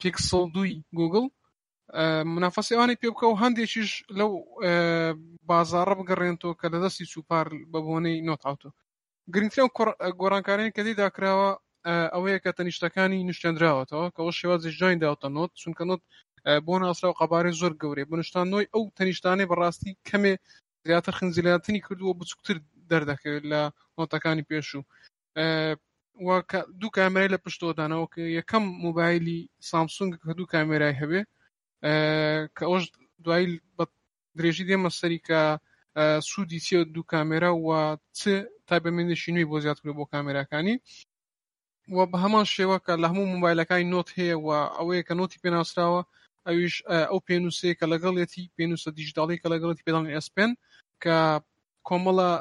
[0.04, 1.26] پیکسل دووی گوگل
[2.36, 4.32] منافەسی ئەوانی پێ بکە و هەندێکیش لەو
[5.50, 8.70] بازارە بگەڕێنەوە کە لە دەستی چوپار بە بۆنەی نۆتاوتۆ
[9.34, 9.66] گرنگترە
[10.22, 11.50] گۆرانکاریان کە دی داکراوە
[12.14, 16.02] ئەوەیە کە تەنیشتەکانی نیشتێنراوەتەوە کەەوە شێوازی جاین داوتە نۆت چونکە نۆت
[16.66, 20.34] بۆ ناسرا و قەبارەی زۆر گەورێ بنشتانەوەی ئەو تەنیشتانەی بەڕاستی کەمێ
[20.88, 22.58] زیاتر خنجلاتنی کردووە بچووکتر
[22.90, 23.62] دەردەکەوێت لە
[23.98, 24.82] نۆتەکانی پێش و
[26.80, 29.40] دوو کامرای لە پشتۆدانەوە کە یەکەم موبایلی
[29.70, 31.22] سامسونگ کە دوو کامێرای هەبێ
[32.56, 32.84] کە ئەوش
[33.26, 33.46] دوای
[33.78, 33.86] بە
[34.38, 35.40] درێژی دێمە سەری کە
[36.30, 37.68] سوودی چ دوو کامێرا و
[38.20, 38.22] چ
[38.68, 40.76] تا بەمێنشی نوێی بۆ زیاتکرێت بۆ کامێراکانی
[41.96, 44.48] و بە هەمان شێوەکە لە هەموو موبایلەکانی نۆت هەیە و
[44.78, 46.02] ئەوەیە کە نۆتی پێناسراوە
[46.48, 46.76] ئەویش
[47.12, 50.52] ئەو پێنووسەیە کە لەگەڵێتی پێنووسە دیژداڵی کە لەگەڵی پێداڵ ئەسپێن
[51.04, 51.18] کە
[51.88, 52.32] کۆمەڵە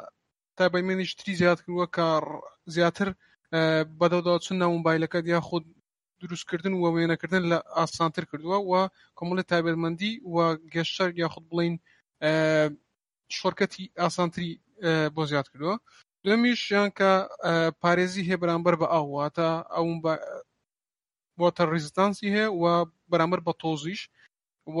[0.57, 2.05] تا بەمێنیش تری زیات کردووە کە
[2.75, 3.09] زیاتر
[3.99, 5.63] بەدەوداچن ناومبایلەکەت یا خود
[6.21, 8.73] دروستکردن و وێنەکردن لە ئاسانتر کردووە و
[9.17, 10.37] کۆمەڵە تابێرمەندی و
[10.73, 11.75] گەشتەر یاخود بڵین
[13.37, 14.51] شۆرکەتی ئاسانتری
[15.15, 15.75] بۆ زیاد کردووە
[16.23, 17.11] دومیش یان کە
[17.83, 19.97] پارێزی هەیە بەرامبەر بە ئاواتە ئەوم
[21.39, 22.63] بۆتە ریزستانسی هەیە و
[23.11, 24.01] بەرامبەر بە تۆزیش
[24.77, 24.79] و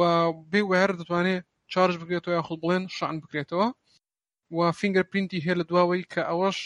[0.51, 1.43] بێ وهر دەتوانێت
[1.73, 3.67] چارج بکرێتەوە یاخود بڵێن شان بکرێتەوە
[4.57, 6.59] و فینگەر پرینتی هەیە لە دواوەی کە ئەوەش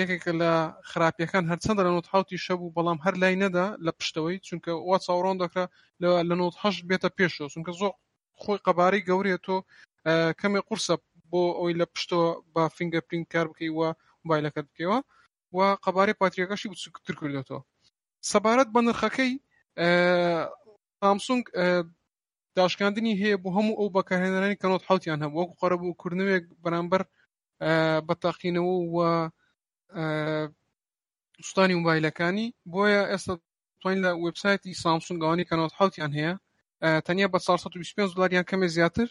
[0.00, 0.50] یەکێکە لە
[0.90, 5.64] خراپیەکان هەرچەندە لە نوتحوتی شەبوو بەڵام هەر لای نەدا لە پشتەوەی چونکە وا چاوەڕۆن دەکرا
[6.28, 7.92] لە نوتهشت بێتە پێشەوە چونکە زۆر
[8.40, 9.56] خۆی قەبارەی گەورێتۆ
[10.40, 10.94] کەمێ قورسە
[11.30, 13.88] بۆ ئەوی لە پشتەوە با فینگە پرین کار بکەی وە
[14.22, 14.98] موبایلەکە بکەوە
[15.56, 17.60] و قەبارەی پاتریەکەشی بچکتر کردێتەوە
[18.30, 19.32] سەبارەت بە نرخەکەی
[21.00, 21.44] سامسونگ
[22.58, 27.02] داشکاندنی هەیە بۆ هەموو ئەو بەکارهێنانی کەنۆت حوتیان هەبوو وەکو قەرەبوو کورنوێک بەرامبەر
[28.08, 28.96] بەتاقینەوە و
[31.48, 33.34] شتانی مۆبایلەکانی بۆیە ئێستا
[33.80, 36.34] توانین لە وبسایتی سامسونگەوانی کەنەوەت حوتیان هەیە
[37.06, 39.08] تەنیا بە 425 دلاریان کەمێ زیاتر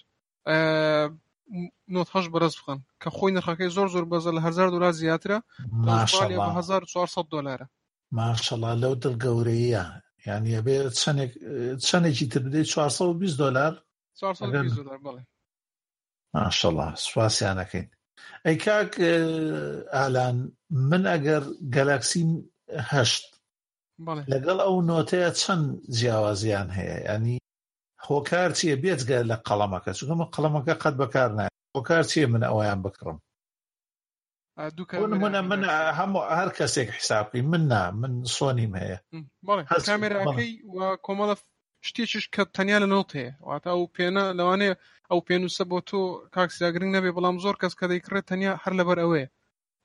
[1.93, 5.37] نۆتهش بەرز بخن کە خۆی نرخەکەی زۆر زۆر بەزە لە هزار دلار زیاترە
[5.83, 7.67] 1400 دلارە
[8.17, 9.83] ماشەڵا لەو دڵگەورەیە
[10.27, 11.31] یعنی ئەبێ چەندێک
[11.87, 13.73] چەندێکی تر بدەیت 420 دلار
[16.35, 17.87] ماشەڵا سواسیانەکەین
[18.45, 18.91] ئەی کاک
[19.97, 20.37] ئالان
[20.89, 21.43] من ئەگەر
[21.75, 22.29] گەلاکسین
[22.91, 23.23] هەشت
[24.31, 25.65] لەگەڵ ئەو نۆتەیە چەند
[25.97, 27.37] جیاوازیان هەیە ینی
[28.07, 33.17] هۆکار چیە بێتگە لە قەڵەمەکە چکمە قەڵەمەکە قەت بەکار نای هۆکار چیە من ئەویان بکڕم
[35.23, 35.61] منە من
[35.99, 38.97] هەموو هەر کەسێک حیسابقی من نا من سۆنیم هەیە
[39.89, 40.51] کامێراەکەی
[41.05, 41.35] کۆمەڵە
[41.87, 44.75] شتێکیش کە تەنیا لە نەوت هەیە واتە ئەو پێنە لەوانەیە
[45.11, 46.01] ئەو پێنووسە بۆ تۆ
[46.35, 49.27] کاکسیاگرنگ نەبێ بەڵام زۆر کەس کە دەیکرێت تەنیا هەر لەبەر ئەوەیە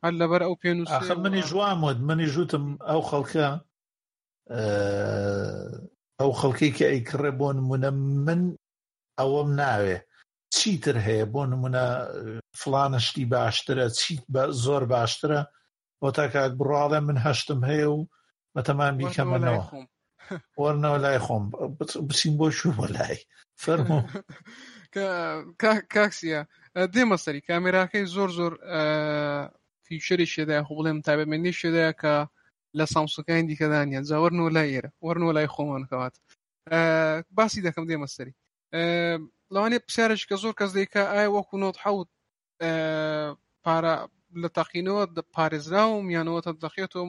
[0.05, 3.49] هەر لەبەر ئەو پێنووسە منی ژوامت منی ژوتم ئەو خەڵکە
[6.21, 7.91] ئەو خەڵکی کە ئەیکڕێ بۆ نمونە
[8.27, 8.41] من
[9.19, 9.97] ئەوەم ناوێ
[10.57, 11.85] چیتر هەیە بۆ نمونە
[12.61, 14.23] فلانشتی باشترە چیت
[14.65, 15.41] زۆر باشترە
[16.01, 18.01] بۆ تا کاک بڕاڵێ من هەشتم هەیە و
[18.55, 19.65] بەتەمان بیکەمەوە
[20.63, 21.45] وەرنەوە لای خۆم
[22.09, 23.17] بچین بۆ شو بۆ لای
[23.63, 23.97] فەرمۆ
[25.95, 26.41] کاکسیە
[26.95, 28.53] دێمە سەری کامێراکەی زۆر زۆر
[29.85, 32.15] فیوشەری شێدای خۆ بڵێم تابێمێنی شێدایە کە
[32.79, 36.15] لە سامسەکانی دیکەدانە جاوەرنەوە لای ئێرە وەرنەوە لای خۆمانکەوات
[37.37, 38.35] باسی دەکەم دێمە سەری
[39.55, 42.09] لەوانێ پرسیارش کە زۆر کەس دیکە ئایا وەکو نۆت حەوت
[43.65, 43.95] پارە
[44.43, 45.03] لە تەقینەوە
[45.35, 47.05] پارێزرا و میانەوە تەدەخێتەوە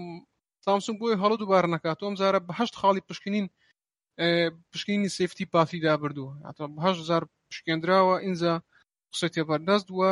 [0.65, 3.45] سامسونگ بۆی هەڵە دووبار نکات تۆم زارە بە هەشت خاڵی پشکنین
[4.71, 6.31] پشکنینی سفتی پاتری دابردووە
[6.85, 8.53] هزار پشکێنراوە ئینجا
[9.13, 10.11] قسە تێبەردەست دووە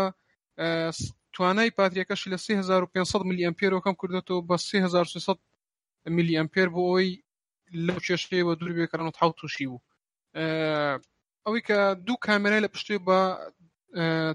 [1.35, 5.37] توانای پاتریەکەشی لە 3500 میلی ئەمپێرەکەم کردێتەوە بە 3600
[6.15, 7.09] میلی ئەمپێر بۆ ئەوی
[7.87, 9.81] لەو چێشەیە بە دوور بێکەران تا تووشی بوو
[11.45, 13.17] ئەوەی کە دوو کامێرای لە پشتی بە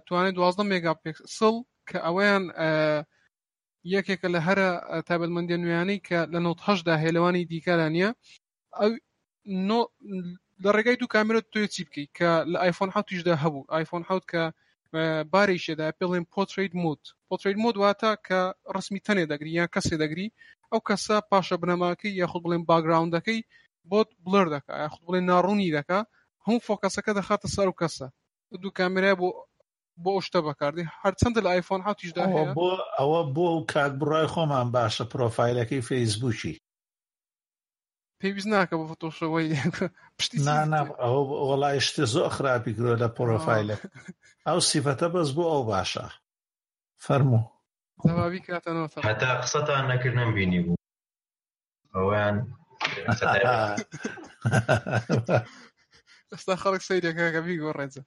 [0.06, 1.54] توانای دوازدە مێگاپسڵ
[1.88, 2.44] کە ئەویان
[3.94, 4.68] یەکێکە لە هەرە
[5.08, 8.10] تابلمەندی نوێیانەی کە لە 1970دا هێلەوانی دیکاران نیە
[8.78, 8.92] ئەو
[10.64, 14.42] لە ڕێگای دوو کامرە توێ چی بکەیت کە لە آیفۆن حوتیشدا هەبوو آیفۆن حوت کە
[15.32, 18.40] بارێکشێدا پێڵێن پۆترید مود پۆترید مود واتە کە
[18.76, 20.28] ڕسمی تەنێ دەگری یان کەسێ دەگری
[20.72, 23.40] ئەو کەسە پاشە بنەماکەی یاخود بڵێن باگراوندەکەی
[23.90, 25.98] بۆت بلەر دەکە یاخود بڵێن ناڕوونی دەکە
[26.46, 28.06] هەموو فۆکەسەکە دەخاتە سەر و کەسە
[28.62, 29.28] دوو کامرای بۆ
[30.04, 32.24] بۆ شتە بەکاردی هەرچەندە لە ئایفۆن هاتیشدا
[32.58, 36.54] بۆ ئەوە بۆ و کات بڕای خۆمان باشە پرۆفایلەکەی فەیسبووکی
[38.20, 39.46] پێویست ناکە بە فۆتۆشەوەی
[40.18, 40.38] پشتی
[41.02, 41.16] ئەو
[41.50, 43.76] وڵای شتە زۆر خراپی گرۆ لە پرۆفایلە
[44.46, 46.04] ئەو سیفەتە بەس بۆ ئەو باشە
[47.04, 47.40] فەرمو
[49.08, 50.78] هەتا قسەتان نەکردم بینی بوو
[51.94, 52.34] ئەویان
[56.34, 58.02] ئەستا خەڵک سەیرەکەەکە بیگۆ ڕێزە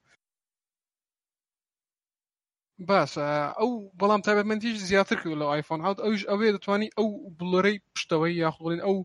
[2.88, 3.24] باشە
[3.58, 3.70] ئەو
[4.00, 7.06] بەڵام تایبەتمەندیش زیاتر کرد لە آیفۆن هاوت ئەوش ئەوێ دەتوانانی ئەو
[7.38, 8.96] بلۆرەی پشتەوەی یاخڵین ئەو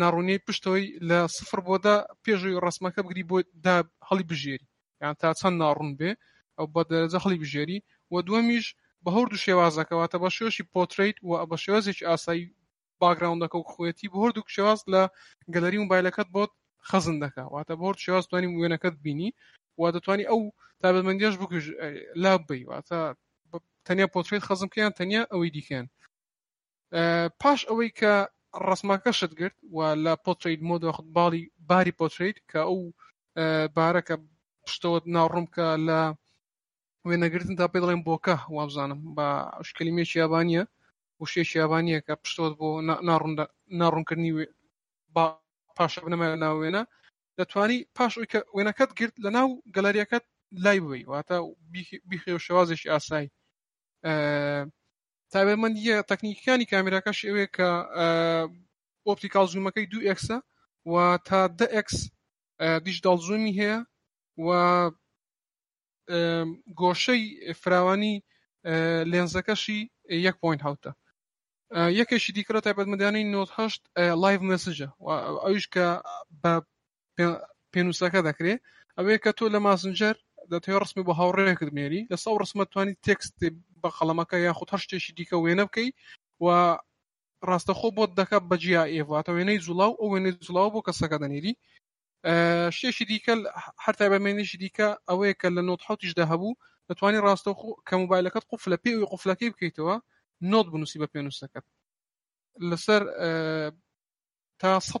[0.00, 3.36] ناڕونەی پشتەوەی لە سفر بۆدا پێشوی ڕسمەکە بگری بۆ
[3.66, 3.76] دا
[4.08, 4.68] هەڵی بژێری
[5.02, 6.10] یان تا چەند ناڕون بێ
[6.58, 7.78] ئەو بە دەرەجە هەڵی بژێری
[8.12, 8.66] و دووەمیش
[9.04, 12.44] بە هەردوو شێوازەکەواتە بە شێوەشی پۆتریت و بە شێوازێکی ئاسایی
[13.00, 15.02] باگراوندەکە و خوێتی بە هەردوو شێواز لە
[15.54, 16.52] گەلەری موبایلەکەت بۆت
[16.88, 19.30] خەزن دەکە واتە بۆ هەرد شێواز توانانی وێنەکەت بینی
[19.80, 20.40] وا دەتوانانی ئەو
[20.82, 21.64] تابێت مندێش بکوژ
[22.22, 22.98] لا بی واتە
[23.86, 25.86] تەنیا پۆترێت خەزم کیان تەنیا ئەوەی دیکەن
[27.40, 28.12] پاش ئەوەی کە
[28.68, 32.78] ڕسماکەشت گرت و لە پۆتریت مۆدا خت باڵی باری پۆتریت کە ئەو
[33.76, 34.14] بارەکە
[34.64, 36.00] پشتەوە ناڕوم کە لە
[37.08, 39.26] وێنەگرتن تا پێ دەڵێن بۆکە وابزانم بە
[39.68, 40.62] شکلیمێکی یابانە
[41.22, 42.68] وشێکی یابانە کە پشتۆت بۆ
[43.80, 44.30] ناڕوونکردنی
[45.76, 46.82] پاشە بنەمە ناوێنە
[47.38, 48.12] دەتوانی پاش
[48.56, 51.34] وێنەکەت گرت لە ناو گەلەریەکەت لای بووی واتە
[52.12, 53.28] بیخێ و شێوازێکی ئاسایی
[55.32, 57.68] تابێ من یە تەکنیکەکانی کامێراکەش ئەوێ کە
[59.06, 60.38] ئۆپتیکال زوومەکەی دو ئەکسە
[60.92, 60.94] و
[61.26, 61.96] تا دە ئەکس
[62.84, 63.78] دیشدال زوومی هەیە
[64.46, 64.48] و
[66.80, 67.22] گۆشەی
[67.62, 68.14] فراوانی
[69.10, 69.78] لێنزەکەشی
[70.26, 70.92] یەک پوینت هاوتە
[72.00, 73.82] یەکێکی دیکرە تایبەتمەدانی نۆهشت
[74.22, 74.88] لایڤ مسجە
[75.46, 75.86] ئەوش کە
[76.42, 76.52] بە
[77.72, 78.60] پێنووسەکە دەکرێت
[78.96, 80.16] ئەوەیە کە تۆ لە ماسنجەر
[80.50, 83.36] دەتەوێت ڕسمی بە هاوڕێکت مێری لە ساو ڕسممە توانی تێکست
[83.82, 85.88] بە قەڵەمەکە یاخود هەر شتێکی دیکە وێنە بکەی
[86.44, 86.46] و
[87.48, 91.52] ڕاستەخۆ بۆت دەکە بەجیا ئێواتە وێنەی جوڵاو ئەو وێنەی جوڵاو بۆ کەسەکە دەنێری
[92.76, 93.34] شتێکی دیکە
[93.84, 96.58] هەرتا بەمێنێکی دیکە ئەوەیە کە لە نۆتحوتیشدا هەبوو
[96.88, 97.50] دەتوانانی ڕاستە
[97.88, 99.96] کە موبایلەکەت قوف لە پێوی قوفلەکەی بکەیتەوە
[100.50, 101.64] نۆت بنووسی بە پێنووسەکەت
[102.70, 103.02] لەسەر
[104.60, 104.96] تا سە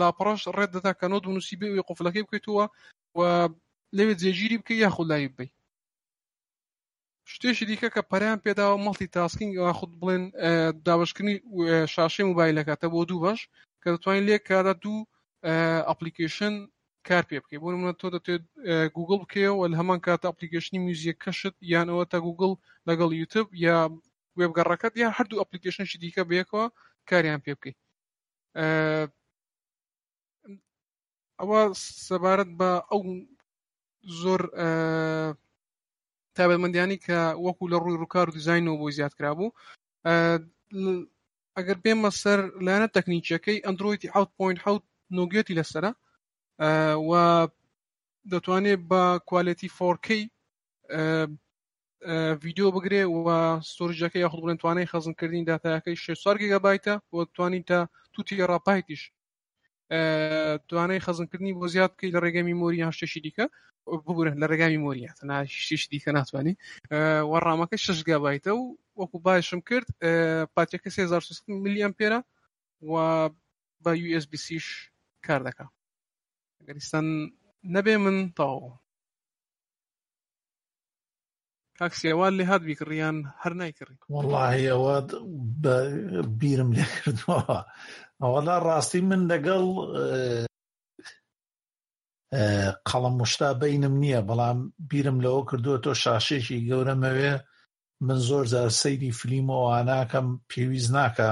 [0.00, 2.64] لاپڕش ڕێت دەدا کە نۆت بنووسی بێوی قوفلەکەی بکەیتەوە
[3.18, 3.20] و
[3.96, 5.46] لەوێ جێگیری بکە یاخود لای بی
[7.32, 10.24] شتێکی دیکە کە پەریان پێداوە مەڵتی تاسکینگ خود بڵێن
[10.86, 11.36] دابشکردنی
[11.94, 13.40] شاشەی موبایلەکەتە بۆ دوو بەش
[13.82, 15.08] کە دەتوانین لێک کارە دوو
[15.88, 16.54] ئەپلیکیشن
[17.08, 18.42] کار پێ بکەی بۆ منە تۆ دەتێت
[18.96, 22.52] گوگل بکەوە لە هەمان کاتە ئەپلیکیشنی میوزیە کەشت یانەوە تا گوگل
[22.88, 23.76] لەگەڵ یوتب یا
[24.38, 26.66] وێبگەڕەکەت یا هەردوو ئەپلیکیشنشی دیکە بەیەکەوە
[27.08, 27.78] کاریان پێ بکەیت
[31.38, 31.60] ئەوە
[32.06, 33.00] سەبارەت بە ئەو
[34.20, 34.40] زۆر
[36.38, 39.54] تابەتمەندیانی کە وەکو لە ڕووی ڕووکار و دیزینەوە بۆی زیاد کرابوو
[41.56, 44.84] ئەگەر بێمە سەر لایەنە تەکنیکیەکەی ئەندرویدی حوت پوین حوت
[45.18, 45.90] نۆگوێتی لەسرە
[47.08, 47.10] و
[48.32, 50.22] دەتوانێت بە کوالەتی فۆرکەی
[52.42, 53.26] ویددیو بگرێ و
[53.74, 57.78] سۆرجەکە یاخود بڵێن توانای خەزمکردنی دااتایەکەی شێ سوار گگەبایتە بۆ توانی تا
[58.12, 59.02] توتی ڕاپایتیش
[60.68, 63.44] توانای خەزمکردنی بۆ زیاد بکەی لە ڕێگەمی مۆری یان شتێکی دیکە
[64.06, 65.36] ببورن لە ڕێگامی مۆریە تەنا
[65.66, 66.56] شش دیکە ناتوانانی
[67.30, 68.62] وەڕامەکە ششگا بایتە و
[69.00, 69.88] وەکو باشم کرد
[70.56, 70.88] پاتێکەکە
[71.20, 72.20] 3 میلیان پێرە
[72.90, 72.94] و
[73.84, 74.66] بە USBCش
[75.26, 75.66] کار دەکە
[76.68, 77.06] گەریستان
[77.74, 78.72] نەبێ من تاوە
[81.78, 84.96] کاکسیێوان لێ هاات بیکڕیان هەر نایکردی وڵی ئەوە
[86.40, 87.40] بیرم لێ کردەوە
[88.24, 89.64] ئەوەدا ڕاستی من لەگەڵ
[92.88, 94.58] قەڵم مشتا بینم نییە بەڵام
[94.90, 97.32] بیرم لەوە کردووە تۆ شاشێکی گەورەمەوێ
[98.06, 101.30] من زۆر جار سەیری فلیمەوانناکەم پێویست ناکە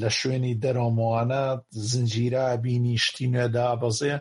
[0.00, 1.42] لە شوێنی دەرۆمەوانە
[1.90, 4.14] زنجیرا بینی شتی نوێدا بەزێ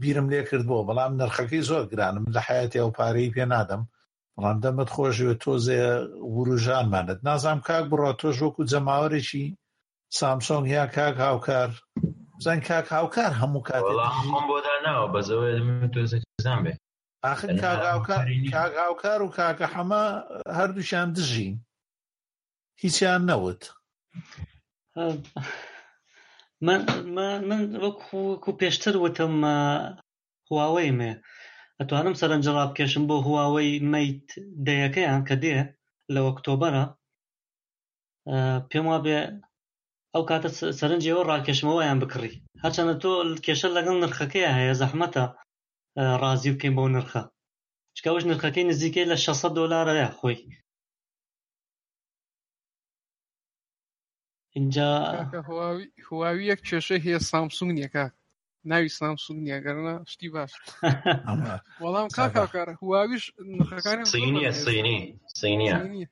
[0.00, 3.82] بیرم لێ کردبووە بەڵام نرخەکەی زۆر گرانم لە حیاتی ئەو پارەی پێ نادەم
[4.34, 5.80] بەڵام دەمت خۆشوێت تۆزێ
[6.36, 9.46] وروژانمانت نازام کاک بڕە تۆش وەکو جەماوەێکی
[10.20, 11.68] سامسۆنگ یا کاک هاوکار
[12.44, 13.82] زان کاک هاوکار هەموو کات
[14.50, 16.74] بۆدا ناوە بەزەوەزان بێ
[17.32, 17.80] آخر کاک
[18.82, 20.04] هاوکار و کاکە حەمە
[20.58, 21.54] هەردووشیان دژین
[22.82, 23.62] هیچیان نەوت
[26.66, 29.34] من وەکو پێشتر وتم
[30.50, 31.12] هواوەی مێ
[31.78, 34.26] ئەتوانم سەرنجڕاب بکێشم بۆ هواوەی میت
[34.66, 35.56] دەیەکەیان کە دێ
[36.14, 36.84] لە ئۆکتۆبەرە
[38.70, 39.18] پێم وا بێ
[40.14, 40.48] ئەو کاتە
[40.78, 42.32] سەرنجەوە ڕاکێشمەوەیان بکڕی
[42.62, 43.12] هەرچەندە تۆ
[43.44, 45.24] کێشە لەگەڵ نرخەکەی هەیە زەحمەتە
[46.22, 47.22] ڕازی بکەین بۆ نرخە
[47.96, 50.38] چکەوش نرخەکەی نزیکەی لە 600 دلارەیە خۆی
[54.56, 54.90] اینجا
[56.10, 58.04] هواوی یەک کێشە هەیە سامسونگ نیەکە
[58.70, 60.52] ناوی سامسونگ نیەگەرنا شتی باش
[61.82, 63.24] وەڵام کاکار هواویش
[63.56, 64.98] نرخەکانی سینی سینی
[65.40, 66.06] سینی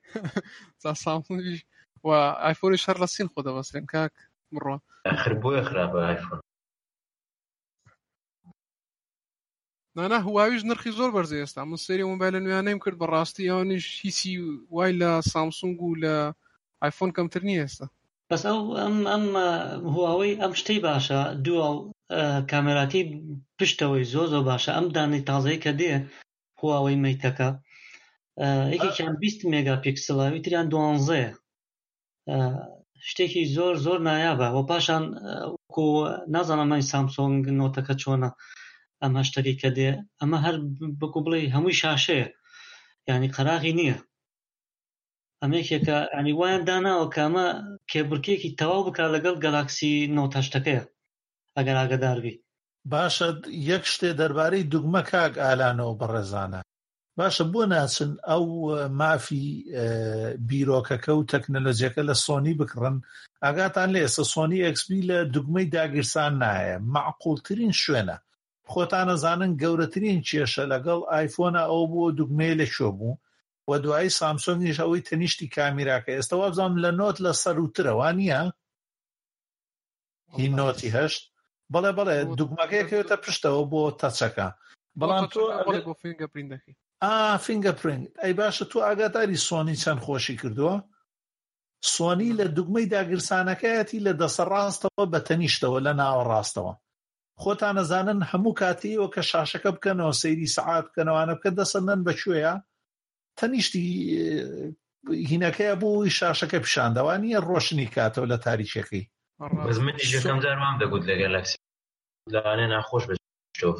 [1.04, 1.60] سامسونگیش
[2.08, 2.08] و
[2.44, 4.12] ئایفۆنی شەر لە سین خۆ دەبەسرێن کاک
[4.54, 4.76] بڕۆ
[5.08, 6.40] ئەخر بۆیە خراپە ئایفۆن
[9.96, 14.32] نانا هواویش نرخی زۆر بەرزە ئێستا من سری مۆبایلە نوێنەیم کرد بەڕاستی ئەوانش هیچی
[14.74, 16.14] وای لە سامسونگ و لە
[16.82, 17.86] ئایفۆن کەمتر نیە ئێستا
[18.30, 19.26] بەس ئەو ئەم ئەم
[19.94, 21.76] هواوەی ئەم شتەی باشە دوواڵ
[22.50, 23.04] کامێراکەی
[23.58, 25.92] پشتەوەی زۆ زۆ باشە ئەم دانی تازایی کە دێ
[26.60, 27.48] هواوەی مەیتەکە
[28.74, 31.30] یەکێکیان بیست مێگا پیکسلاوی تریان دوانزەیە
[33.08, 35.04] شتێکی زۆر زۆر نایابە و پاشان
[35.52, 35.86] وەکو
[36.34, 38.30] نازانەمانی سامسۆنگ نۆتەکە چۆنە
[39.02, 39.90] ئەمە شتەری کە دێ
[40.20, 40.56] ئەمە هەر
[41.00, 42.28] بکو بڵێ هەمووی شاشەیە
[43.08, 43.98] ینی قەراغی نییە
[45.42, 47.46] ئەمێکێکە ئەنی وایان داناوە کامە
[47.90, 50.82] کێبرکێکی تەواو بک لەگەڵ گەلاکسی نۆتەشتەکەیە
[51.56, 52.34] ئەگەر ئاگەداربی
[52.92, 53.28] باشە
[53.70, 56.60] یەک شتێ دەربارەی دوگمە کاک ئالانەوە بەڕێزانە
[57.20, 58.44] باشە بۆ ناچن ئەو
[59.00, 59.44] مافی
[60.48, 62.96] بیرۆکەکە و تەکنەلۆجیەکە لە سۆنی بکڕن
[63.44, 68.16] ئاگاتان لە ئێستا سۆنی ئەکسبی لە دوگمەی داگیرسان نایە معقولترین شوێنە
[68.72, 73.14] خۆتانەزانن گەورەترین کێشە لەگەڵ ئایفۆنە ئەو بۆ دوگمەیە لە شۆ بوو
[73.70, 78.40] وە دوایی سامسۆنگیش ئەوەی تەنیشتی کامیراکە ئێستا وابزانام لە نۆت لە سەروترەوە نییە
[80.36, 81.22] هی نۆتی هەشت
[81.72, 84.48] بەڵێ بڵێ دوگمەکەیەکەوێتە پشتەوە بۆ تەچەکە
[85.00, 85.40] بەڵام تۆ
[86.02, 90.76] فینگە پرین دەکەی ئا فینگەپرنگ ئەی باشە تۆ ئاگاداری سۆنی چەند خۆشی کردووە
[91.94, 96.72] سۆنی لە دوگمەی داگرسانەکەیەتی لە دەسەر ڕاستەوە بە تەنیشتەوە لە ناوەڕاستەوە
[97.42, 102.54] خۆتان نەزانن هەموو کاتیەوە کە شاشەکە بکەنەوە سەیری سەعات بکەنەوەوانە بکە دەسەندەن بەکوێیە
[103.38, 103.84] تەنیشتی
[105.30, 109.04] هینەکەی بووی شاشەکە پیشاندەوە نیە ڕۆشنی کاتەوە لە تاریچەکەی
[109.86, 111.50] منیشەکەم جارمان دەگوت لەگەر لەکس
[112.34, 113.14] لاانێ ناخۆش بە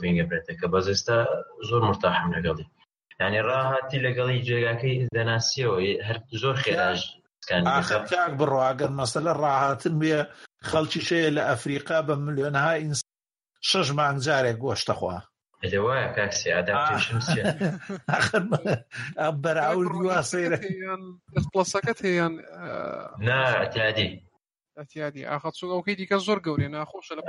[0.01, 1.17] فینگە برێتێک کە بەزستا
[1.69, 2.67] زۆر مرتاحم لەگەڵی
[3.25, 5.77] ینی ڕاهاتی لەگەڵی جێگاکەی دەناسیەوە
[6.07, 7.01] هەر زۆر خێراژ
[7.73, 10.19] ئاخەتیاک بڕواگەر مەسەلە ڕاهاتن بێ
[10.71, 13.01] خەڵکی شەیە لە ئەفریقا بە ملیۆنها ئینس
[13.71, 15.19] شەش مانجارێک گۆشتەخوا
[15.87, 16.09] وایە
[19.45, 20.59] بەراورد وا سەیرە
[21.53, 22.35] پلسەکەت هەیەیان
[23.29, 24.11] ناتیادی
[24.79, 27.23] ئەتیادی ئاخەت چون ئەوکەی دیکە زۆر گەورێ ناخۆشە لە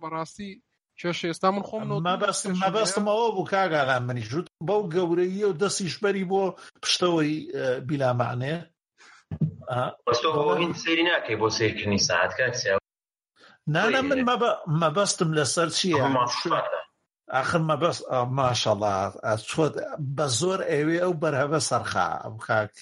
[0.00, 0.50] بەڕاستی
[1.00, 5.94] کێش ئێستا من خۆم مەبەستم مەبەستم ئەوە بوو کاگاران منیش ژوت بەو گەورەیە و دەستیش
[6.02, 6.42] بەری بۆ
[6.82, 7.34] پشتەوەی
[7.88, 8.56] بیلامانێ
[10.84, 12.74] سری ناکەی بۆ سیرکردنی سعات کاکسیا
[13.74, 14.20] نانە من
[14.82, 16.00] مەبەستم لەسەر چیە
[17.34, 18.02] ئاخر مەبەست
[18.36, 18.96] ماشەڵا
[19.48, 19.74] چۆت
[20.16, 22.72] بە زۆر ئێوێ ئەو بەرهەبە سەرخا ئەم کاک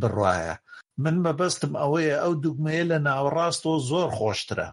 [0.00, 0.52] بڕواە
[1.02, 4.68] من مەبەستم ئەوەیە ئەو دوگمەیە لە ناوەڕاستەوە زۆر خۆشترە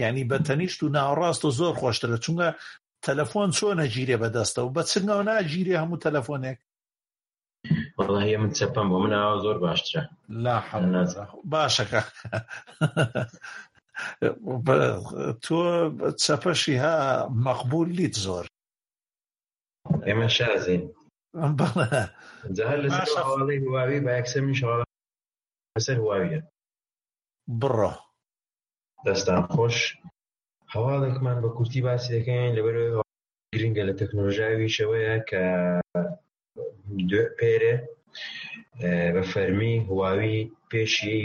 [0.00, 2.48] یعنی بە تەنیشت و ناوەڕاست و زۆر خۆشترە چونگە
[3.06, 6.58] تەلەفۆن چۆنە گیرێ بەدەستە و بە چنگەوە ناگیرێ هەموو تەلەفۆنێک
[7.98, 9.12] وڵی من چەپم بۆ من
[9.44, 10.02] زۆر باشترە
[10.44, 10.56] لا
[11.52, 12.02] باشەکە
[15.44, 15.56] تۆ
[16.24, 16.96] چەپەشی ها
[17.46, 18.44] مەقبول لیت زۆر
[20.06, 20.82] ئێمە شازین
[21.34, 24.60] هەواڵی هواوی بە یەکسە میش
[25.88, 26.40] هەواویە
[27.60, 27.92] بڕۆ
[29.06, 29.76] دەستان خۆش
[30.74, 32.76] هەواڵێکمان بە کورتی باسی دەکەین لەبەر
[33.54, 35.44] گرنگە لە تەکنۆژاوی شەوەیە کە
[37.38, 37.74] پێرێ
[39.14, 40.38] بە فەرمی هواوی
[40.70, 41.20] پێشی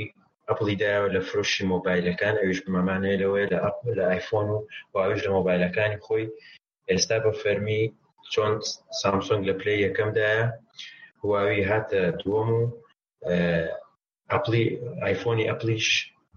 [0.47, 4.57] ئەپڵی دایەوە لە فرۆشی مۆبایلەکان ئەوش بمەمانەیە لەوەی لە ئەپ لە ئایفۆن و
[4.93, 6.25] واویش لە مۆبایلەکانی خۆی
[6.89, 7.81] ئێستا بە فەرمی
[8.33, 8.51] چۆن
[8.99, 10.43] سامسۆنگ لە پلی یەکەمدایە
[11.21, 12.61] هواوی هاتە دووەم و
[14.33, 14.65] ئەپلی
[15.05, 15.87] ئایفۆنی ئەپلیش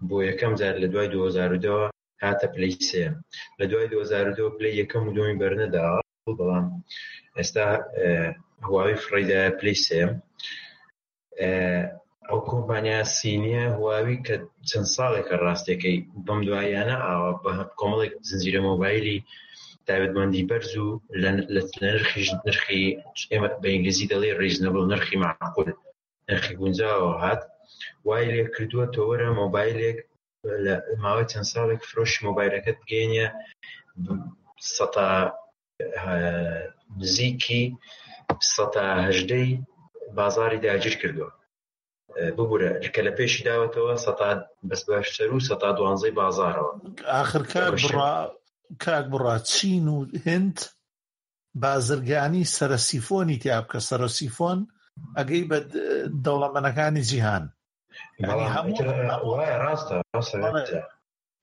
[0.08, 1.82] بۆ یەکەم جار لە دوای 2010ەوە
[2.24, 3.04] هاتە پلەی سێ
[3.60, 5.84] لە دوای 2010 پلی یەکەم و دومی بەرنەدا
[6.38, 6.66] بەڵام
[7.36, 7.66] ئێستا
[8.66, 10.00] هواوی فڕیدا پلی سێ
[12.28, 14.34] ئەو کۆمپانیا سینیە هواوی کە
[14.68, 15.96] چەند ساڵێکە ڕاستەکەی
[16.26, 19.18] بەم دواییانە ئاوە بە کۆمەڵێک زنجیرە مۆبایلی
[19.86, 20.88] تابەتمەندی بەرز و
[21.22, 21.30] لە
[21.84, 22.84] نرخی نرخی
[23.30, 25.68] ئێمە بە ئینگلیزی دەڵێ ریزنەبڵ نرخی معقول
[26.28, 27.42] نرخی گونجاوە هات
[28.06, 29.98] وای لێ کردووە تۆوەرە مۆبایلێک
[31.02, 33.26] ماوەی چەند ساڵێک فرۆش مۆبایلەکەت بگەینە
[34.76, 35.08] سەتا
[37.00, 37.64] نزیکی
[38.54, 39.48] سەتاهدەی
[40.18, 41.32] بازاری داگیر کردووە
[42.36, 43.94] ببوورە کە لە پێشی داوەتەوە
[44.68, 46.72] بەس باشتر و سەتا دوانزەی بازارەوە
[47.22, 47.70] آخرکار
[48.84, 50.56] کاک بڕات چین و هند
[51.64, 54.58] بازرگانی سەرسیفۆنی تیاب کە سەرسیفۆن
[55.18, 55.58] ئەگەی بە
[56.24, 57.44] دەوڵەمەنەکانی جیهان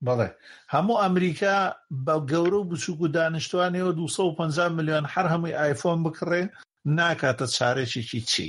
[0.07, 0.27] بەڵێ
[0.73, 1.55] هەموو ئەمریکا
[2.05, 6.41] بە گەورە و بچووک و دانیشتوانەوە 250 میلیۆن هەر هەمووی آیفۆن بکڕێ
[6.97, 8.47] ناکاتە چارێکێکی چی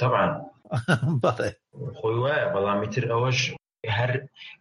[0.00, 0.30] تاوان
[1.22, 1.50] بەڵێ
[1.98, 3.40] خۆی وایە بەڵامی تر ئەوەش
[3.98, 4.10] هەر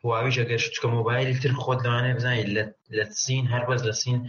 [0.03, 2.51] هواوی ئەگەر شتکە مۆبایلی تر خۆت لەوانێ بزانانی
[2.97, 4.19] لە سین هەر بەس لە سین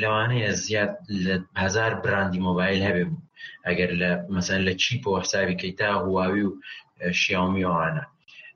[0.00, 0.92] لەوانەیە زیاد
[1.24, 3.22] لە هزار براندی مۆبایل هەبێ بوو
[3.66, 6.52] ئەگەر لە مەسەر لە چیپەوە حساوی کەیتا هواوی و
[7.20, 8.04] شیامی ئەوانە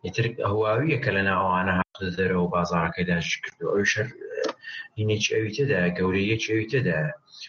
[0.08, 4.08] یتر هەواویە کە لەنا ئەوانە هەزەرەوە بازارەکەیدا کردو ئەو شەر
[4.98, 7.00] هینێکی ئەوی تێدا گەورەیەکی ئەوی تێدا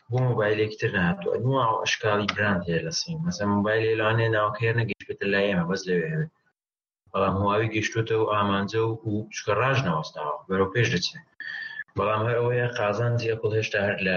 [0.10, 5.06] بۆ مۆبایلێک تر ناتوە نووە ئەشکاوی براند هەیە لە سین مەسە مۆبایلی لانێ ناوکەێ نەگەشت
[5.08, 6.32] بێتە لای ئێمە بەس لەوێ هەوێت
[7.12, 11.26] بەڵام هواوی گەشتوتە و ئامانجە و و چکە ڕژ نەوەستاوە بەرەو پێش دەچێت
[11.98, 14.16] بەڵام هەر ئەوەیە قازان جیەپڵ هێشتا هەر لە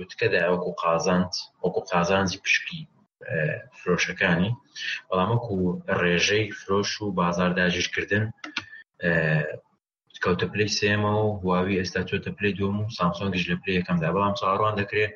[0.00, 1.32] وتکەدا وەکو قازانت
[1.62, 2.80] وەکو قازانزی پشکی
[3.80, 4.50] فرۆشەکانی
[5.08, 5.54] بەڵامەکو
[6.02, 8.24] ڕێژەی فرۆش و بازارداژیرکردن
[10.22, 14.34] کەوتە پلەی سێمە و هواوی ئێستا چۆتە پلەی دوم و سامسۆنگیش لە پلەی یەکەمدا بەڵام
[14.40, 15.12] چاڕوان دەکرێت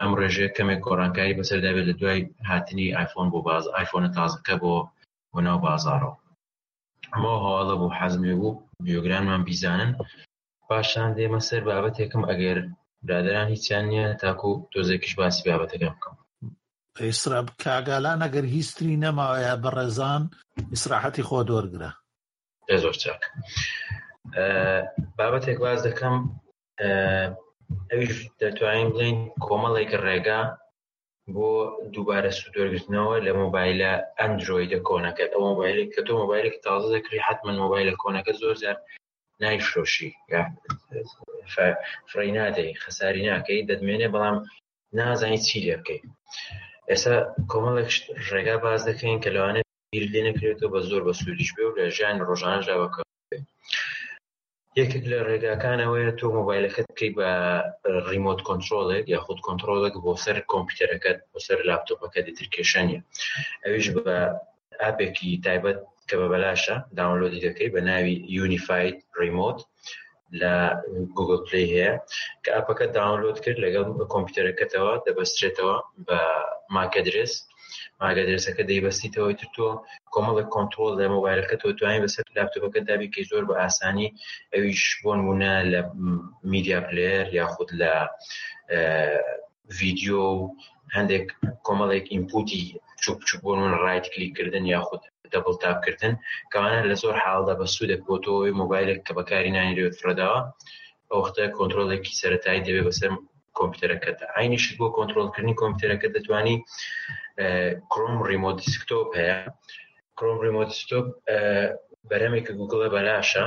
[0.00, 4.74] ئەم ڕێژەیە کەمێک گۆڕانکاری بەسەردابێت لە دوای هاتنی آیفۆن بۆ باز آیفۆنە تازەکە بۆ
[5.32, 6.14] بۆ ناو بازارەوە
[7.12, 9.90] ئەمە هەواڵە بوو حەزمێ بوو بیۆگرانمان بیزانن
[10.68, 12.58] پاشان دێمە سەر بابەتێکم ئەگەر
[13.06, 16.16] برادران هیچیان نییە تاکو تۆزێکیش باسی بابەتەکە بکەم
[17.04, 20.22] ئیسرا کاگالان ئەگەر هیچتری نەماوەیە بە ڕێزان
[20.72, 21.90] ئیسراحەتی خۆ دۆرگرە
[22.84, 23.22] زۆر چاک
[25.16, 26.16] بابەتێک باز دەکەم
[27.90, 30.42] ئەویش دەتوانین بڵین کۆمەڵێک ڕێگا
[31.34, 31.50] بۆ
[31.92, 37.94] دووبارە سوودۆرگرتنەوە لە مۆبایلە ئەندروۆیدە کۆنەکەت ئەو مۆبایلێک کە تۆ مۆبایلێک تازە دەکری حتمما مۆبایلە
[38.02, 38.76] کۆنەکە زۆر زار
[39.42, 40.10] نایشۆشی
[42.10, 44.36] فڕی نادەی خەساری ناکەی دەدمێنێ بەڵام
[44.98, 46.04] نازانی چی لێ بکەیت
[46.90, 47.16] ئێستا
[47.50, 47.90] کۆمەڵێک
[48.30, 49.60] ڕێگا باز دەکەین کە لەوانێ
[49.92, 53.00] بیر لێ نەکرێتەوە بە زۆر بەسوودیش بێ و لە ژیانی ڕۆژانەشدا بەکە
[54.80, 57.28] یەکێک لە ڕێگاکانەوەیە تۆ مۆبایلەکەت بکەی بە
[58.10, 62.98] ریمۆت کۆنتترۆلێک یا خودود کۆنتترۆلێک بۆ سەر کۆمپیوتەرەکەت بۆ سەر لاپتۆپەکە دیتر کێشانە
[63.64, 64.16] ئەویش بە
[64.82, 69.58] ئاپێکی تایبەت کە بە بەلاشە داونلۆدی دەکەی بە ناوی یونیفاید ریمۆت
[70.40, 70.54] لە
[71.16, 71.90] گوگل پلی هەیە
[72.44, 75.76] کە ئاپەکە داونلود کرد لەگەڵ کۆمپیوتەرەکەتەوە دەبەسترێتەوە
[76.06, 76.20] بە
[76.74, 77.32] ماکەدرس
[78.00, 79.68] ماگەدرسەکە دەیبەستیتەوەی تۆ
[80.14, 84.08] کۆمەڵە کۆنتترۆل لە مۆبایلەکە تۆ توانین بەسەر لاپتۆپەکە دابیکە زۆر بە ئاسانی
[84.54, 85.80] ئەویش بۆن بوونە لە
[86.52, 87.90] میدیا پلێر یاخود لە
[89.78, 90.50] ڤیددیو و
[90.96, 91.26] هەندێک
[91.66, 92.62] کۆمەڵێک ئینپوتی
[93.02, 95.02] چوب چوبوون ڕایت کلیکردن یاخود
[95.34, 96.12] دەبڵتابکردن
[96.52, 100.40] کەوانە لە زۆر حاڵدا بە سوودە بۆتەوەی مۆبایلێک کە بەکاری نانیرێت فرەداوە
[101.12, 103.10] ئەوختە کۆنتترۆلێکی سەتایی دەبێت بەسەر
[103.58, 106.56] کۆمپیوتەرەکەدا ئاینیش بۆ کۆنتترۆلکردنی کۆمپیوتەرەکە دەتوانی
[107.92, 109.38] کۆم ریمۆدیسکتۆپ هەیە
[110.18, 111.06] کۆم ریمۆدیستۆپ
[112.10, 113.44] بەرەمێکە گوگڵە بەلاشە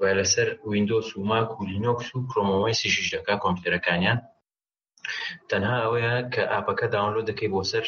[0.00, 4.18] و لەسەر وینندۆس و ماک و لینۆکس و کرۆمەوەی سیشش دەکا کۆمپیوتەرەکانیان
[5.50, 7.84] تەنها ئەوەیە کە ئاپەکە داونلۆ دەکەی بۆ سەر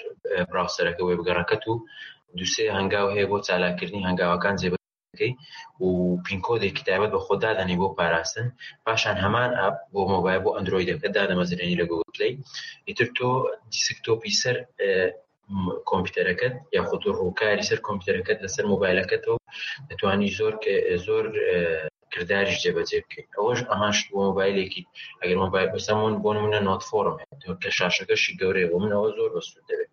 [0.51, 1.73] براوسەرەکە وێبگەڕەکەت و
[2.39, 5.33] دووسێ هەنگاو هەیە بۆ چالاکردنی هەنگاوەکان زێبەکەی
[5.83, 5.87] و
[6.27, 8.47] پینکۆدێکی تایبەت بە خۆدادانی بۆ پاراستن
[8.87, 12.35] پاشان هەمان ئاپ بۆ مۆبایل بۆ ئەندرویدەکە دادەمەزرێنی لە گوگلەی
[12.89, 13.31] ئیتر تۆ
[13.73, 14.57] دیسکتۆپی سەر
[15.91, 19.39] کۆمپیوتەرەکەت یاخود ڕووکاری سەر کۆمپیوتەرەکەت لەسەر مۆبایلەکەتەوە
[19.89, 20.55] دەتوانی زۆر
[21.07, 21.25] زۆر
[22.13, 24.83] کردداریش جێبەجێ بکەیت ئەوەش ئەهاش بۆ مۆبایلێکی
[25.21, 27.17] ئەگەر مۆبایل بەسەمون بۆ منە نۆت فۆرم
[27.63, 29.91] کە شاشەکەشی گەورەیە بۆ منەوە زۆر بەسوود دەبێت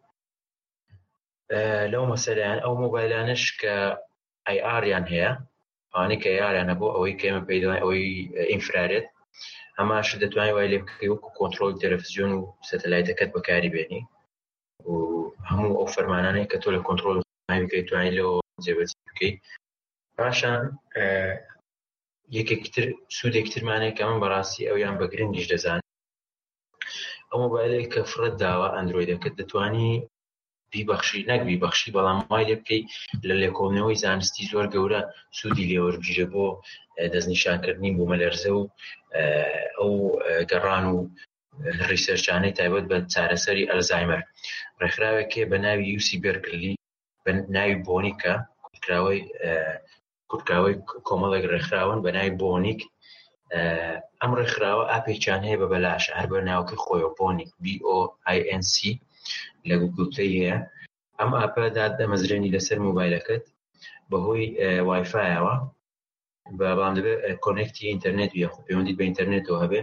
[1.91, 3.76] لەو مەسەلیان ئەو مۆبایلانش کە
[4.48, 5.32] ئایئاریان هەیە
[5.94, 8.03] ئەوانەی کە یاریانە بۆ ئەوەی کێمە پیدای ئەوەی
[8.52, 9.07] ئینفرارێت
[9.78, 14.02] ئەماش دەتوانانی وای لێ بکەی وەکو کۆنتترۆل تەلەفزیۆن و سەتەلایتەکەت بەکاری بێنی
[14.90, 14.95] و
[15.49, 17.18] هەموو ئەو فەرمانانەی کە تۆ لە کۆنتترۆل
[17.65, 19.36] بکەیت توانانی لەوە جێبەج بکەیت
[20.18, 20.61] پاشان
[22.38, 22.86] یەکێکتر
[23.18, 25.80] سوودێکترمانێک کە من بەڕاستی ئەویان بە گرنگیش دەزان
[27.30, 29.91] ئەو مۆبایلێک کە فرەت داوە ئەندرویدەکەت دەتوانی
[30.73, 32.81] بیبەخشی نەک بیبەخشی بەڵام وای لێ بکەی
[33.27, 35.02] لە لێکۆڵنەوەی زانستی زۆر گەورە
[35.38, 36.45] سوودی لێوەربژێ بۆ
[37.14, 38.61] دەستنیشانکردنی بۆ مەلەرزە و
[39.80, 39.94] ئەو
[40.52, 40.98] گەڕان و
[41.91, 44.22] ریسەرچانەی تایبەت بە چارەسەری ئەلزایمەر
[44.81, 46.73] ڕێکخراوێکێ بە ناوی یوسی بەرگلی
[47.26, 48.34] بە ناوی بۆنیکە
[48.84, 49.22] کوراوەی
[50.30, 50.76] کورتکاوەی
[51.07, 52.81] کۆمەڵێک ڕێکخراون بە ناوی بۆنیک
[54.22, 58.73] ئەم ڕێکخراوە ئاپێکیان هەیە بە بەلاش هەر بە ناوکی خۆیۆپۆنیک BOINC
[59.69, 60.57] لە گوگل پلی هەیە
[61.19, 63.44] ئەم ئاپەدا دەمەزرێنی لەسەر مۆبایلەکەت
[64.10, 64.45] بەهۆی
[64.88, 65.53] وایفایەوە
[66.60, 69.81] بەڵام دەبێت کۆنێکتی ئینتەرنێت یە خۆ پەیوەندیت بە ئینتەرنێتەوە هەبێ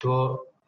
[0.00, 0.14] تۆ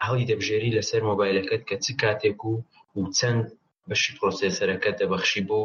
[0.07, 2.53] هەڵی دەبژێری لەسەر مۆبایلەکەت کە چ کاتێک و
[2.97, 3.45] و چەند
[3.89, 5.61] بەشی پرۆسێسەرەکەت دەبەخشی بۆ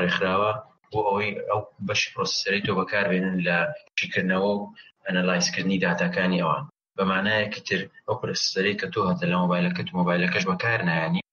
[0.00, 0.52] ڕێکخراوە
[0.92, 3.56] بۆ ئەوەی ئەو بەشی پرۆسسەری تۆ بەکاربێنن لە
[3.98, 4.60] شیکردنەوە و
[5.06, 6.62] ئەنەلایسکردنی دااتەکانی ئەوان
[6.98, 11.23] بەمانایەکی تر ئەو پرسەری کە تۆ هەتە لە مۆبایلەکەت مۆبایلەکەش بەکار نایانی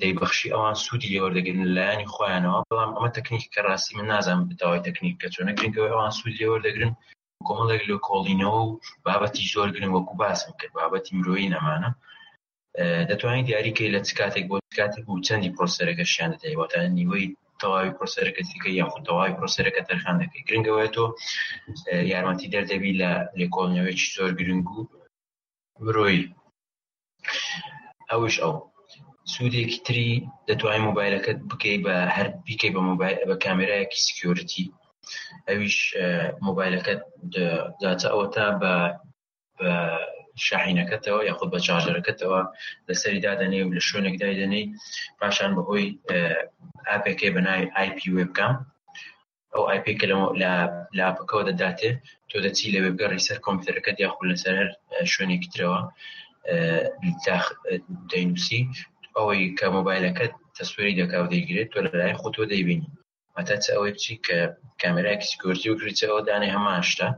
[0.00, 5.16] دەیبخشی ئەوان سوودی لێوەردەگرن لەلایانی خۆیانەوە بەڵام ئەمە تەکنیک کە ڕاستی من نازانم بتەوای تەکنیک
[5.22, 6.92] کە چۆنە گرنگەوە ئەوان سوودی لێوەردەگرن
[7.46, 8.72] کۆمەڵێک لە کۆڵینەوە و
[9.06, 11.90] بابەتی زۆر گرن وەکو باسم کرد بابەتی مرۆیی نەمانە
[13.10, 17.26] دەتوانین دیاریکەی لە چ کاتێک بۆ کاتێک و چەندی پرۆسەرەکە شیان دەدەی واتە نیوەی
[17.60, 21.04] تەواوی پرۆسەرەکە دیکە یاخود تەواوی پرۆسەرەکە تەرخان دەکەی گرنگەوەی تۆ
[22.12, 24.80] یارمەتی دەردەبی لە لێکۆڵنەوەیکی زۆر گرنگ و
[25.84, 26.22] مرۆیی
[28.10, 28.54] ئەوش ئەو
[29.32, 30.08] سوودێکی تری
[30.48, 34.72] دەتوانین مۆبایلەکەت بکەی بە هەر بیکەی بە مۆبایل بە کامێرایەکی سکیۆریتی
[35.48, 35.78] ئەویش
[36.46, 37.00] مۆبایلەکەت
[37.82, 38.74] داچە ئەوە تا بە
[40.46, 42.40] شاحینەکەتەوە یاخود بە چاژەرەکەتەوە
[42.88, 44.64] لەسەری دادەنێ و لە شوێنێکدای دەنەی
[45.18, 45.86] پاشان بەهۆی
[46.88, 48.54] ئاپێکی بەنای آیP وبکام
[49.54, 50.06] ئەو آیP کە
[50.98, 51.90] لاپەکەەوە دەداتێ
[52.30, 54.66] تۆ دەچی لە وێبگەڕی سەر کۆمپیوتەرەکەت یاخود لەسەر
[55.12, 55.78] شوێنێکی ترەوە
[58.10, 58.62] داینوسی
[59.18, 62.90] ئەوەی کە مۆبایلەکەت تەسوری دەکاو دەیگرێت تۆ لەلایەن خۆ تۆ دەیبینی
[63.34, 64.38] مەتە چ ئەوەی بچی کە
[64.82, 67.08] کامێراکی سکۆرتی و گرچەوە دانێ هەماشتا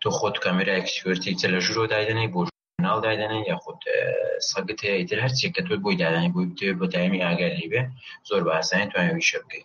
[0.00, 2.40] تۆ خۆت کامێراکی سکۆرتی چە لە ژورۆ دادنەی بۆ
[2.86, 3.80] ناو دادنە یاخود
[4.50, 7.82] سەگت تر هەرچێک کە تۆ بۆی دادانی بۆی بتێ بە دایمی ئاگەلی بێ
[8.28, 9.62] زۆر بە ئاسانی توانوی شەکەی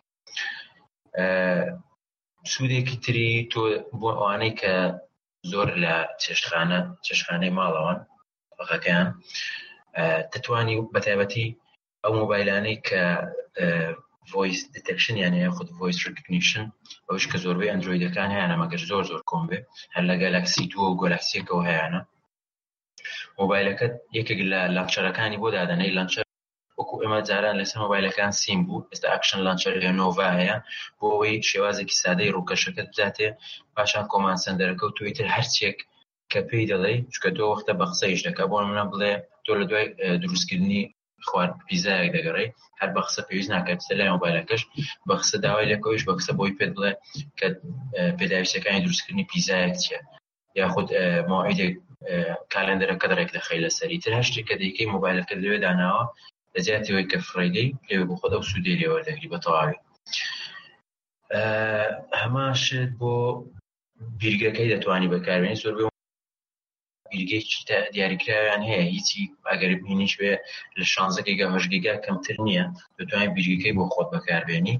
[2.51, 3.61] سوودێکی تری تۆ
[3.99, 4.73] بۆ ئەوانەی کە
[5.51, 7.99] زۆر لە چێشخانە چێشخانەی ماڵەوەن
[8.69, 9.07] ڕەکەیان
[10.33, 11.45] دەتوانی بە تایبەتی
[12.03, 13.03] ئەو مۆبایلانەی کە
[14.31, 16.65] ڤۆیس دتەکشن یان یاخود ڤۆیس ڕکنیشن
[17.09, 19.57] ئەوش کە زۆربەی ئەندرویدەکان هیانە مەگەر زۆر زۆر کۆمبێ
[19.93, 22.01] هەر لە گەلکسی دووە و گۆلکسیەکەەوە هیانە
[23.39, 26.25] مۆبایلەکەت یەکێک لە لاچەرەکانی بۆ دادەنەی لەنچەر
[26.79, 30.55] وەکو ئێمە جاران لەسەر مۆبایلەکان سیم بوو ئێستا ئاکشن لانچەرە نۆڤ هەیە
[30.99, 33.27] بۆ ئەوەی شێوازێکی سادەی ڕووکەشەکەت بزاتێ
[33.75, 35.77] پاشان کۆمان سندەرەکە و تویتر هەرچێک
[36.31, 39.13] کە پێی دەڵێ چکە دۆ وەختە بە قسەیش دەکە بۆ منە بڵێ
[39.49, 40.81] تۆ لە دوای دروستکردنی
[41.29, 42.47] خوارد پیزایەک دەگەڕی
[42.81, 44.61] هەر بە قسە پێویست ناکات سە لای مۆبایلەکەش
[45.07, 46.91] بە قسە داوای لەکەویش بە قسە بۆی پێت بڵێ
[47.39, 47.47] کە
[48.19, 49.99] پێداویستەکانی دروستکردنی پیزایەک چیە
[50.59, 50.87] یاخود
[51.31, 51.73] ماعیدێک
[52.53, 56.03] کالندرە کەدرێک دەخی لە سەری تر هەشتی کە دەیکەی مۆبایلەکە لێوێ داناوە
[56.55, 59.79] لە زیاتیەوەی کە فڕیدەی لێوێ بۆ خۆدا و سوودێریەوە دەگری بە تەواوی
[62.21, 63.13] هەماشت بۆ
[64.21, 65.88] بیرگەکەی دەتوانی بەکارێنی زۆربەی
[67.11, 67.57] بیرگێکی
[67.95, 69.19] دیاریکراویان هەیە هیچی
[69.51, 70.33] ئەگەر بینیش بێ
[70.79, 72.65] لە شانزەکێکگە هەشگیگا کەمتر نییە
[72.97, 74.75] دەتوانین بیرگەکەی بۆ خۆت بەکاربێنی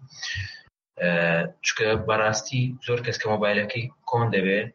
[1.66, 4.70] چکە بەڕاستی زۆر کەس کە مۆبایلەکەی کۆن دەبێت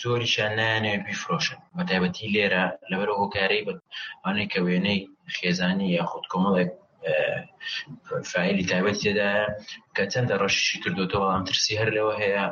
[0.00, 3.72] زۆریشان نانێ بیفرۆشن بە تایبەتی لێرە لەبەر هۆکارەی بە
[4.24, 5.00] ئەوەی کە وێنەی
[5.36, 6.70] خێزانی یاخود کۆمەڵێک
[8.30, 9.32] فعلی تایبەت تێدا
[9.96, 12.44] کە چەندە ڕەشی کردوەوە ئەم ترسی هەر لەوە هەیە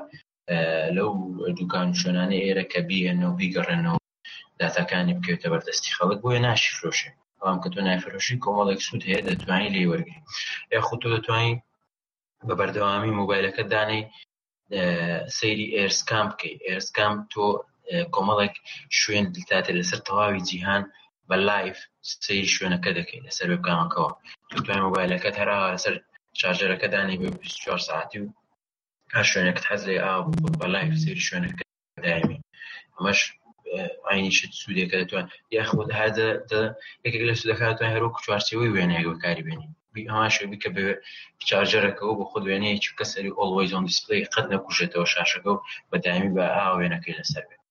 [0.97, 1.11] لەو
[1.59, 3.99] دوکان شوێنانی ئێرە کە بیێنەوە بیگەڕێنەوە
[4.61, 7.11] داتاکانی بکەوێتە بەردەستی خەڵک بۆیە ناشی فرۆشێ
[7.41, 10.23] ئەوام کە تۆ نایفرۆشی کۆمەڵێک سوود هەیە دەتوانانی لێ وەرگری
[10.77, 11.55] یاخ تۆ دەتوانانی
[12.47, 14.03] بە بەردەوامی موبایلەکە دانەی
[15.39, 17.45] سەیری ئێرسکام بکەیت ئێرسکام تۆ
[18.15, 18.55] کۆمەڵێک
[19.01, 20.83] شوێن دلتاتێ لەسەر تەواوی جیهان
[21.29, 21.79] بە لایف
[22.25, 24.11] سیر شوێنەکە دەکەیت لەسەر بکامەکەەوە
[24.65, 25.95] توان موبایلەکەت هەرا لەسەر
[26.41, 28.27] چارجەرەکە دانی بە 24 ساعتی و
[29.15, 30.15] هەر شوێنێکت حەز لێ ئا
[30.61, 31.63] بە لایف سیر شوێنەکە
[32.05, 32.41] دایمی
[32.97, 33.21] ئەمەش
[34.09, 35.27] ئاینیشت سوودێکە دەتوان
[35.59, 36.29] یاخود هذا
[37.05, 39.69] یەکێک لە سوودەکەتوان هەرۆ کوچوارچەوەی وێنەیەوە کاری بێنی
[40.17, 40.85] هاش بکە بە
[41.49, 46.65] چارجەرەکەەوە بە خود وێنەیەکی کەسەری ئۆلوی زۆن دیسپلی قەت نەکوشێتەوە شاشەکە و بەدامی بە ئا
[46.79, 47.63] وێنەکەی لەسەر بێت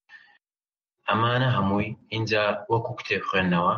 [1.08, 3.74] ئەمانە هەمووی اینجا وەکو کتێب خوێندنەوە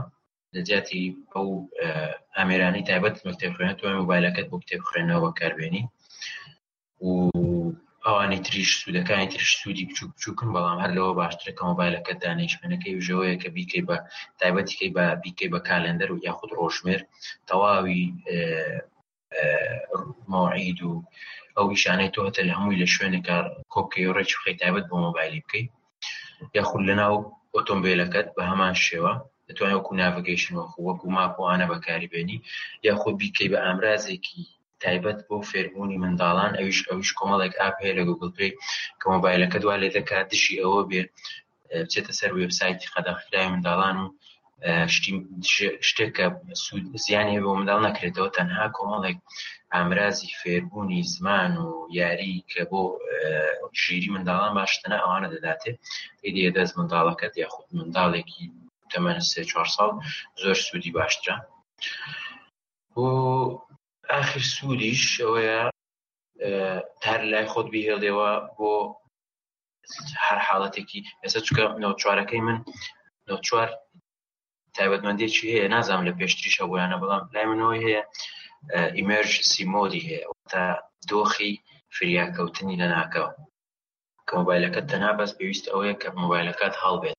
[0.55, 1.47] دەجاتی بەو
[2.37, 5.83] ئامێرانی تایبەت مەکتێب خوێنێت توان موبایلەکەت بۆ کتێب خوێنەوە بەکاربێنی
[7.05, 7.09] و
[8.05, 13.49] ئەوانی تریش سوودەکانی تریش سوودی بچوک بچووکن بەڵام هەر لەوە باشترەکە مۆبایلەکە دانیشمێنەکەی وژەوەیە کە
[13.55, 13.97] بیکەی بە
[14.39, 17.01] تایبەتیکەی بە بیکەی بە کالندەر و یاخود ڕۆژمێر
[17.49, 18.03] تەواوی
[20.31, 20.91] ماعید و
[21.57, 23.37] ئەو ئیشانەی تۆ هەتە لە هەمووی لە شوێنێکە
[23.73, 25.69] کۆکەی ڕێک بخی تایبەت بۆ مۆبایلی بکەیت
[26.57, 27.15] یاخود لە ناو
[27.55, 29.13] ئۆتۆمبیلەکەت بە هەمان شێوە
[29.47, 32.37] دەتوانێت وەکو ناڤگەیشن وەخ وەکو ماپۆوانە بەکاری بێنی
[32.87, 34.43] یاخۆ بیکەی بە ئامرازێکی
[34.83, 38.51] تایبەت بۆ فێربوونی منداڵان ئەوش ئەوش کۆمەڵێک ئاپ هەیە لە گوگل پێی
[38.99, 41.01] کە مۆبایلەکە دوا لێ دەکات دشی ئەوە بێ
[41.85, 44.05] بچێتە سەر وبسایتی خەداخرای منداڵان و
[45.89, 46.25] شتێکە
[46.63, 49.19] سوود زیانی بۆ منداڵ نەکرێتەوە تەنها کۆمەڵێک
[49.73, 51.67] ئامرازی فێربوونی زمان و
[51.99, 52.81] یاری کە بۆ
[53.81, 55.77] ژیری منداڵان باشتەنە ئەوانە دەداتێت
[56.25, 58.43] ئیدە دەست منداڵەکەت یاخود منداڵێکی
[58.91, 59.91] تەمەەن سێ چوار ساڵ
[60.41, 61.35] زۆر سوودی باشترە
[62.93, 63.05] بۆ
[64.13, 65.59] ئاخر سوودیش ئەوەیە
[67.03, 68.71] تار لای خۆت بهێڵێەوە بۆ
[70.25, 72.57] هەر حاڵەتێکی ئێستا چکە نەوچوارەکەی من
[73.27, 73.69] نەوچوار
[74.77, 78.03] تایبەتمەندێکی هەیە نازانام لە پێشتریش ئەویانە بەڵام لای منەوەی هەیە
[78.97, 80.21] ئیمەرجسی مۆدی هەیە
[80.53, 80.61] تا
[81.09, 81.53] دۆخی
[81.95, 83.31] فریاکەوتنی لە ناکەوە
[84.27, 87.17] کە مۆبایلەکەت تەنا بەس پێویست ئەوەیە کە مۆبایلەکەت هەڵبێت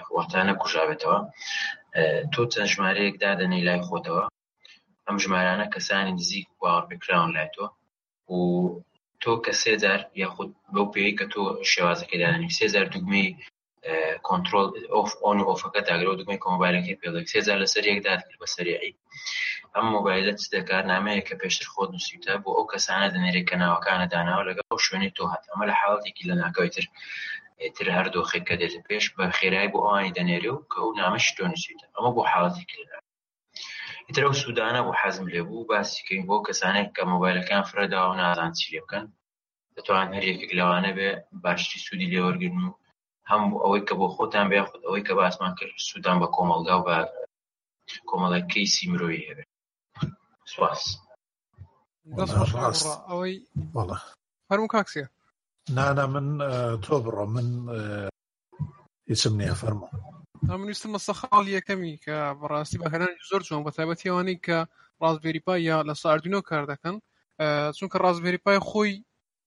[0.00, 1.18] یخواتانە کوژاوێتەوە
[2.32, 4.24] تۆ چەند ژمارەیەک دادەنی لای خۆتەوە
[5.08, 7.64] ئەم ژمارانە کەسانی نزیک باوەڕپێکراون لای تۆ
[8.32, 8.36] و
[9.22, 11.42] تۆ کە سێزار یاخود بەو پێی کە تۆ
[11.72, 13.28] شێوازەکەی دانانی سێزار دوگمەی
[14.28, 18.92] کۆنتترۆل ئۆف ئۆن ئۆفەکە داگرۆ دوگمەی کۆمبایلەکەی پێڵێک سێزار لەسەر یەکداد کرد بە سەریعی
[19.74, 24.62] ئەم مۆبایلە چ دەکارنامەیە کە پێشتر خۆت نووسیتە بۆ ئەو کەسانە دەنێرێککە ناوەکانە داناوە لەگە
[24.68, 26.84] ئەو شوێنی تۆ هات ئەمە لە حاڵاتێکی لە ناکەوی تر
[27.76, 31.86] تر هەردۆخێککە دێت پێش بە خێرای بۆ ئەوانی دەنێری و کە ئەو نامەش تۆ نووسیتە
[31.96, 32.94] ئەمە بۆ حاڵاتێکی لە
[34.08, 38.50] ئیترە و سوودانە بۆ حەزم لێ بوو باسیکەین بۆ کەسانێک کە مۆبایلەکان فرەدا و نازان
[38.58, 39.06] چی لێ بکەن
[39.76, 41.10] دەتوان هەر یەکێک لەوانە بێ
[41.44, 42.76] باشتری سوودی لێوەرگن و
[43.30, 46.84] هەموو ئەوەی کە بۆ خۆتان بیا خود ئەوەی کە باسمان کرد سوودان بە کۆمەلگا و
[46.88, 46.98] بە
[48.08, 49.44] کۆمەڵەکەی سیمرۆی هەبێ
[50.52, 50.82] سواس
[53.10, 53.34] ئەوەی
[54.50, 55.04] هەروم کاکسە
[55.76, 56.26] نانا من
[56.84, 57.48] تۆ بڕۆ من
[59.08, 59.88] هیچم نییە فەرمە
[60.50, 64.58] ئەم نووسمە سەخاڵ یەکەمی کە بەڕاستی بەهێنانی زۆر چۆن بە تایبەتیوانەی کە
[65.02, 66.94] ڕازبێریپا یا لە ساردینۆ کار دەکەن
[67.78, 68.92] چونکە ڕازبێریپای خۆی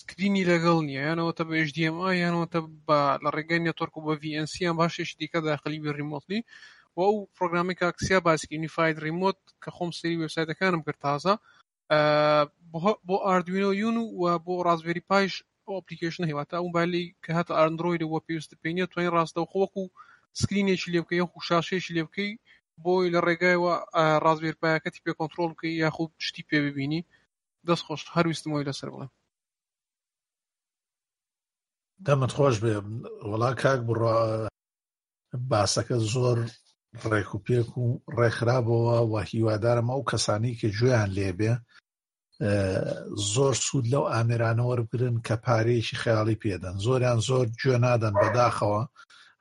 [0.01, 2.59] سکرینی لەگەڵ نییە یانەوە تە بەش دیMA یانەوەتە
[3.23, 6.39] لە ڕێگەی نێتۆرک و بە VNCیان باشێش دیکە داخلی بە ریمۆتلی
[6.95, 11.33] و ئەو پرۆگرامی کاکسیا باسکینیفاید ریمۆت کە خۆم سری وبسایتەکانم کرد تازە
[13.07, 15.33] بۆ ئاردوینۆ یون و بۆ ڕازبێری پایش
[15.71, 19.85] ئۆپلیکیشن هیواتە موبایلی کە هاتە ئاندروۆید وە پێویست پێینە توانین ڕاستە خۆک و
[20.41, 22.31] سکرینێکی لێ بکەی یەخو شاشەیەکی لێ بکەی
[22.83, 23.73] بۆی لە ڕێگایەوە
[24.23, 27.01] ڕازبێرپایەکەتی پێ کۆنتترۆل بکەی یاخود شتی پێ ببینی
[27.67, 29.07] دەست خۆش هەرویستمەوەی لەسەر بڵێ
[32.05, 32.75] دەمت خۆش بێ
[33.29, 33.99] وڵا کاک بڕ
[35.51, 36.37] باسەکە زۆر
[37.11, 37.85] ڕێک و پێک و
[38.17, 41.53] ڕێکخرابەوە و هیوادارم ئەو کەسانی کە گوێیان لێبێ
[43.33, 48.81] زۆر سوود لەو ئامێرانەوە بگرن کە پارەیەکی خەیاڵی پێدەن زۆریان زۆر گوێ نادەن بەداخەوە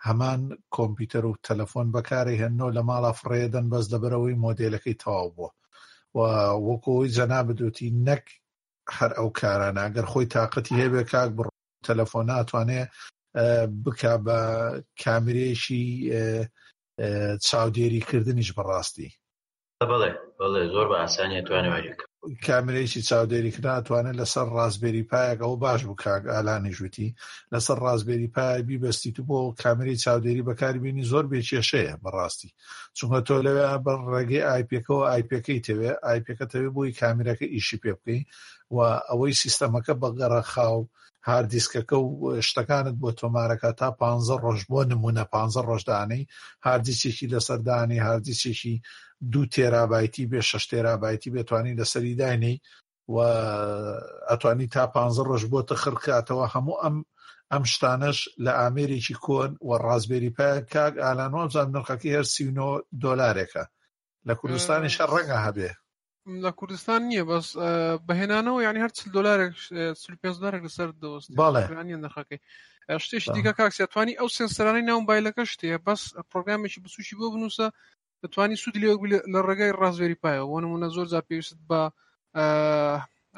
[0.07, 0.41] هەمان
[0.77, 5.51] کۆمپیوتەر و تەلەفۆن بەکاری هێنەوە لە ماڵە فڕێدەن بەس لەبەرەوەی مۆدلەکەی تەواو بووە
[6.17, 6.21] و
[6.69, 8.25] وەکۆی جەنا بدوتی نەک
[8.99, 11.47] هەر ئەو کارانە ئەگەر خۆی تااقەتی هەبێ کاک بڕ
[11.89, 12.83] تەلەفۆن ناتوانێ
[13.85, 14.39] بک بە
[15.03, 15.85] کامرێشی
[17.47, 19.09] چاودێریکردنیش بەڕاستی
[19.93, 22.01] بڵێ بڵێ زۆر بە ئاسانیە توانێت
[22.47, 27.15] کامرێکی چاودێری کرا توانێت لەسەر ڕاستبێری پایەک ئەو باش بوو کاک ئالانی ژووتی
[27.53, 32.51] لەسەر ڕاستبێری پایە بیبەستی تو بۆ کامری چاودێری بەکاربیێنی زۆر بێکێشەیە بەڕاستی
[32.99, 38.21] چونکە تۆ لەوێ بەر ڕێگەی ئایپەکەەوە ئایپەکەی تەوێ ئایپەکەتەوێ بۆی کامرەکە ئیشی پێ بکەی
[38.75, 38.77] و
[39.11, 40.79] ئەوەی سیستەمەکە بەگەڕە خاو
[41.29, 42.11] هاردیسکەکە و
[42.49, 44.01] شتەکانت بۆ تۆمارەکە تا پ
[44.45, 45.35] ڕۆژ بۆ نمونە پ
[45.69, 46.29] ڕۆژدانەی
[46.67, 48.77] هاردیچێکی لەسەردانی هاردیچێکی
[49.31, 52.57] دوو تێرابایتی بێ شەش تێرابایتی بێتوانین لەسەری داینەی
[53.15, 53.17] و
[54.31, 54.95] ئەتوانی تا پ
[55.31, 56.97] ڕژ بۆ تەخڕکاتەوە هەموو ئەم
[57.53, 62.71] ئەم شتانش لە ئامێرێکی کۆن و ڕازبێری پای کاک ئالانۆزان نرخەکە هەر سیینۆ
[63.03, 63.65] دۆلارێکە
[64.29, 65.71] لە کوردستانی شە ڕەنگە هەبێ
[66.45, 67.47] لە کوردستان نییە بەس
[68.07, 69.55] بەهێنانەوە یعنی هەر دلارێک
[70.23, 71.65] پێدارێک لەسەر دۆست باڵێ
[72.05, 72.41] نرخەکەی
[73.05, 77.67] شتێش دیکە کاکسیاتوانی ئەو سنسەرانی ناو بایلەکە شتەیە بەس پرۆگرامێکی بسوشی بۆ بنووسە
[78.25, 78.91] دەتوانانی سوودی لێ
[79.35, 81.81] لە ڕێگای ڕازێری پایە بۆ نمونە زۆر جا پێویست بە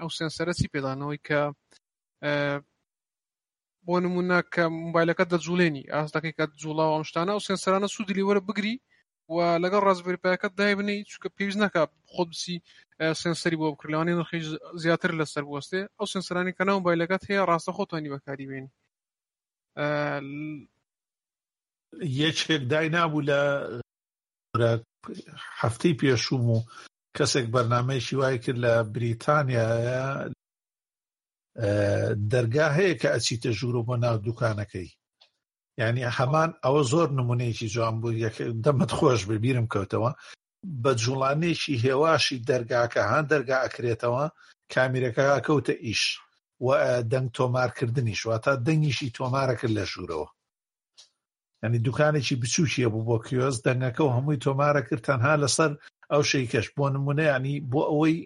[0.00, 1.40] ئەو سنسەرە چی پێدانەوەی کە
[3.86, 8.74] بۆ نمونە کە موبایلەکە دەجوولێنی ئاستەکەی کە جوڵاو ئەمشتانە و سنسەرانە سوودی لێوەرە بگری
[9.34, 11.82] و لەگەڵ ڕازبێریپایەکە دای بنی چکە پێویست ناکە
[12.12, 12.54] خۆ بسی
[13.22, 14.40] سنسەری بۆ بکرلوانی نرخی
[14.82, 18.70] زیاتر لەسەر وەستێ ئەو سنسەرانی کەنا موبایلەکەت هەیە ڕاستە خۆتوانی بەکاری بێنی
[22.22, 23.40] یەکێک دای نابوو لە
[25.62, 26.64] هەفتەی پێشوو و
[27.16, 30.02] کەسێک بەرنمەیەکی وای کرد لە بریتانیایە
[32.32, 34.88] دەرگا هەیە کە ئەچیتە ژوورۆ بۆ ناو دوکانەکەی
[35.80, 38.30] یعنی هەمان ئەوە زۆر نمونەیەکی جوان بوو
[38.64, 40.10] دەمت خۆش ببیرم کەوتەوە
[40.82, 44.24] بە جوڵانێکی هێواشی دەرگاکە هەان دەرگا ئەکرێتەوە
[44.72, 46.02] کامیرەکە کەوتە ئیش
[46.64, 46.68] و
[47.12, 50.28] دەنگ تۆمارکردنیش واتە دەنگیشی تۆمارە کرد لە ژوورەوە
[51.62, 55.70] ئەنی دوکانێکی بچووکیە بوو بۆ کیۆز دەنگەکە و هەمووی تۆمارە کرد تەنها لەسەر
[56.10, 58.16] ئەو شەیکەش بۆ نمونەیانی بۆ ئەوەی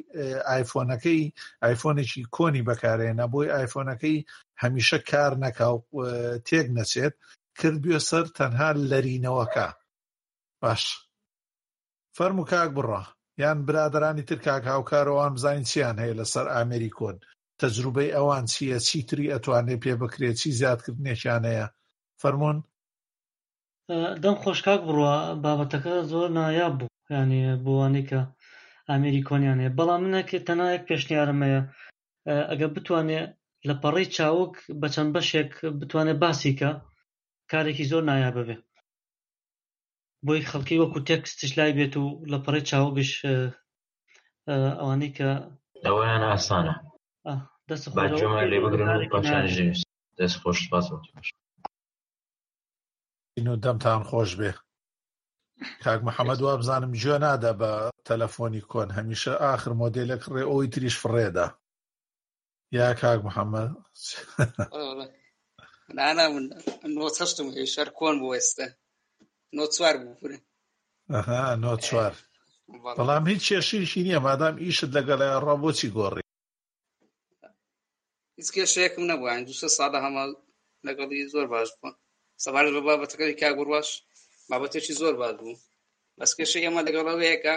[0.51, 1.33] ئایفۆنەکەی
[1.65, 4.19] ئایفۆنێکی کۆنی بەکارێنە بۆی ئایفۆنەکەی
[4.63, 5.77] هەمیشە کار نەکاو
[6.49, 7.15] تێک نەچێت
[7.59, 9.69] کردبیە سەر تەنها لەرینەوەکە
[10.63, 10.83] باش
[12.17, 13.03] فەرم و کاک بڕە
[13.43, 17.17] یان برادرانی تر کاک هاوکارەوەوان بزانین چیان هەیە لەسەر ئامریکۆن
[17.61, 21.67] تەجروبەی ئەوان چییە چیتری ئەتوانێت پێ بکرێت چی زیادکردنێکیانەیە
[22.23, 22.59] فەرمونون
[24.23, 28.21] دەم خۆشکاک بڕوە بابەتەکە زۆر نایاب بوو ینی بۆوانەی کە
[28.89, 31.61] ئامری کۆنیانێ بەڵام منەکە تەنایەک پێشنیارمەیە
[32.51, 33.21] ئەگە بتوانێ
[33.69, 36.71] لە پەڕی چاوک بە چەند بەشێک بتوانێت باسیکە
[37.51, 38.57] کارێکی زۆر نایاب ببێ
[40.27, 43.11] بۆی خەڵکی وەکو تێکستش لای بێت و لە پڕی چاوگش
[44.79, 45.31] ئەوانەی کە
[45.87, 46.75] ئەویان ئاسانە
[47.69, 47.87] دەست
[48.51, 49.73] لێ بگرن
[50.19, 50.87] دەست خۆش باز
[53.39, 54.51] ئین و دەمتان خۆش بێ
[55.85, 57.73] کاک محەممەد وابزانم گوێ نادا بە
[58.09, 61.47] تەلەفۆنی کۆن هەمیشە ئاخر مۆدلێک ڕێ ئەوی تریش فڕێدا
[62.79, 63.71] یا کاک محەممەد
[65.97, 68.67] نامم هێشار کۆن بۆ ئێستا
[69.57, 70.29] نۆ چوار بووە
[71.63, 72.13] نۆ چوار
[72.97, 76.23] بەڵام هیچ کێشیشی نییە مادام ئیشت لەگەڵی ڕە بۆچی گۆڕی
[78.39, 80.25] هیچ کێشەیەکم نەبووە دوسە ساڵە هەمە
[80.87, 81.95] لەگەڵی زۆر باش بوون
[82.43, 83.89] سەبارەت بە بابەتەکەی کاگوڕاش
[84.51, 85.55] بابەتێکی زۆر باز بوو
[86.19, 87.57] بەسکەشە ئێمە لەگەڵەوەیەکە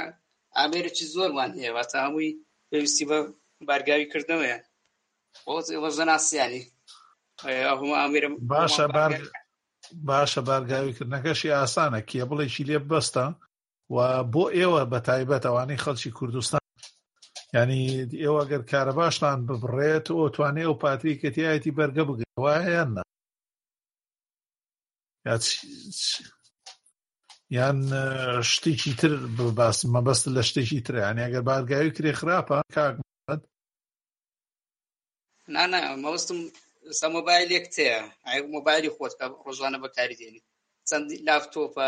[0.57, 2.37] ئامێرێکی زۆرمان هەیە واتە هەمووی
[2.69, 3.17] پێویستی بە
[3.67, 4.59] بارگاوی کردنەوەیە
[5.45, 6.63] بۆ زەناسیانی
[7.69, 9.11] هەموو ئامێرم باشە بار
[10.09, 13.25] باشە بارگاویکردنەکەشی ئاسانە کیە بڵێکی لێ بەستە
[13.95, 13.97] و
[14.33, 16.63] بۆ ئێوە بە تایبەت ئەوانەی خەڵکی کوردستان
[17.55, 17.83] ینی
[18.23, 22.91] ئێوە گەر کارە باشتان ببڕێت ئۆ توانێ و پاتریکەتیایەتی بەرگە بگرەوەیان
[27.57, 27.79] یان
[28.51, 29.11] شتێکی تر
[29.59, 32.95] باس مەبەست لە شتێکی تر یان ئەگەر بارگاوی کرێ خراپە کاک
[35.53, 36.39] نانە مەوەستم
[36.99, 37.99] سە مۆبایلێک تەیە
[38.55, 40.41] مۆبایلی خۆت کە ڕۆژوانە بەکاری دێنی
[40.89, 41.87] چەند لاپتۆپە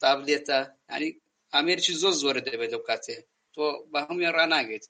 [0.00, 0.58] تابلێتە
[0.94, 1.10] ینی
[1.54, 3.16] ئامێرکی زۆر زۆرە دەبێت لەو کاتێ
[3.54, 4.84] تۆ بە هەمویان ڕناگەیت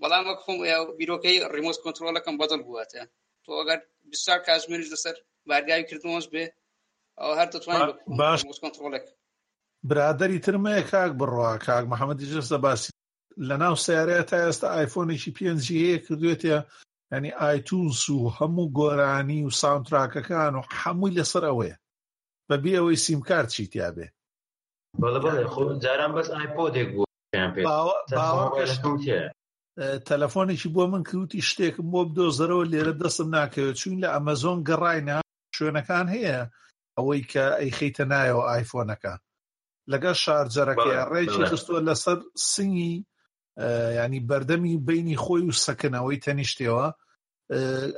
[0.00, 0.58] بەڵام وەک خۆم
[0.98, 3.02] بیرۆکەی ڕیمۆس کۆنتترۆلەکەم بەدڵ بوواتە
[3.44, 3.78] تۆ ئەگەر
[4.10, 5.16] بسیار کاتژمێنش لەسەر
[5.48, 6.44] بارگاوی کردنەوەش بێ
[7.20, 9.04] ئەو هەر دەتوانین باش کۆنتترۆلێک
[9.88, 12.90] برادری ترمەیە کاک بڕوا کاک محەممەدی جستە باسی
[13.48, 16.56] لە ناو سیارەیە تا ئێستا ئایفۆنێکی پێنج هەیە کردوێتە
[17.14, 21.76] ینی ئایتونس و هەموو گۆرانی و ساونتراکەکان و هەمووی لەسەر ئەوەیە
[22.48, 24.06] بەبی ئەوەی سیمکار چی تیاابێ
[25.84, 27.12] جاران بەس ئایپۆدێک بوو
[30.08, 35.18] تەلەفۆنێکی بۆ من کروتی شتێکم بۆ بدۆزەرەوە لێرە دەستم ناکەوێت چوون لە ئەمەزۆن گەڕاینا
[35.56, 36.40] شوێنەکان هەیە
[36.98, 39.14] ئەوەی کە ئەیخەیتە نایەوە ئایفۆنەکە
[39.92, 42.18] لەگەڵ شارجەرەکەی ڕێکی خستووە لەسەر
[42.52, 42.94] سنگی
[44.00, 46.86] ینی بەردەمی بینی خۆی و سەکنەوەی تەنیشتەوە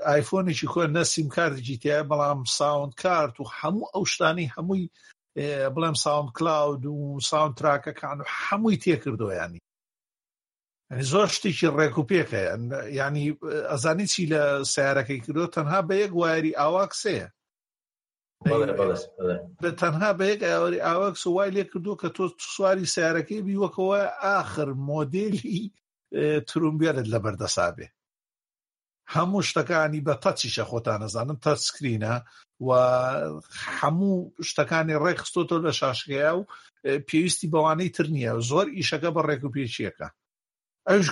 [0.08, 4.84] ئایفۆنێکی خۆی نەسیم کارتجی تیا بەڵام ساوند کارت و هەموو ئەو شتانی هەمووی
[5.74, 6.96] بڵێم ساوند کلااود و
[7.30, 9.60] ساوند تراکەکان و هەمووی تێکردۆیانی
[11.12, 12.40] زۆر شتێکی ڕێکوپێکە
[12.98, 13.26] ینی
[13.70, 14.42] ئەزانی چی لە
[14.72, 17.28] سیارەکەی کردو تەنها بە یەک وایری ئاواکسەیە
[19.80, 25.60] تەنها بەیەک ئاوەری ئاوەکس وای لێ کردو کە تۆ سواری سیارەکەی بی وەکەوە ئاخر مۆدێلی
[26.48, 27.86] ترومبیارت لە بەردەسابێ
[29.14, 32.14] هەموو شتەکانی بە تەچیشە خۆتان نەزانم تە سکرینە
[32.66, 32.68] و
[33.78, 34.14] هەموو
[34.48, 36.48] شتەکانی ڕێکخستۆتۆ لە شاشگەیە و
[37.08, 40.08] پێویستی بەوانەی تر نییە زۆر ئیشەکە بە ڕێک و پێچیەکە
[40.88, 41.06] ئەوش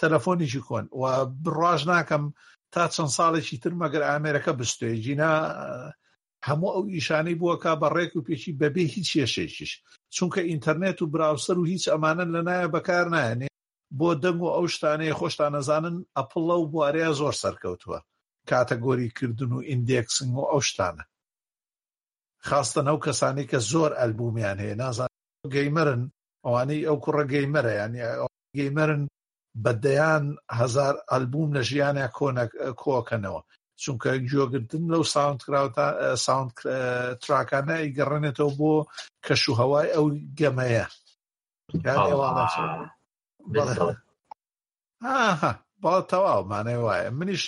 [0.00, 1.02] تەلەفۆنیشی کۆن و
[1.44, 2.24] بڕاژ ناکەم
[2.72, 5.32] تا چەند ساڵێکی تر مەگەر ئامێرەکە بستێجینا
[6.48, 9.72] هەموو ئەو ئیشانەی بووەکە بە ڕێک و پێکی بەبێ هیچ کێشێکیش
[10.16, 13.48] چونکە ئینتەرنێت و براوسەر و هیچ ئەمانە لەنایە بەکار نایەنێ
[13.98, 17.98] بە دەنگ و ئەو شتانەیە خۆشتان نەزانن ئەپڵە و بوارەیە زۆر سەرکەوتووە
[18.50, 21.04] کاتەگۆریکردن و ئیندێکسنگ و ئەو شتانە
[22.48, 25.10] خاستە ئەو کەسانی کە زۆر ئەلبومیان هەیە نازان
[25.54, 26.02] گەیمەرن
[26.46, 28.02] ئەوانەی ئەو کوڕە گەیمەرە ینی
[28.58, 29.02] گەیمەرن
[29.64, 30.24] بەدەیان
[30.60, 32.06] هزار ئەلبوم لە ژیانە
[32.82, 33.42] کۆکەنەوە
[33.82, 35.04] چونکە گوێگرتن لەو
[36.24, 36.50] ساوند
[37.22, 38.72] تراکانە گەڕێنێتەوە بۆ
[39.24, 40.06] کەش و هەوای ئەو
[40.38, 40.86] گەمەیە
[45.82, 47.44] با تەواو مانای وایە منیش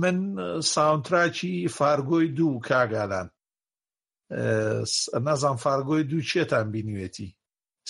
[0.00, 0.16] من
[0.74, 3.28] ساونتراکی فارگۆی دوو کاگالان
[5.26, 7.28] نازان فارگۆی دوو چێتان بینیوێتی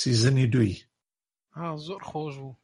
[0.03, 0.77] سیزنی دووی
[1.87, 2.55] زۆر خۆش بوو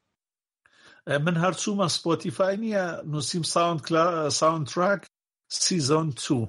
[1.08, 3.80] من هەرچوومە سپۆتیفای نییە نووسیم ساوند
[4.40, 5.02] ساونتراک
[5.62, 6.46] سیزۆن چوو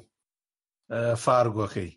[1.24, 1.92] فارگۆکەی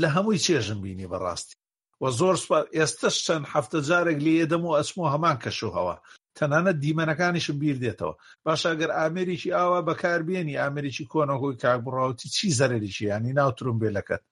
[0.00, 1.56] لە هەمووی چێژم بینی بەڕاستی
[2.02, 2.36] وە زۆر
[2.76, 5.96] ئێستش چەند هەفتە جارێک لێدەم و ئەچمۆ هەمان کەشوهەوە
[6.38, 8.14] تەنانەت دیمەنەکانیشم بیر دێتەوە
[8.46, 14.22] باشاگەر ئامریکی ئاوا بەکاربیێنی ئامریکی کۆنەهۆی کاگوڕاوتی چی زەرریکی ینی ناوترم بێلەکەت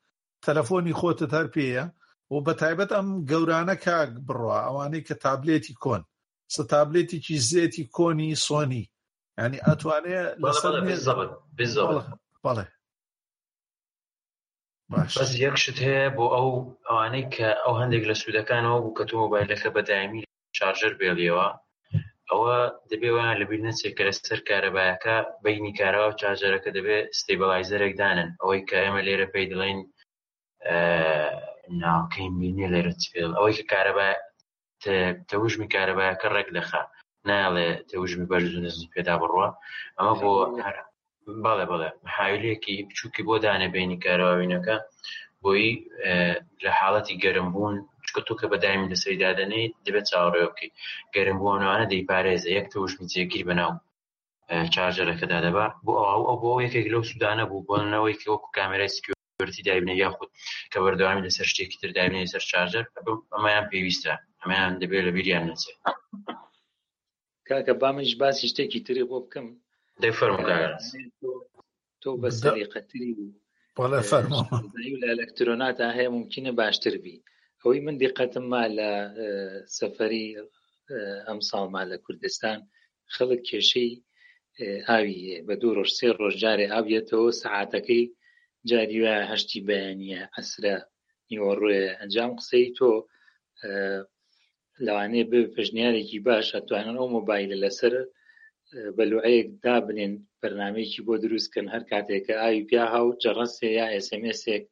[0.47, 1.87] تەلەفۆنی خۆتە هەر پێەیە
[2.33, 6.03] و بە تایبەت ئەم گەورانە کاک بڕە ئەوانەی کە تابلێتی کۆن
[6.57, 8.85] ستابلێتێکی زێتی کۆنی سۆنی
[9.41, 10.73] ینی ئەتوانێت لەسەر
[12.45, 12.67] بڵێ
[14.91, 16.49] بەس یەکشت هەیە بۆ ئەو
[16.89, 20.23] ئەوانەی کە ئەو هەندێک لە سوودەکانەوە بوو کە تۆ مۆبایلەکە بەدایمی
[20.59, 21.49] شارژەر بێڵیەوە
[22.31, 22.57] ئەوە
[22.91, 28.77] دەبێوان لەبیر نەچێت کە لەسەر کارەبایەکە بینی کارەوە و چاژەرەکە دەبێت ستیبلایزەرێک دانن ئەوەی کە
[28.85, 29.81] ئێمە لێرە پێی دڵێن
[31.83, 34.15] ناوکەین بینی لێرە چێڵ ئەوەی کە کارەبای
[35.31, 36.83] تەوژمی کارەبایەکە ڕێک دەخا
[37.29, 39.49] ناڵێ تەوژمی بەرز و نزم پێدا بڕوە
[39.99, 40.33] ئەمە بۆ
[41.45, 44.77] بەڵێ بڵێ حایلێکی بچووکی بۆ دانەبینی کارەوەینەکە
[45.43, 45.67] بۆی
[46.65, 47.77] لە حاڵەتی گەرمبوون
[48.07, 50.69] چکە تو کە بەدایمی لەسەری دادەنێ دەبێت چاوەڕێوکی
[51.15, 53.73] گەرم بوونەوانە دەیپارێزە یەک تەوژمی جێگیر بەناو
[54.75, 59.95] چارجەرەکەدا دەبا بۆ ئەو ئەو بۆ یەکێک لەو سودانە بوو بۆنەوەی وەکو کامێرای سکیورتی دابنێ
[60.05, 60.31] یاخود
[60.73, 62.85] کە بەردەوامی لەسەر شتێکی تر دابنێ سەر چارجەر
[63.33, 65.79] ئەمایان پێویستە ئەمیان دەبێت لە بیریان نچێت
[67.49, 69.47] کاکە بامش باسی شتێکی تری بۆ بکەم
[70.03, 70.41] دەفەرم
[72.03, 73.19] تۆ بە سەریقەتری
[75.11, 77.17] ئەلەکترۆناتا هەیە ممکنە باشتر بی
[77.63, 78.91] ئەوەی من دیقەتم ما لە
[79.79, 80.27] سەفەری
[81.27, 82.59] ئەم ساڵما لە کوردستان
[83.15, 83.93] خەڵک کێشەی
[84.89, 88.05] ئاوی بە دوو ڕۆژ سێ ڕۆژ جارێ ئاویێتەوە سعاتەکەی
[88.71, 90.77] جاریوە هەشتی بەیانە ئەسرە
[91.31, 92.91] نیوەڕۆێ ئەنجام قسەی تۆ
[94.87, 97.95] لەوانەیە بێ پژنیارێکی باش ئەتوانن ئەو مۆبایلە لەسەر
[98.97, 104.65] بەلوعەیەک دابنێن بەرنمەیەکی بۆ دروستکەن هەر کاتێککە ئاوی پیا هاو جەڕەسێ یا ئسمسێک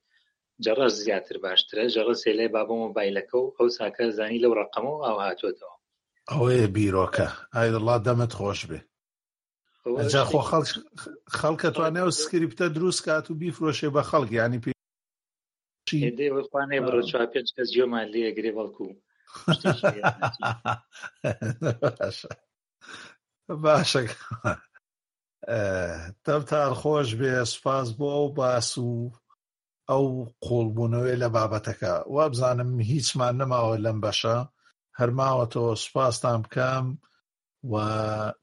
[0.65, 5.75] جەڕەس زیاتر باشترە جەڕەسێ لای بابە مۆبایلەکە و ئەو ساکە زانی لەو ڕقەمەوە ئاو هاتوێتەوە
[6.31, 8.81] ئەوەیە بیرۆکە ئایدڵا دەمت خۆش بێ
[10.31, 10.41] خۆ
[11.41, 14.71] خەڵکە توانێ و سکریپتە دروست کات و بیفرۆشێ بە خەڵک ینی پێ
[16.53, 18.89] خانێ بڕ چا پێ کەس جۆمان لێگرێ بەڵکو
[23.65, 24.03] باشە
[26.27, 28.89] دەوتار خۆش بێ سوپاس بۆ ئەو باس و
[29.91, 30.05] ئەو
[30.45, 34.37] قۆڵبوونەوەی لە بابەتەکە وابزانم هیچمان نەماوە لەم بەشە
[35.01, 36.87] هەرماوەتەوە سوپاسان بکەم
[37.73, 37.75] و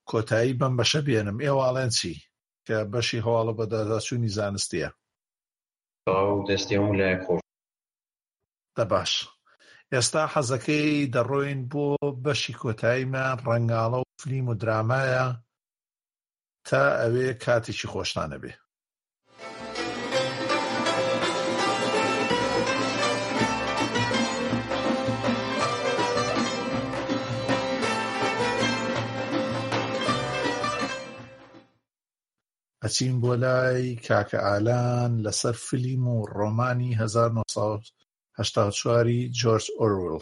[0.09, 2.13] کۆتایی بەم بەشە بێنم ئێواڵێن چی
[2.67, 4.89] کە بەشی هەواڵە بەداداچوونی زانستیە
[6.47, 7.41] دەستی لای خۆش
[8.77, 9.11] دە باش
[9.93, 11.85] ئێستا حەزەکەی دەڕۆین بۆ
[12.23, 15.25] بەشی کۆتاییمان ڕنگاڵە و فلیم و درامایە
[16.67, 18.53] تا ئەوێ کاتێکی خۆشتانە بێ
[32.83, 37.96] ئەچین بۆ لای کاکە ئالان لەسەر فلیم و ڕۆمانی 1970
[38.39, 40.19] هەشتا چواری جۆرج ئۆروێل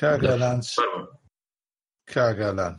[0.00, 0.60] کاگالان
[2.12, 2.74] کاگالان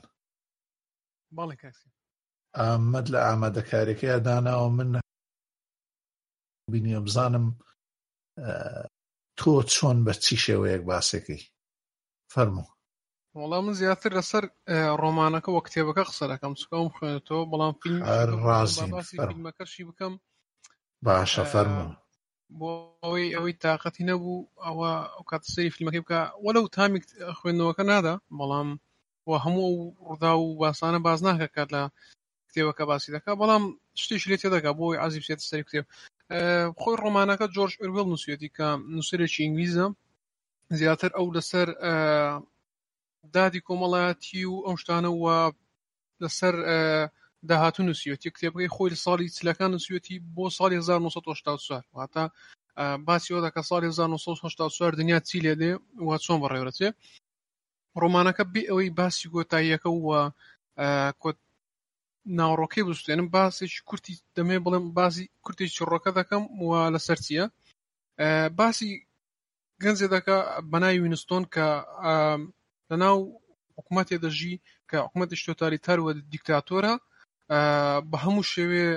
[2.59, 4.91] ئامەد لە ئامادەکارێکەیە داناوە من
[6.71, 7.45] بینیم بزانم
[9.39, 11.39] تۆ چۆن بە چی شێوەیەک باسێکی
[12.33, 12.73] فەرموو
[13.39, 14.43] وەڵام من زیاتر لەسەر
[15.01, 18.01] ڕۆمانەکە وە کتێبەکە قسە دەکەم چکم خوێنێتەوە بەڵام فیلم
[18.45, 20.13] ڕازی بکەم
[21.05, 21.93] باشە فەرموو
[22.59, 22.69] بۆ
[23.03, 27.03] ئەوەی ئەوەی تااقەتی نەبوو ئەوە ئەو کاتە سەری فیلمەکەی بکە وەلە و تامێک
[27.37, 28.69] خوێندنەوەکە نادا بەڵام
[29.29, 29.69] وە هەموو
[30.09, 31.83] ڕدا و باسانە باز ناکەکات لە
[32.49, 33.63] کتێبەکە باسی دەکە بەڵام
[34.01, 35.85] شتیش لێ تێدەکە بۆی عزیب سێت سەر کتێب
[36.79, 39.87] خۆی ڕۆمانەکە جۆرج ئەرگڵ نووسێتی کە نووسێکی ئینگلیزە
[40.79, 41.67] زیاتر ئەو لەسەر
[43.35, 45.37] دادی کۆمەڵایەتی و ئەم شتانە وە
[46.23, 46.55] لەسەر
[47.49, 52.23] داهاتوو نووسیوەتی کتێبەکەی خۆی لە ساڵی چلەکان نووسیوەتی بۆ ساڵی 1984 واتە
[53.07, 55.71] باسیەوە دەکە ساڵی 1984 دنیا چی لێ دێ
[56.05, 56.89] و چۆن بەڕێوەچێ
[58.01, 60.21] ڕۆمانەکە بێ ئەوەی باسی گۆتاییەکە وە
[61.21, 61.37] کۆت
[62.37, 67.45] ناوڕۆکەی بستێنم باسێکی کورتی دەمێ بڵێم بازی کورتێکی ڕۆکە دەکەم و لە سەرچیە
[68.59, 68.89] باسی
[69.83, 70.35] گەنجێ دەکە
[70.71, 71.67] بەناوی وینستۆن کە
[72.89, 73.17] لەناو
[73.77, 74.53] حکوومەتێ دەژی
[74.89, 76.93] کە حکوومەتی شتۆتالیتەر وە دیکتاتۆرە
[78.09, 78.87] بە هەموو شێوێ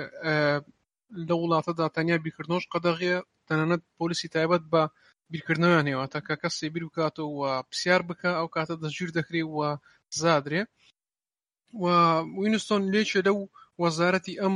[1.27, 3.15] لە وڵاتەدا تەنیا بیکردنەوەش قەدەغێ
[3.47, 4.83] تەنانەت پۆلیسی تایبەت بە
[5.31, 9.69] بیرکردنەوەیان هێواتەکە کەسی بیر بکاتەوە پرسیار بکە ئەو کاتە دەژیر دەکرێت وە
[10.21, 10.61] زادرێ
[12.39, 13.37] وینستۆن لێچێ لەو
[13.83, 14.55] وەزارەتی ئەم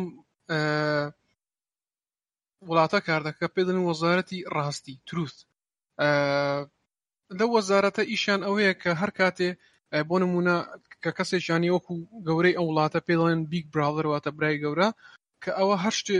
[2.67, 5.39] وڵاتە کاردەکە پێدن وەزارەتی ڕاستی تروست
[7.37, 9.49] لە وەزارەتە ئیشان ئەوەیە کە هەر کاتێ
[10.09, 10.55] بۆ نمونە
[11.03, 11.93] کە کەسێکیانانی وەکو
[12.27, 14.89] گەورەی ئەو وڵاتە پێڵێن بیگ براڵەر واتە برای گەورە
[15.43, 16.15] کە ئەوە هەر شتێ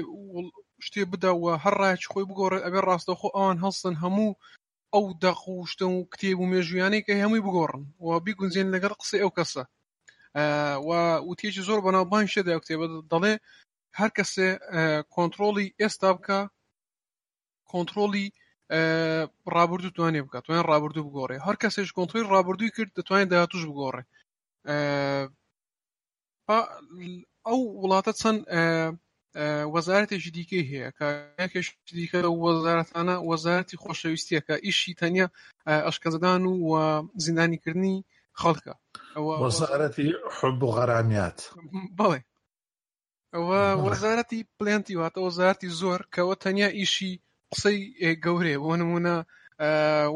[0.85, 4.31] شتێ بداوە هەر ڕایچ خۆی بگۆڕێت ئەبێ ڕاستەخۆ ئەوان هەڵستن هەموو
[4.93, 9.63] ئەو دەخوشتن و کتێب و مێژویانەی کە هەمووی بگۆڕن و بیگونجێن لەگەڵ قسە ئەو کەسە
[11.29, 13.33] وتیێکی زۆر بەناوبان شێدا کتێبە دەڵێ
[13.99, 14.47] هەر کەسێ
[15.13, 16.39] کۆنتترۆلی ئێستا بکە
[17.71, 18.27] کۆنتترۆلی
[19.55, 24.03] ڕابرد و توانێ بکات توان ڕابردوو بگۆڕێ هەر کەسێک کۆنتترۆی ڕابردووی کرد دەتوانێت داهاتوش بگۆڕێ
[27.47, 28.39] ئەو وڵاتە چەند
[29.73, 30.89] وەزارەتێکی دیکەی هەیە
[31.53, 31.67] کەش
[31.97, 35.27] دیکە وەزارەتانە وەزارەتی خۆشەویستیە کە ئیشی تەنیا
[35.87, 36.69] ئەشکەزدان و
[37.23, 37.97] زیندانیکردنی
[38.41, 38.73] خەڵکە
[39.43, 41.39] وەزارەتی حب و غەرامیات
[41.97, 42.19] بڵێ
[43.35, 47.13] ئەوە وەزارەتی پلێنتی واتە وەزارتی زۆر کەەوە تەنیا ئیشی
[47.55, 47.79] قسەی
[48.23, 49.13] گەورەیە بۆ نمونە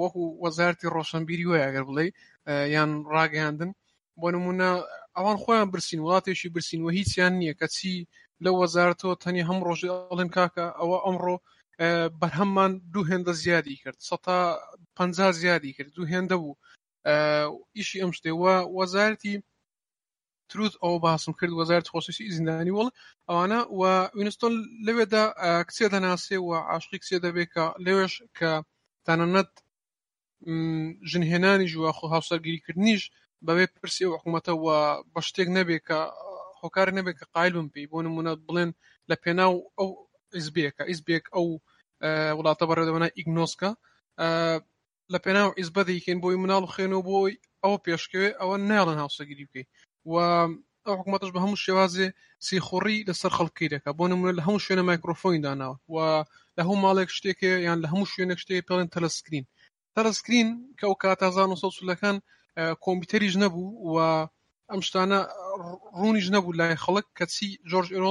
[0.02, 2.06] وەکو وەزارتی ڕۆشنبیری وایە گەر بڵێ
[2.76, 3.72] یان ڕاگەاندن
[4.20, 4.70] بۆ نمونە
[5.16, 7.94] ئەوان خۆیان برسین وڵاتێکی برسین و هیچیان نییە کە چی
[8.44, 11.36] لە وەزارتەوە تەنی هەم ڕۆژی ئەڵێن کاکە ئەوە ئەمڕۆ
[12.20, 14.00] بەرهەممان دوو هێندە زیادی کرد
[14.96, 14.98] پ
[15.42, 16.58] زیادی کرد دوو هێندە بوو
[17.78, 19.36] ئیشی ئەم شتێوە وەزارتی
[20.52, 22.88] تروت ئەو باسم کرد وەزارت خۆشیسی زیندانی وڵ
[23.30, 23.82] ئەوانە و
[24.18, 24.54] وینستۆن
[24.86, 25.24] لەوێدا
[25.68, 28.52] کسێ دەناسێ و عاشقی کسێ دەبێت کە لەوێش کە
[29.06, 29.52] تەنەنەت
[31.12, 33.02] ژنهێنانی ژوە خۆ هاوسەرگیریکردنیش
[33.46, 34.66] بەوێ پرسی و حکوومەتە و
[35.14, 36.00] بە شتێک نەبێت کە
[36.62, 38.70] هۆکار نەبێت کە قایلم پێی بۆ نمونە بڵێن
[39.10, 39.90] لە پێناو ئەو
[40.38, 41.48] ئیزبێکە ئیزبێک ئەو
[42.38, 43.70] وڵاتە بەڕێدەوەنا ئیگنۆسکە
[45.14, 49.70] لە پێناو ئیزبەدەیکەین بۆی مناڵ خێنەوە بۆی ئەوە پێشکەوێ ئەوە ناڵن هاوسەگیری بکەیت
[50.14, 50.16] و
[50.88, 52.08] ئەو حکوومەتش بە هەموو شێوازێ
[52.48, 55.96] سیخۆڕی لەسەر خەڵکی دەکە بۆ نمونە لە هەموو شوێنە مایکرۆفۆین داناوە و
[56.58, 59.46] لە هەموو ماڵێک شتێکێ یان لە هەموو شوێنێک شتێک پێڵێن تەلەسکرین
[59.96, 62.16] تەلەسکرین کە ئەو کاتازان و سەسولەکان
[62.86, 63.96] کۆمپیوتەریش نەبوو و
[64.72, 65.20] ئەم شتانە
[66.00, 68.06] ڕوونیش نەبوو لای خەڵک کەچی جۆرج ئۆل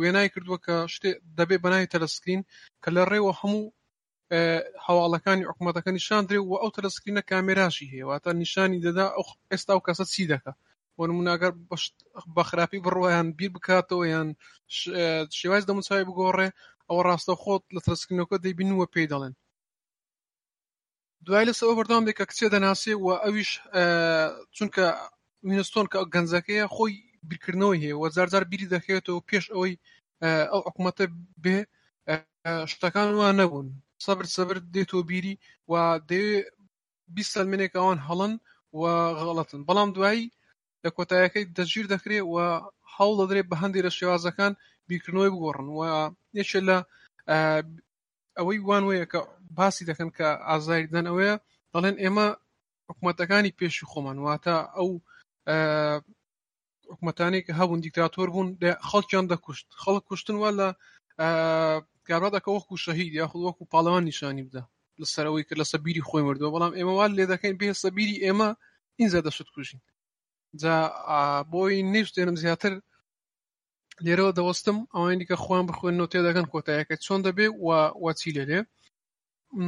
[0.00, 2.40] وێنای کردووە کە شتێ دەبێ بەناوی تەلەسکرین
[2.82, 3.64] کە لە ڕێوە هەموو
[4.86, 10.04] هەواڵەکانی حکوومەتەکە نیشان درێ و ئەو تەلەسکرینە کامێراشی هەیەواتە نیشانی دەدا ئەو ئێستا و کەسە
[10.14, 10.52] چی دەکە
[11.00, 11.52] وەنموناگەر
[12.34, 14.28] بە خراپی بڕوایان بیر بکاتەوە یان
[15.38, 16.48] شێواز دەموچای بگۆڕێ
[16.88, 19.34] ئەوە ڕاستە خۆت لە ترسکردنەوەکە دەیبینوە پێی دەڵێن
[21.24, 23.50] دوای لەسەوە بەردام بێکە کچێ دەناسێ و ئەویش
[24.56, 24.84] چونکە
[25.48, 26.94] وینستۆن کە گەنجەکەیە خۆی
[27.28, 29.74] بیرکردنەوەی هەیە و زارجار بیری دەخێتەوە پێش ئەوەی
[30.52, 31.04] ئەو حکوومەتە
[31.44, 31.58] بێ
[32.70, 33.66] شتەکان وان نەبوون
[34.04, 35.34] سەبر سەبر دێتۆ بیری
[35.70, 35.74] و
[36.10, 36.36] دەوێ
[37.14, 38.32] بیست سەلمێنێک ئەوان هەڵن
[38.78, 38.82] و
[39.28, 40.26] غڵەتن بەڵام دوایی
[40.84, 42.34] لە کۆتاییەکەی دەستگیر دەکرێت و
[42.96, 44.52] هەوڵ دەدرێت بە هەندێک لە شێوازەکان
[44.88, 45.78] بیرکردنەوەی بگۆڕن و
[46.40, 46.76] یەکێ لە
[48.38, 49.18] ئەوەی وان وەیە کە
[49.58, 51.34] باسی دەکەن کە ئازاریدان ئەوەیە
[51.72, 52.26] دەڵێن ئێمە
[52.88, 54.88] حکوومەتەکانی پێشی خۆمان واتە ئەو
[56.92, 58.48] حکوومەتانی کە هەبوون دیکتاتۆر بوون
[58.88, 60.68] خەڵکیان دەکوشت خەڵک کوشتن وە لە
[62.08, 64.62] کارڕاتەکە وەکو شەهید یاخود وەکو پاڵەوان نیشانی بدە
[65.00, 68.48] لەسەرەوەی کە لە سەبیری خۆی مردووە بەڵام ئێمەوان لێ دەکەین بێ سەبیری ئێمە
[68.98, 69.82] ئینجا دەشت کوژین
[70.60, 70.74] جا
[71.52, 72.72] بۆی نەیشتێنم زیاتر
[74.04, 77.46] لێرەوە دەوەستم ئەوەی دیکە خۆیان بخوێنەوە تێدەکەن کۆتایەکە چۆن دەبێ
[78.04, 78.60] وە چی لێرێ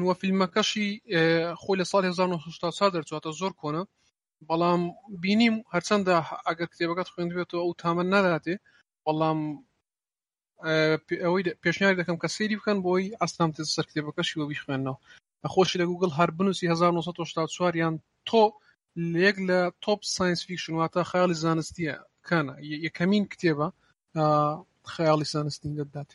[0.07, 0.89] وە فیلمەکەشی
[1.63, 3.83] خۆی لە ساڵ 1970 دەرچواتە زۆر کۆنە
[4.49, 4.81] بەڵام
[5.23, 6.15] بینیم هەرچەندە
[6.47, 8.55] ئەگەر کتێبەکەت خوێندوێتەوە ئەو تامە نەداتێ
[9.05, 9.39] بەڵام
[11.25, 14.97] ئەوەی پێشنیار دەکەم کە سێری بکەن بۆی ئەستام تێ سەر کتێبەکەشی وە بیخوێنەوە
[15.55, 17.95] خۆشی لە گوگل هەر بنووسی 1970 یان
[18.29, 18.43] تۆ
[18.97, 22.55] یەک لە تۆپ ساینس فیکشن واتە خەیاڵی زانستیەکانە
[22.87, 23.69] یەکەمین کتێبە
[24.95, 26.11] خەیاڵی زانستی دەدات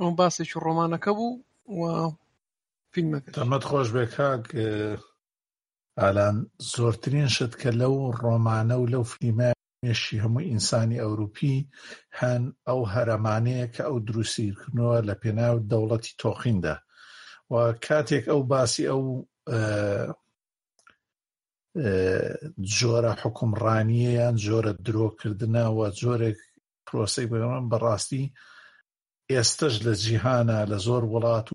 [0.00, 1.42] ئەم باسێکی ڕۆمانەکە بوو
[1.78, 1.80] و
[2.94, 4.44] فیلمەکە تەمەد خۆش بێ کاک
[6.00, 6.36] ئالان
[6.74, 9.50] زۆرترین شت کە لەو ڕۆمانە و لەو فیلمە
[9.84, 11.56] مێشی هەموو ئینسانی ئەوروپی
[12.20, 16.76] هەن ئەو هەرەمانەیە کە ئەو دروستیرکردنەوە لە پێناو دەوڵەتی تۆخیندا
[17.52, 17.54] و
[17.86, 19.02] کاتێک ئەو باسی ئەو
[22.78, 26.38] جۆرە حکومڕانیەیان جۆرە درۆکردنەوە جۆرێک
[26.86, 28.24] پرۆسی بەمان بەڕاستی
[29.32, 31.54] ئێستش لە جیهانە لە زۆر وڵات و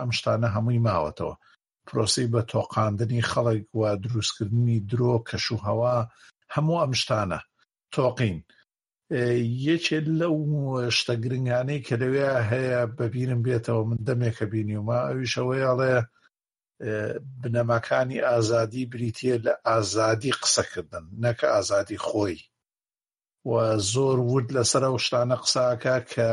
[0.00, 1.34] ئەم شتانە هەمووی ماوەتەوە
[1.86, 5.96] پرۆسی بە تۆقااندنی خەڵک و دروستکردنی درۆ کەش و هەوا
[6.54, 7.40] هەموو ئەم شتانە
[7.94, 8.38] تۆقین
[9.68, 10.34] یەکێت لەو
[10.98, 15.94] شتە گرنگانەی کە لەوێ هەیە بەبیرم بێتەوە من دەمێکە بینیومە ئەویشەوەیڵێ
[17.42, 22.38] بنەماکانی ئازادی بریتە لە ئازادی قسەکردن نەکە ئازادی خۆی
[23.46, 23.52] و
[23.92, 26.28] زۆر ورد لەسەر ئەو شتانە قساکە کە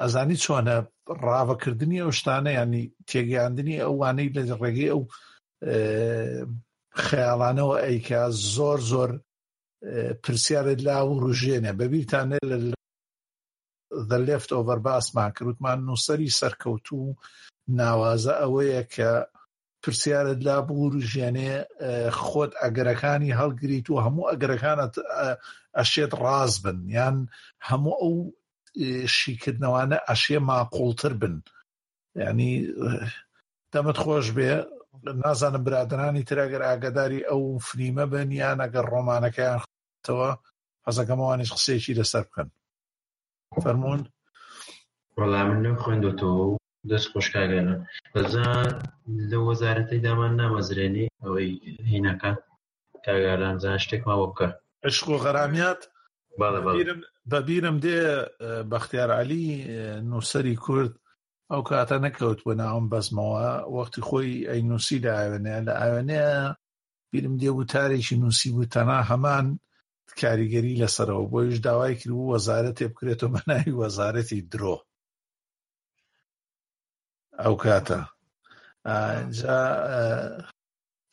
[0.00, 0.76] ئەزانی چۆنە
[1.24, 5.02] ڕاوەکردنی ئەو شتانە ینی تێگەاندنی ئەوانەی لە ڕێگەی ئەو
[7.06, 8.20] خەیاڵانەوە ئەیکە
[8.54, 9.10] زۆر زۆر
[10.22, 12.56] پرسیارت لا و ڕژێنە بەبییرانێ لە
[14.10, 17.14] دە لفت ئۆڤەر باسمان کردوتمان نووسری سەرکەوتو و
[17.78, 19.10] ناوازە ئەوەیە کە
[19.84, 21.52] پرسیارت لا بوو ژێنێ
[22.26, 24.94] خۆت ئەگەرەکانی هەڵگریت و هەموو ئەگەرەکانت
[25.78, 27.16] ئەشێت ڕاز بن یان
[27.70, 28.14] هەموو ئەو
[29.18, 31.34] شیکردنەوانە ئەشێ ماقولتر بن
[32.22, 32.52] ینی
[33.72, 34.50] دەمت خۆش بێ
[35.24, 40.30] نازانم برادرانی تراگەر ئاگداری ئەو فریمە بن یان ئەگەر ڕۆمانەکەیان خوتەوە
[40.86, 42.48] حەزەکەمەوانش قسێکی لەسەر بکەن
[43.62, 44.02] فەرمونون
[45.16, 46.57] وەڵام من نم خوێندەوە
[46.90, 47.74] دەست خۆشکاگەرە
[48.14, 48.66] بەجار
[49.30, 51.50] لە وەزارەتەی دامان نامەزرێنی ئەوەی
[51.92, 52.30] هینەکە
[53.04, 54.48] کاگاران زان شتێک ماوە بکە
[54.88, 55.80] عشق و غەرامیات
[57.30, 57.98] بەبیرم دێ
[58.72, 59.44] بەختیار علی
[60.10, 60.92] نووسری کورد
[61.50, 66.32] ئەو کاتە نەکەوت بۆ ناوم بەزمەوە وەختی خۆی ئەی نووسی لە ئاوێنەیە لە ئاوێنەیە
[67.10, 69.46] بیرم دێ وتارێکی نووسی بوو تەنا هەمان
[70.20, 74.76] کاریگەری لەسەرەوە بۆیش داوای کرد و وەزارەتێ بکرێتەوە بەناوی وەزارەتی درۆ
[77.42, 78.00] ئەو کاتە
[79.38, 79.60] جا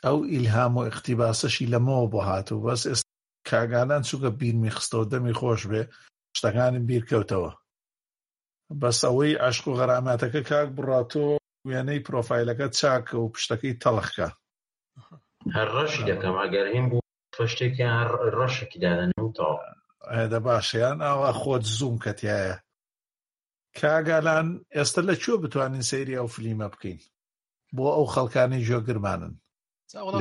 [0.06, 3.10] ئەو ئیلهام و اختیباسەشی لەمەوە بۆ هاتوو بەس ئێستا
[3.50, 5.84] کاگانان چووکە بیرمی خستەوە دەمی خۆش بێ
[6.38, 7.52] شتەکانم بیرکەوتەوە
[8.82, 11.28] بەس ئەوەی عشق و غەرامەتەکە کاک بڕاتۆ
[11.70, 14.28] وێنەی پرۆفایلەکە چاکە و پشتەکەی تەڵخکە
[15.56, 17.06] هەر ڕەشی دەکەم ئەگەر هین بوو
[17.38, 18.06] فشتێکیان
[18.38, 19.56] ڕەشێکی دادەنەوتەوە
[20.32, 22.56] دە باشیان ئاوا خۆت زووم کەتیایە
[23.82, 27.00] کاگالان ئێستا لە چوە بتوانین سەیری ئەو فلیمە بکەین
[27.76, 29.34] بۆ ئەو خەڵکانی ژۆگرمانن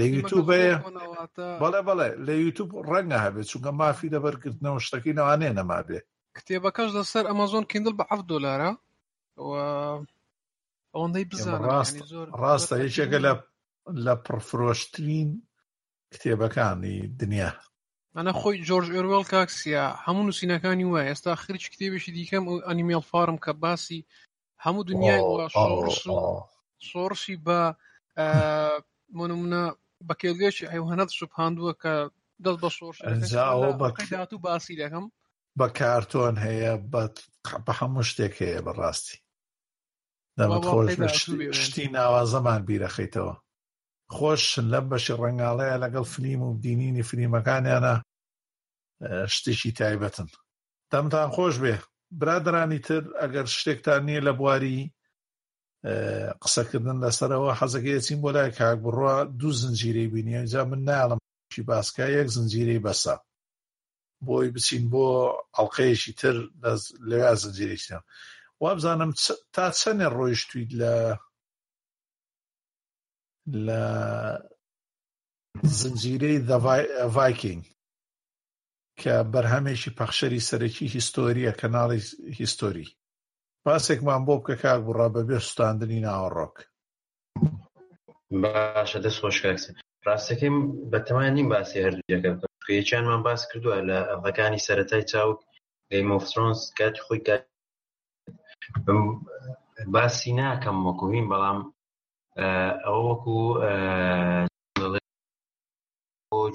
[0.00, 0.76] لە یوتوبەیە
[1.60, 5.98] بەڵێ بەڵێ لە یوتوب ڕەنگە هەبێت چونکە مافی دەبەرکردنەوە شتەکەی نەوانێ نەما بێ
[6.38, 8.70] کتێبەکەش لەسەر ئەمەزۆن کندل بە حەفت دۆلارە
[10.94, 11.96] ئەوەندەی بزان ڕاست
[12.40, 13.32] ڕاستە هیچێکە لە
[14.04, 15.30] لە پڕفرۆشترین
[16.12, 17.50] کتێبەکانی دنیا
[18.18, 23.38] ئەنە خۆی جۆرج ئۆروێل کاکسیا هەموو نووسینەکانی وایە ئێستا خرج کتێبێکی دیکەم ئەو ئەنیمێڵ فارم
[23.44, 24.06] کە باسی
[24.64, 25.20] هەموو دنیای
[26.90, 27.60] سۆڕشی بە
[29.18, 29.64] منمونە
[30.08, 31.94] بەکێگەشی حیوانەت سوپاندووە کە
[32.44, 35.04] دەست بە سۆڕشات و باسی دەکەم
[35.58, 36.72] بە کارتۆن هەیە
[37.66, 39.16] بە هەموو شتێک هەیە بەڕاستی
[40.38, 41.16] دەمەت خۆش
[41.64, 43.34] شتی ناوازەمان بیرەخیتەوە
[44.12, 47.94] خۆشن لەم بەشی ڕنگاڵەیە لەگەڵ فلیم و بینینی فلیمەکانیانە
[49.34, 50.28] شتێکی تایبەتن
[50.92, 51.74] دەمتان خۆش بێ
[52.20, 54.78] برادرانی تر ئەگەر شتێکتان نییە لە بواری
[56.42, 62.28] قسەکردن لەسەرەوە حەزەکەیەچین بۆ لای کاک بڕوا دوو زنجیرەی بینی جا من ناڵمشی باسکە یەک
[62.36, 63.14] زنجیرەی بەسە
[64.26, 65.04] بۆی بچین بۆ
[65.56, 66.36] ئەڵلقەیەشی تر
[67.08, 68.02] لەوێ زنجیرێکیان
[68.62, 69.10] وابزانم
[69.54, 70.92] تا چەندێ ڕۆیشتویت لە
[73.66, 73.82] لە
[75.78, 76.38] زنجیرەی
[77.16, 77.72] ڤایکینگ uh,
[79.02, 82.00] کە بەرهەمێکی پەخشەری سەرەکی هیستۆریە کەناڵی
[82.38, 82.94] هیستۆری
[83.64, 86.56] پاسێکمان بۆ بکە کاک بڕا بەبێ سوستاندنی ناوەڕۆک
[88.42, 89.64] باشە دەست خۆشکاکس
[90.06, 90.56] ڕاستەکەم
[90.92, 95.38] بەتەمان نیم باسی هەردووەکەچیانمان باس کردووە لە ئەڵەکانی سەتای چاوک
[95.92, 97.20] گەیمۆفرۆنس کاتی خۆی
[99.94, 101.58] باسی ناکەم وەکوین بەڵام
[102.84, 103.36] ئەو وەکو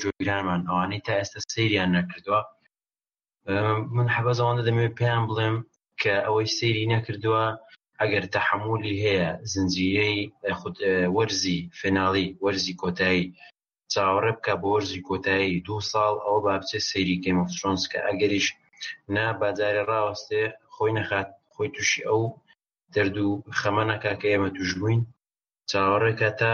[0.02, 2.42] جۆگرانمان ئەوانەی تا ئێستا سریان نەکردووە
[3.96, 5.58] من حەبەزەوانە دەمەوێت پێیان بڵێم
[6.02, 7.44] کە ئەوەی سری نەکردووە
[8.02, 10.18] ئەگەر تەحملی هەیە زنجیرەی
[10.60, 10.76] خود
[11.18, 13.32] وەرزی فێناڵی وەرزی کۆتایی
[13.94, 18.48] چاوەڕێ بکە بۆ وەرزی کۆتایی دو ساڵ ئەو با بچێت سەیری گەمەفرۆنس کە ئەگەریش
[19.16, 20.44] نا بازارە ڕاوەستێ
[20.76, 22.22] خۆی نەخات خۆی تووشی ئەو
[22.94, 23.30] دەرد و
[23.60, 25.02] خەمە نەکا کە ئێمە توش بووین
[25.72, 26.54] چاوەڕێکە تا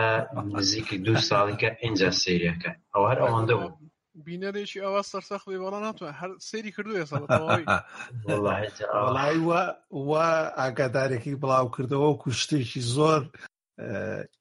[0.53, 3.79] نزیک دوو ساڵیکە ئینجا سریەکە ئەو هەر ئەوەندە بوو
[4.27, 7.65] بینەرێکی ئەوە سەرسەختی بەڵە ناتوان هەر سری کردوێ سەڵی
[10.09, 13.21] وا ئاگادارێکی بڵاو کردەوە و کوشتێکی زۆر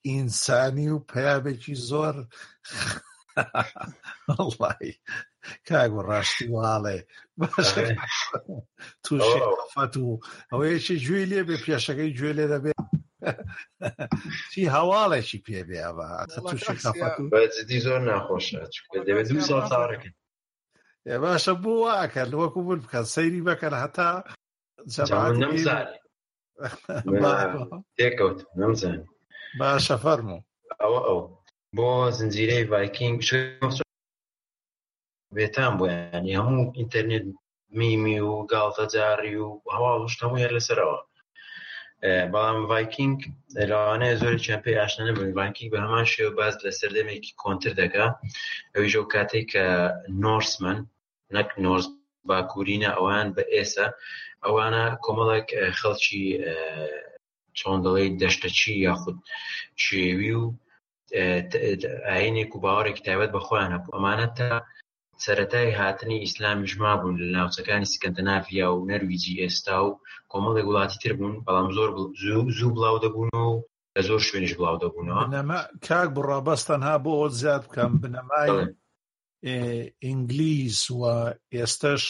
[0.06, 2.14] ئینسانی و پیابێکی زۆر
[5.68, 6.98] کاگو ڕاشتی وواڵێ
[9.04, 10.20] توشفەت و
[10.52, 12.78] ئەوەیەکی گوێ لێ بێ پێشەکەی گوێ لێ دەبێت
[14.52, 15.80] چی هەواڵێکی پێبێ
[17.68, 18.58] دی زۆر ناخۆشە
[19.06, 20.10] دەوێت دو ساڵ چاڕێکی
[21.22, 24.10] باشە بۆ واکە وەکو بن بکە سەیری بکەن هەتا
[27.98, 28.98] تێکەوت نەمزان
[29.60, 30.38] باشە فەرمو
[30.80, 31.20] ئەوە ئەو
[31.76, 33.18] بۆ زنجیرەی ڤایکینگ
[35.36, 35.84] بێتان بۆ
[36.16, 37.24] ینی هەموو ئینتەرنێت
[37.78, 40.98] میمی و گاڵتە جاری و هەواڵ شتەمو هەر لەسەرەوە
[42.32, 43.16] بەڵام ڤایکینگ
[43.70, 48.06] لاوانەیە زۆر چیان پێی ئاشنا نەبوون ڤایکینگ بە هەمان شێوە باز لە سەردەمێکی کۆنتر دەکا
[48.74, 49.66] ئەویژە و کاتێک کە
[50.22, 50.78] نۆرسمن
[51.36, 51.86] نەک نۆرس
[52.28, 53.86] باکوورینە ئەوان بە ئێسا
[54.44, 55.48] ئەوانە کۆمەڵێک
[55.78, 56.24] خەڵکی
[57.58, 59.16] چۆن دەڵێ دەشتەچی یاخود
[59.84, 60.44] شێوی و
[62.08, 64.50] ئاینێک و باوەڕێک تایبەت بەخۆیان هەبوو ئەمانە تا
[65.24, 69.88] سەتای هاتنی ئیسلامیش مابوون لە ناوچەکانی سکەندەنافیا و نەرویجی ئێستا و
[70.32, 71.90] کۆمەڵێک وڵاتی تر بوون بەڵام زۆر
[72.58, 73.62] زوو بڵاو دەبوون و
[73.96, 78.50] لە زۆر شوێنش بڵاو دەبوونەوە نەمە کاک بڕابەستەنها بۆ ئەوت زیاد بکەم بنەمای
[80.04, 81.02] ئینگلیس و
[81.54, 82.04] ئێستش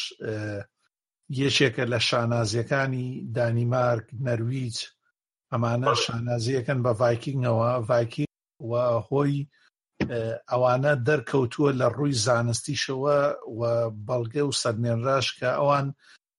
[1.43, 4.77] یەکێکە لە شانازیەکانی دانیمارک نەرویج
[5.53, 8.27] ئەمانە شانازیەکەن بە ڤایکینگەوە ڤایکی
[8.71, 8.73] و
[9.09, 9.35] هۆی
[10.51, 13.19] ئەوانە دەرکەوتووە لە ڕووی زانستیشەوە
[13.59, 13.61] و
[14.07, 15.87] بەڵگە و سەرنێنراش کە ئەوان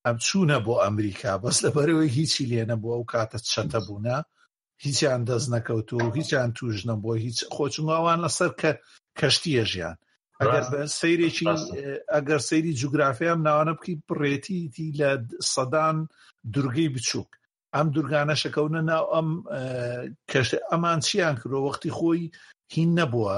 [0.06, 4.18] ئەم چوونە بۆ ئەمریکا بەس لەبەرەوەی هیچی لێنە بووە ئەو کاتە چەتە بوونە
[4.86, 8.72] هیچیان دەست نەکەوتو و هیچیان توژ نەبووە هیچ خۆچنگاوان لەسەر کە
[9.20, 9.98] کەشتیە ژیان
[10.40, 11.46] ئەگەر بە سەیرێکی
[12.14, 15.10] ئەگەر سەیری جوگرافیام ناوانە بکی بڕێتیتی لە
[15.54, 15.98] سەدان
[16.54, 17.32] دورگەی بچووک
[17.76, 19.30] ئەم دورگانە شەکەونە ناو ئەم
[20.72, 22.24] ئەمان چیان کردۆ وەختی خۆی
[22.74, 23.36] هین نەبووە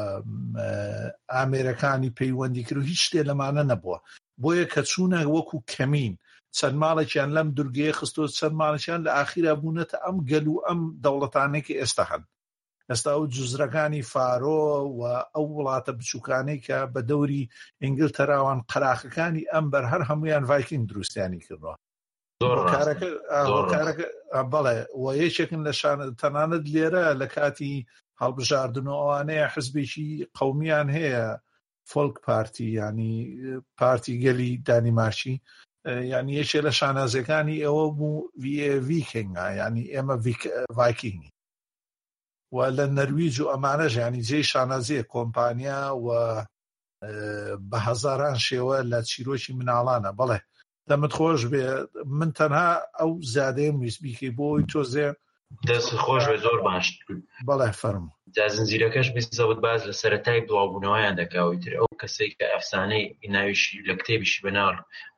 [1.36, 3.98] ئامێرەکانی پەیوەندی کرد و هیچ شتێ لەمانە نەبووە
[4.42, 6.14] بۆیە کە چوونە وەکو کەمین
[6.58, 11.78] چەند ماڵێکیان لەم دورگەیە خستۆ چەند ماڵێکیان لە ئاخیرا بوونەتە ئەم گەل و ئەم دەوڵەتانێکی
[11.80, 12.24] ئێستا هەن
[12.90, 14.62] ئێستا و جزرەکانی فارۆ
[14.98, 15.02] و
[15.36, 17.50] ئەو وڵاتە بچووکانەی کە بە دەوری
[17.84, 21.76] ئینگلتەراوان قراخەکانی ئەم بەر هەر هەمویان ڤایکین دروستیانی کردەوە
[22.74, 24.08] کارەکە
[24.52, 25.72] بەڵێ و یەکێکن لە
[26.22, 27.76] تەنانەت لێرە لە کاتی
[28.22, 30.08] هەڵبژاردن و ئەوانەیە حزبێکی
[30.38, 31.26] قومیان هەیە
[31.92, 33.14] فۆلک پارتی ینی
[33.78, 35.36] پارتی گەلی دانیماشی
[36.14, 38.30] ینی یەکێ لە شانازەکانی ئەوە بوو
[38.90, 40.16] ویکینگا ینی ئێمە
[40.78, 41.30] ڤایکینگی
[42.56, 46.08] و لە نەرویج و ئەمانەژ ینی جێ شانازیە کۆمپانیا و
[47.70, 50.40] بە هەزاران شێوە لە چیرۆکی مناڵانە بەڵێ
[50.90, 51.64] دەمت خۆش بێ
[52.18, 52.70] من تەنها
[53.00, 55.08] ئەو زیادەیە ویسبیکی بۆی تۆزێ
[55.70, 56.86] دەست خۆش بە زۆر باش
[57.48, 58.06] بەڵێ فەرم
[58.36, 64.44] جازنجیرەکەش بیزەوت باز لە سەتای بڵاوبوونەوەیان دەکاوی تر ئەو کەسێک کە ئەفسانەی ئیناویشی لە کتێبیشی
[64.46, 64.76] بەناڵ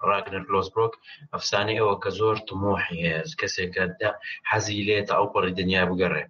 [0.10, 0.93] ڕاگنر لۆسبرۆک
[1.34, 4.11] ئەفسانەی ئەوە کە زۆر تمۆحی هەیە کەسێکدا
[4.49, 6.26] حەزی لێتە ئەو پەڕی دنیا بگەڕێ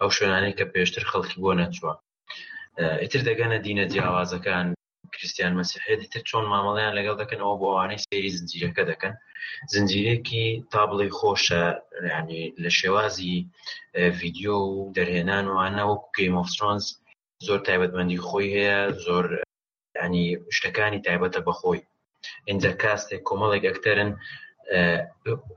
[0.00, 1.92] ئەو شوێنانەی کە پێشتر خەڵکی بۆ نەچوە
[3.02, 4.66] ئیتر دەگەنە دینە جیاوازەکان
[5.16, 9.12] کریسیان مەسیحێ دیتر چۆن مامەڵیان لەگەڵ دەکەن ئەوە بۆ ئەوانەی سێری زنجیرەکە دەکەن
[9.72, 11.64] زنجیرێکی تا بڵێ خۆشە
[12.14, 13.36] ینی لە شێوازی
[14.18, 16.84] ڤیددیو و دەرهێنان وانە وەکو گەیمۆفسۆنز
[17.46, 19.24] زۆر تایبەتمەندی خۆی هەیە زۆر
[20.00, 20.24] ینی
[20.56, 21.80] شتەکانی تایبەتە بەخۆی
[22.48, 24.10] اینجا کاستێک کۆمەڵێک ئەکتەرن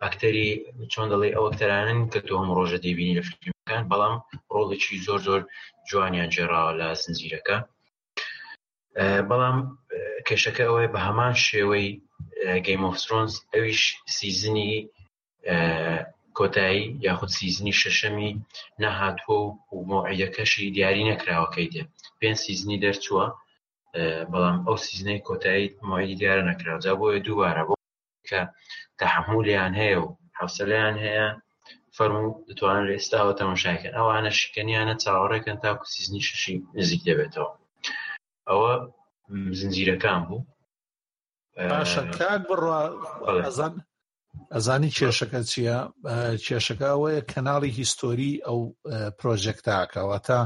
[0.03, 0.47] ئەکتەری
[0.91, 4.15] چۆن دەڵێ ئەو ئەکتەرانن کە تۆ هەم ڕۆژە دەبینی لە فیلمەکان بەڵام
[4.55, 5.41] ڕۆڵێکی زۆر زۆر
[5.89, 7.57] جوانیان جێراوە لە زنجیرەکە
[9.29, 9.57] بەڵام
[10.27, 11.87] کێشەکە ئەوەیە بە هەمان شێوەی
[12.65, 13.81] گەیمۆفسرۆنس ئەویش
[14.17, 14.73] سیزنی
[16.37, 18.31] کۆتایی یاخود سیزنی شەشەمی
[18.83, 19.39] نەهاتووە
[19.73, 21.83] و مۆعیەکەشی دیاری نەکراوەکەی دێ
[22.19, 23.25] پێنج سیزنی دەرچووە
[24.31, 27.75] بەڵام ئەو سیزنەی کۆتایی مۆی دیارە نەکراوجا بۆیە دووارە بۆ
[28.29, 28.41] کە
[28.99, 30.07] تەحمولیان هەیە و
[30.39, 31.27] حوسەلیان هەیە
[31.95, 37.49] فەرم و دەتوانن لە ئێستاوە تەمەشاکەن ئەوانە شکنیانە چاوەڕێکن تاکو سیزنی ششی نزیک دەبێتەوە
[38.49, 38.71] ئەوە
[39.59, 40.39] زنجیرەکان بوو
[41.71, 42.79] باشە کاک بڕە
[43.45, 43.73] ئەزان
[44.55, 45.77] ئەزانی کێشەکە چییە
[46.45, 48.59] کێشەکە ئەوەیە کەناڵی هیستۆری ئەو
[49.19, 50.39] پرۆژێکتاکەەوە تا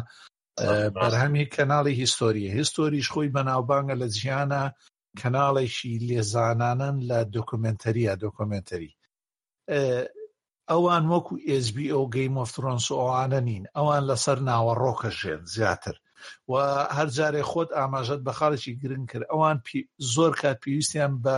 [0.97, 4.63] بەرهەمی کەناڵی هیستۆریە هیستۆریش خۆی بەناوبانگە لە جیانە
[5.21, 8.91] کەناڵێکی لێزانانن لە دۆکومنتەریە دۆکۆمنتەری
[10.71, 15.95] ئەوان وەکو ئSBO گەیم ئۆفترۆنس ئەوانە نین ئەوان لەسەر ناوە ڕۆکەژێن زیاتر
[16.51, 16.53] و
[16.97, 19.57] هەر جارێ خۆت ئاماژەت بە خاڵێکی گرنگ کرد ئەوان
[20.13, 21.37] زۆر کات پێویستیان بە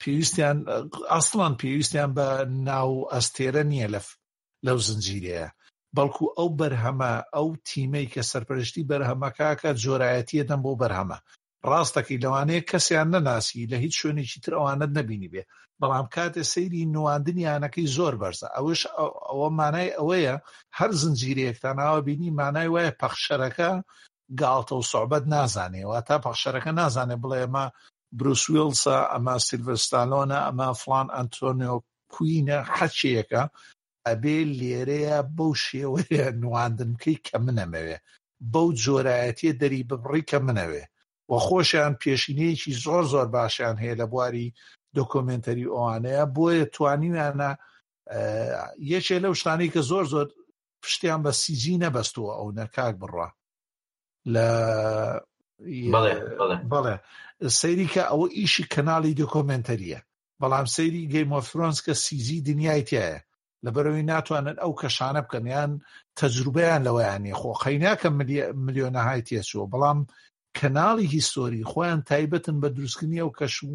[0.00, 0.58] پێویستیان
[1.12, 2.26] ئەسڵان پێویستیان بە
[2.68, 4.00] ناو ئەستێرە نییە لە
[4.66, 5.46] لەو زنجیرەیە
[5.96, 11.18] بەڵکو ئەو بەرهەمە ئەو تیمەی کە سەرپەرشتی بەرهەمەکە کە جۆرایەتیە دەم بۆ بەرهەمە
[11.70, 15.42] ڕاستەکەی لەوانەیە کەسیان نەناسی لە هیچ شوێنێکی تر ئەوانت نبینی بێ
[15.80, 18.80] بەڵام کاتێ سەیری نواندنیانەکەی زۆر بەرزە ئەوش
[19.28, 20.36] ئەوە مانای ئەوەیە
[20.78, 23.70] هەر زنجیرەیەکتان ناوە بینی مانای وایە پەخشەرەکە
[24.40, 27.64] گاڵتە و سوعبەت نازانێەوە تا پەخشەرەکە نازانێ بڵێ ئەمە
[28.18, 31.74] بروسویلسە ئەمە سیلڤستالۆنە ئەمە فلان ئەنتۆنیۆ
[32.12, 33.42] کوینە حەچیەکە
[34.08, 37.96] ئەبێ لێرەیە بەو شێوەیە نواندنکەی کە منەمەوێ
[38.52, 40.84] بەو جۆرایەتی دەری ببڕی کە منەوێ
[41.32, 44.54] و خۆشیان پێشینەیەکی زۆر زۆر باشیان هەیە لە بواری
[44.96, 47.52] دۆکۆمنتەری ئەوانەیە بۆیە توانیانە
[48.94, 50.26] یەکێ لەو شتانی کە زۆر زۆر
[50.82, 53.28] پشتیان بە سیجی نەبەستووە ئەو نەکاک بڕە
[54.34, 54.48] لە
[56.72, 56.96] بەڵێ
[57.60, 60.00] سەیریکە ئەوە ئیشی کەناڵی دۆکۆمنتەریە
[60.40, 63.18] بەڵام سەیری گەیمۆفرۆنس کە سیزی دنیای تایە
[63.64, 65.70] لەبەرەوەی ناتوانن ئەو کەشانە بکەن یان
[66.18, 68.08] تەجروبیان لەوەیانی خۆ خەیناکە
[68.66, 70.00] ملیۆنەهای تێچوە بەڵام
[70.58, 73.72] کەناڵی هیستۆری خۆیان تایبەتن بە دروستکردنی ئەو کەش و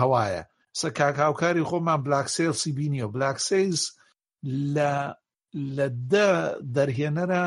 [0.00, 0.42] هەوایە
[0.78, 3.78] سە کاکاوکاری خۆمان بلاکسێلسی بینیە بلاکسیز
[4.76, 4.92] لە
[5.76, 6.30] لە دە
[6.76, 7.44] دەرهێنەرە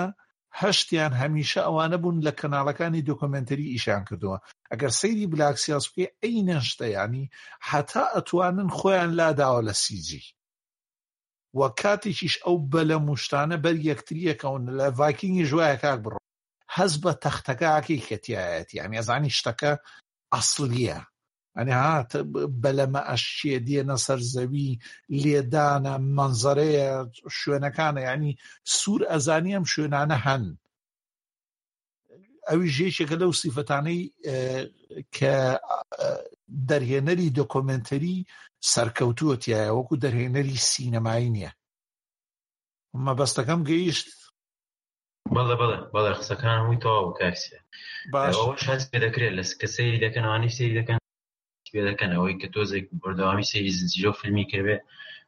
[0.62, 4.38] هەشتیان هەمیشە ئەوانە بوون لە کەناڵەکانی دۆکۆمنتەری ئیشان کردووە
[4.72, 7.30] ئەگەر سەیری بلاکسیاس بکەی ئەی نەشتەیانی
[7.70, 10.24] هەتا ئەتوانن خۆیان لاداوە لە سیجی
[11.58, 16.18] وە کاتێکیش ئەو بەلە موشتانە بەر یەکتریەکەون لە ڤاکینگی ژوایە کاک بڕۆ
[16.78, 19.72] حەز بە تەختەکەکی کەتیایەتی ئەم ێزانی شتەکە
[20.34, 21.00] ئەسلیە
[21.58, 22.12] ئەنی هات
[22.64, 24.70] بەلەمە ئەشیە دێنە سەرزەوی
[25.24, 26.88] لێدانە منزەرەیە
[27.40, 28.32] شوێنەکانە ینی
[28.78, 30.46] سوور ئەزانی ئەم شوێنانە هەن
[32.50, 34.02] ئەوی ژێشێکە لەو سیفەتانەی
[35.18, 35.34] کە
[36.70, 38.18] دەرهێنەری دۆکۆمنتەری
[38.74, 41.52] سەرکەوتووەتیایە وەکو دەرهێنەری سینەمایی نییە
[43.06, 44.08] مەبەستەکەم گەیشت
[45.36, 47.58] بەڵێ بڵێ بەڵێ قسەکان هەمووی تەواو کاکسە
[48.14, 50.98] باشەوەش هەست پێ دەکرێت لە کە سەیری دەکەنوانی سری دەکەن
[51.74, 54.78] پێ دەکەن ئەوەی کە تۆزێک بەردەوامی سری زیۆ فیلمی کەوێ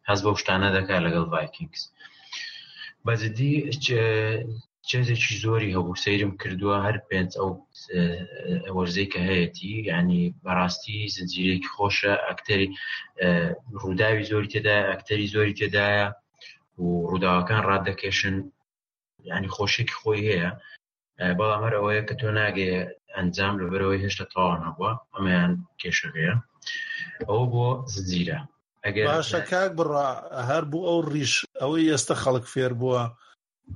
[0.08, 1.82] هەست بە شتانە دەکا لەگەڵ ڤایکینگس
[3.06, 3.54] بەزدی
[4.90, 7.52] چێزێکی زۆری هەبوو سەیرم کردووە هەر پێنج ئەو
[8.76, 12.68] وەرزەی کە هەیەی ینی بەڕاستی زنجیرێکی خۆشە ئەکتەری
[13.82, 16.06] ڕووداوی زۆری تێدا ئەکتەری زۆری تێدایە
[16.84, 18.38] و ڕووداوەکان ڕاددەکێشن
[19.28, 20.52] ینی خۆشێکی خۆی هەیە
[21.38, 22.72] بەڵام هەرەوەیە کە تۆ ناگێ
[23.16, 26.34] ئەنجام لەبەرەوەی هێشتا تەواو نەبووە ئەمەیان کێشەکەیە
[27.30, 28.40] ئەو بۆ زنجیرە
[28.86, 29.90] ئەگەر باشە کاک بڕ
[30.50, 33.02] هەر بوو ئەو ڕیش ئەوەی ئێستا خەڵک فێر بووە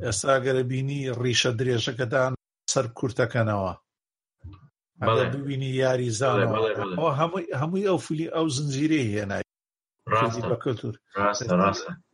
[0.06, 2.32] ئێستا گەرە بینی ڕیشە درێژەکەتان
[2.74, 3.74] سەر کورتەکەنەوە
[5.07, 7.10] بەڵێ ببینی یاری زانەوە
[7.61, 9.44] هەمووی ئەو فلی ئەو زنجیرەی هێنای
[10.63, 10.93] کلتور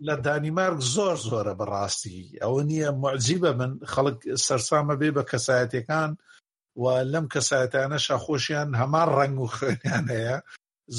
[0.08, 6.12] لە دانیمارک زۆر زۆرە بەڕاستی ئەوە نییە معجیبە من خەڵک سەرسامە بێ بە کەسایەتەکان
[6.82, 10.38] و لەم کەسایەتانە شەخۆشیان هەمان ڕنگ و خوێنیان هەیە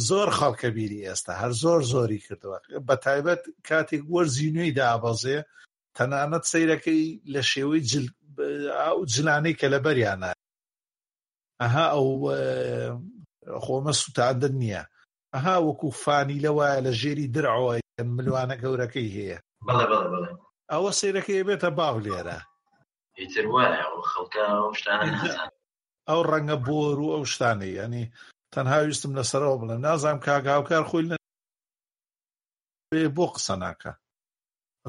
[0.08, 2.58] زۆر خەڵکە بیری ئێستا هەر زۆر زۆری کردووە
[2.88, 5.38] بە تایبەت کاتێک وەرزی نوێی دابەزێ
[5.96, 7.02] تەنانەت سیرەکەی
[7.34, 7.82] لە شێوەی
[9.12, 10.30] جلانەی کە لە بەریانە
[11.60, 12.08] ئەها ئەو
[13.64, 14.82] خۆمە سوتاندن نییە
[15.36, 17.72] ئەها وەکو فانی لەوایە لە ژێری درعەوە
[18.16, 20.30] ملوانە گەورەکەی هەیە بەڵێ بەڵێ بڵێ
[20.72, 22.38] ئەوە سیرەکەی بێتە باو لێرە
[23.18, 24.44] ئیتر وایە خەڵکە
[24.78, 25.18] شتانە
[26.08, 28.04] ئەو ڕەنگە بۆر و ئەو شتانەی ینی
[28.54, 31.16] تەنها ویستم لەسەرەوە بڵم نازام کاگااوکار خۆی لە
[32.92, 33.92] بێ بۆ قسە ناکە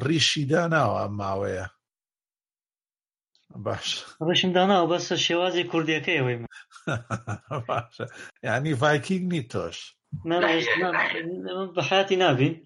[0.06, 1.66] ڕیشیدا ناوە ماوەیە
[3.66, 3.88] باش
[4.30, 6.52] ڕشم داناوە بەسە شێوازی کوردیەکەیەوەی من
[8.48, 9.78] یعنی ڤایکینگ نی تۆش
[11.76, 12.56] بەحیاتی نابین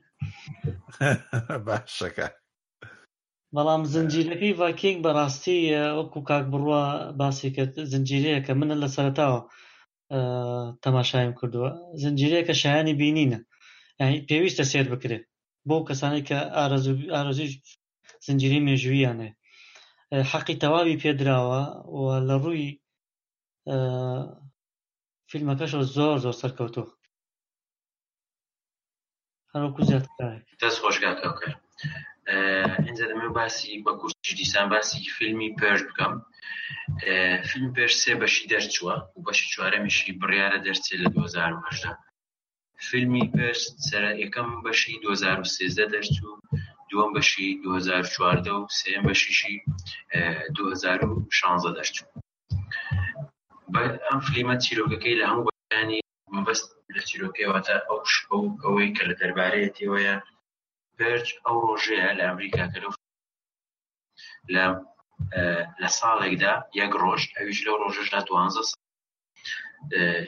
[1.67, 2.27] باشەکە
[3.55, 5.59] بەڵام زنجیرەکەی ڤاکینگ بەڕاستی
[5.99, 6.81] وەکو کاک بڕوە
[7.19, 9.41] باسی کرد زنجیرەیە کە منە لە سەرتاوە
[10.83, 11.69] تەماشایم کردووە
[12.03, 13.39] زنجیرەیە کە شایانی بینینە
[14.29, 15.23] پێویستە سێر بکرێت
[15.67, 17.49] بۆ کەسانی کە ئارزوی ئارزوی
[18.27, 19.31] زنجیری مێژوییانەیە
[20.31, 21.63] حەقی تەواوی پێدراوە
[21.97, 22.67] و لە ڕووی
[25.31, 26.87] فیلمەکەشەوە زۆر زۆر سەرکەوتوە
[29.53, 30.05] هەروکو زیات
[30.63, 31.49] دەست خۆشگاتەکە
[32.85, 36.13] اینجا دەمێ باسی بە کورسی دیسان باسی فیلمی پێش بکەم
[37.49, 43.57] فیلم پێش سێ بەشی دەرچووە و بەشی چوارەمیشی بڕیاە دەرچێت لە 2010 فیلمی پێش
[43.87, 46.35] سرە یەکەم بەشی 2013 دەرچوو
[46.95, 49.55] دووەم بەشی 2014 و سم بەشیشی
[50.55, 52.13] 2016 دەرچوو
[54.07, 55.99] ئەم فلیمە چیرۆکەکەی لە هەموو بەیانی
[56.35, 60.15] مەبەست لە چیرۆکەوەتە ئەو شکە و ئەوەی کە لە دەربارەیەتیەوەیە
[60.97, 62.79] پرچ ئەو ڕۆژەیە لە ئەمریکا کە
[64.53, 64.65] لە
[65.81, 68.75] لە ساڵێکدا یەک ڕۆژ ئەویش لەو ڕۆژشدا 12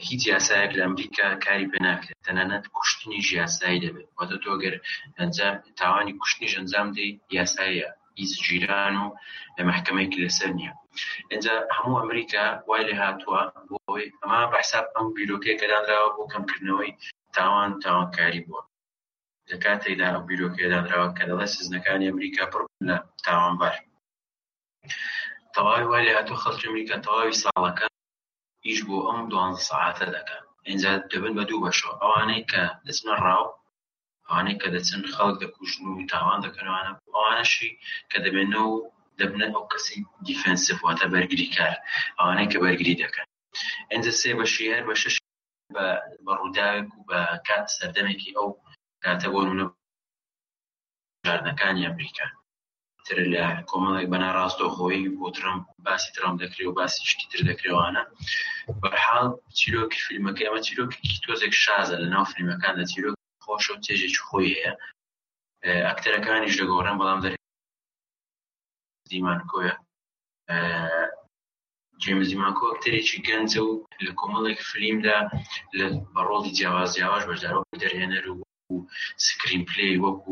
[0.09, 4.73] هیچ یاسایەک لە ئەمریکا کاری پێ ناکرێت تەنانەت کوشتنی ژیاسایی دەبێت واتە تۆگەر
[5.19, 7.89] ئەنجام تاوانی کوشتنی ژەنجام دەی یاساییە
[8.19, 9.07] هیچ جیران و
[9.69, 10.73] مەحکمەیەکی لەسەر نییە
[11.31, 13.41] اینجا هەموو ئەمریکا وای لێ هاتووە
[13.87, 16.91] بۆی ئەما بەحساب ئەم بیرۆکەیە کەدانراوە بۆ کەمکردنەوەی
[17.35, 18.61] تاوان تاوانکاری بووە
[19.49, 23.75] لە کاتێکدا ئەو بیرۆکێدانراوە کە دەڵێ سزنەکانی ئەمریکا پڕ لە تاوانبار
[25.55, 27.86] تەواوی وای لێ هاتوو خەڵکی ئەمریکا تەواوی ساڵەکە
[28.69, 33.45] ئیش بۆ ئەم دوانزە سەعاتە دەکەن ئینجا دەبن بە دوو بەشەوە ئەوانەی کە دەچنە ڕاو
[34.27, 37.71] ئەوانەی کە دەچن خەڵک دەکوژن و تاوان دەکەنوانە ئەوانەشی
[38.11, 38.73] کە دەبێنەوە
[39.19, 41.75] دەبنە ئەو کەسی دیفنسف واتە بەرگری کار
[42.19, 43.27] ئەوانەی کە بەرگری دەکەن
[43.91, 45.15] ئەنجە سێ بەشی هەر بە شش
[45.75, 45.85] بە
[46.39, 48.49] ڕووداوێک و بە کات سەردەمێکی ئەو
[49.03, 49.65] کاتە بۆ نمونە
[51.25, 52.27] ژارنەکانی ئەمریکا
[53.09, 58.03] تر لە کۆمەڵێک بەنا ڕاستۆخۆی بۆ ترم باسی ترام دەکری و باسی شتی تر دەکرێوانە
[58.81, 59.27] بەحاڵ
[59.57, 63.15] چیرۆکی فیلمەکە ئەمە چیرۆکی تۆزێک شازە لە ناو فیلمەکاندا چیرۆک
[63.45, 64.71] خۆشە و تێژێکی خۆی هەیە
[65.89, 67.33] ئەکتەرەکانیش لە گۆڕان بەڵام دەر
[69.11, 69.71] دیمان کۆە
[72.03, 73.71] جێمزیمان کۆکتەرێکی گەنجە و
[74.05, 75.17] لە کۆمەڵێک فیلمدا
[75.77, 78.37] لە بەڕۆڵی جیاواز جیاواش بەژارەوە دەرهێنەر و
[79.27, 80.31] سکرین پلی وەکو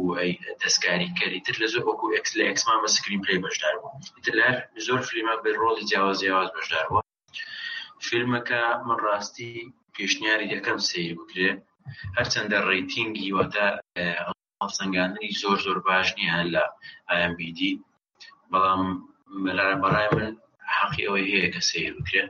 [0.61, 3.99] دەستکاریکەری تر لە زۆر وەکو ئەکس لە ئەکسمان بە سکرین پلی بەشدار بوو
[4.39, 4.55] لەر
[4.87, 7.07] زۆر فیلمە بە ڕۆڵی جیاواز جیاواز بەشدار بوو
[8.07, 9.51] فیلمەکە من ڕاستی
[9.95, 11.49] پێشنیاری یەکەم سێ بکرێ
[12.17, 13.65] هەرچەندە ڕیتینگی وەتە
[14.77, 16.63] سنگاندنی زۆر زۆر باش نیە لە
[17.09, 17.59] ئایMBD
[18.51, 18.83] بەڵام
[19.43, 20.29] بەلار بەڕای من
[20.77, 22.23] حەقی ئەوەی هەیە کە سیر بکرێ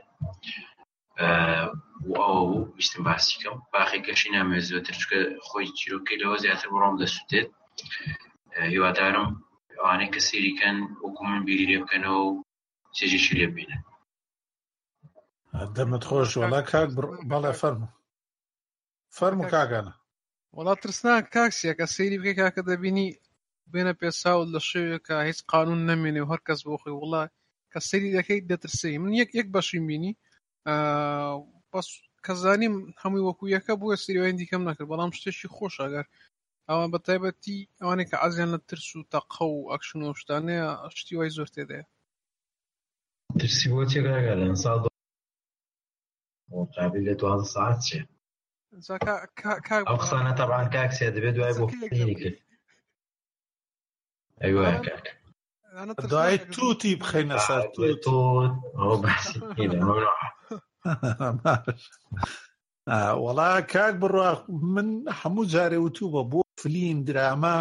[2.06, 7.48] و ئەو بیستم باسیکەم باخی گەشی نامێت زیاتر چکە خۆی چیرۆکی لەوە زیاتر بڕۆم دەسووتێت
[8.72, 9.28] هیوادارم
[9.78, 12.44] ئەوانەی کە سریکەن وەکو من بیری لێ بکەنەوە و
[12.96, 13.82] چێژیشی لێ بینن
[15.76, 16.88] دەمت خۆش وڵا کاک
[17.30, 17.82] بەڵێ فەرم
[19.16, 19.94] فەرم و کاگانە
[20.56, 23.08] وڵا ترسنا کاکسیەکە سەیری بکەی کاکە دەبینی
[23.72, 27.28] بێنە پێسا و لە شوێکە هیچ قانون نامێنێ و هەرکەس بۆ خۆی وڵای
[27.72, 30.12] کە سەری دەکەی دەترسی من یەک یەک بەشی بینی
[31.74, 31.86] بەس
[32.24, 36.06] کە زانیم هەمووی وەکو یەکە بووە سریوان دیکەم نەکرد بەڵام شتێکی خۆشە ئەگەر
[36.68, 40.66] ئەوان بە تایبەتی ئەوانێک کە ئازیان لە ترس و تەقە و ئەکشن و شتانەیە
[40.98, 41.84] شتی وای زۆر تێدەیە
[43.38, 44.78] ترسی بۆ تێراگە لە ساڵ
[46.76, 48.00] قابل لە دوازە ساعت چێ
[49.88, 51.64] ئەو قسانە تەبان کاکسیا دەبێت دوای بۆ
[52.22, 52.38] کرد
[54.42, 55.06] ئەیوە کاک
[56.12, 57.62] دوای توتی بخەینە سەر
[58.04, 58.14] تۆ
[63.24, 64.30] وەڵا کاک بڕوا
[64.74, 64.88] من
[65.20, 67.56] هەموو جارێ وتو بە بۆ فلیم دراما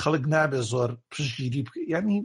[0.00, 1.62] خەڵک نابێ زۆر پشگیری
[1.94, 2.18] ینی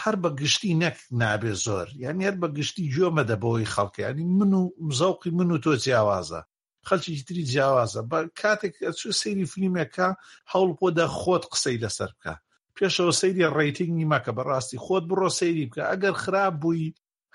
[0.00, 4.52] هەر بە گشتی نەک نابێ زۆر یان هەر بە گشتی جۆمە دەبەوەی خەڵکی ینی من
[4.58, 6.40] و مزەوقی من و تۆ جیاوازە
[6.88, 10.08] خەلکی تری جیاوازە بە کاتێک چ سەیری فلیمێکە
[10.52, 12.34] هەوڵ بۆدا خۆت قسەی لەسەر بکە
[12.76, 16.86] پێشەوە سەیری ڕیتنگی مەکە بەڕاستی خۆت بڕۆ سەیری بکە ئەگەر خراپ بووی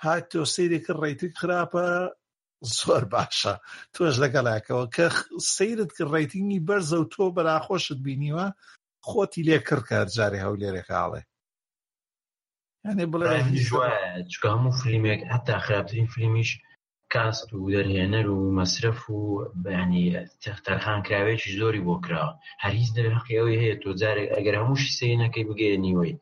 [0.06, 1.86] هات تۆ سیرێکە ڕێیتک خراپە
[2.80, 3.54] زۆر باشە
[3.94, 5.06] تۆش لەگەڵاکەوە کە
[5.54, 8.48] سیرت کە ڕێتینگی بەرزە و تۆ بەراخۆشت بینیوە
[9.10, 11.22] خۆتی لێ کڕ کار جارێ هەولێرێکاڵێ
[12.86, 13.28] یعنی بڵێ
[14.32, 16.50] چکە هەموو فیلمێک هەتا خراپترین فیلمیش
[17.14, 19.20] کاست و دەرهێنەر و مەصرف و
[19.64, 20.06] بەنی
[20.44, 22.34] تەختەرخان کراوێکی زۆری بۆ کراوە
[22.64, 26.14] هەر هیچ دەرحقیەوەی هەیە تۆ جارێک ئەگەر هەمووشی سەی نەکەی بگەێنیەوەی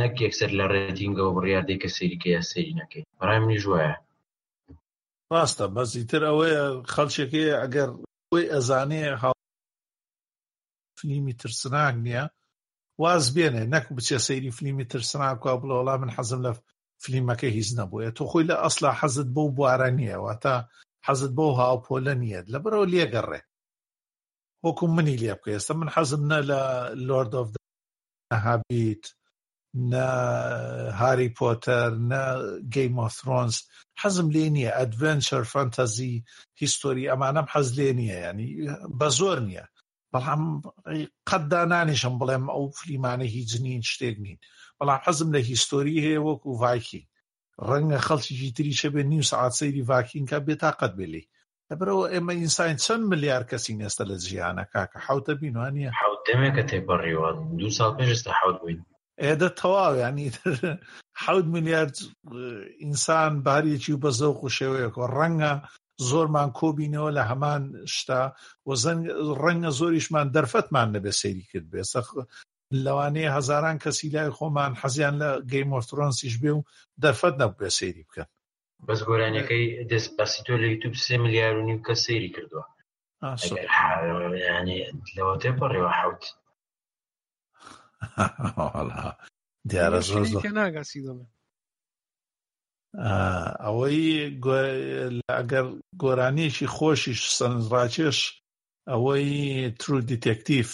[0.00, 3.92] نەک یەکسەر لە ڕێتینگەوە بڕیاردەی کە سەیریکە یا سەیری نەکەی بەڕای منیش وایە
[5.32, 6.62] ڕاستە بەزی تر ئەوەیە
[6.92, 7.88] خەڵچێکەیە ئەگەر
[8.32, 9.00] وی ئەزانێ
[10.98, 12.24] فلیمی ترسناک نییە
[13.02, 16.52] واز بێنێ نەک بچێ سەیری فلیمی ترسناکوا بڵێ وڵام من حەزم لە
[17.02, 20.54] فلیمەکە هیچ نەبووە تۆ خۆی لە ئەسلا حەزت بەو بوارە نییەەوە تا
[21.06, 23.40] حەزت بەو هاوپۆلە نییە لە بەرەوە لێگەڕێ
[24.64, 26.60] وەکو منی لێ بکە ئێستا من حەزم نە لە
[27.06, 27.48] لۆرد ئۆف
[28.46, 29.04] هابیت
[29.90, 30.06] نە
[31.00, 32.22] هاری پۆتەر نە
[32.74, 33.56] گەیم ئۆفرۆنس
[34.00, 36.16] حەزم لێ نییە ئەدڤێنچەر فەنتەزی
[36.60, 38.48] هیستۆری ئەمانەم حەز لێ نییە ینی
[38.98, 39.64] بە زۆر نییە
[40.12, 40.42] بەڵام
[41.28, 44.38] قەتدا نانیشم بڵێم ئەو فلیمانە هیچ نین شتێک نین
[44.78, 47.02] بەڵام حەزم لە هیستۆری هەیە وەکو ڤایکی
[47.68, 51.22] ڕەنگە خەڵکیی تریشە بێ نیم سعاتسەیری ڤاکینکە بێت تااقەت بلێ
[51.68, 57.28] لەبرەوە ئێمە ئینسان چەند ملیار کەسی نێستە لە ژیانە کاکە حوتە بینوانە حوت دەمێکە تێپەڕیوە
[57.58, 58.80] دو ساڵ پێشستا حوت بووین
[59.22, 60.26] ئێدە تەواویانی
[61.22, 61.96] حەوت میلیارد
[62.82, 65.52] ئینسان باریەکی و بە زەوق و شێوەیەکەوە ڕەنگە
[66.08, 67.62] زۆرمان کۆبینەوە لە هەمان
[67.94, 68.22] شتا
[69.42, 71.82] ڕەنگە زۆریشمان دەرفەتمان لەبێ سەیری کرد بێ
[72.86, 76.66] لەوانەیە هەزاران کەسی لای خۆمان حەزیان لە گەیمۆفترۆنسیش بێ و
[77.02, 78.28] دەرفەت نەبێ سەیری بکەن
[78.86, 82.64] بەس گۆرانەکەی دەست بەسیۆ لە یوتوب سێ ملیار و نیو کە سەیری کردووە
[85.16, 86.22] لەوەتێ بڕێوە حوت
[89.70, 90.28] دیارە زۆر
[93.64, 94.04] ئەوەی
[95.38, 95.66] ئەگەر
[96.02, 98.18] گۆرانیەکی خۆشیش سەرنجڕاکێش
[98.90, 99.30] ئەوەی
[99.80, 100.70] ترو دیتێکتیف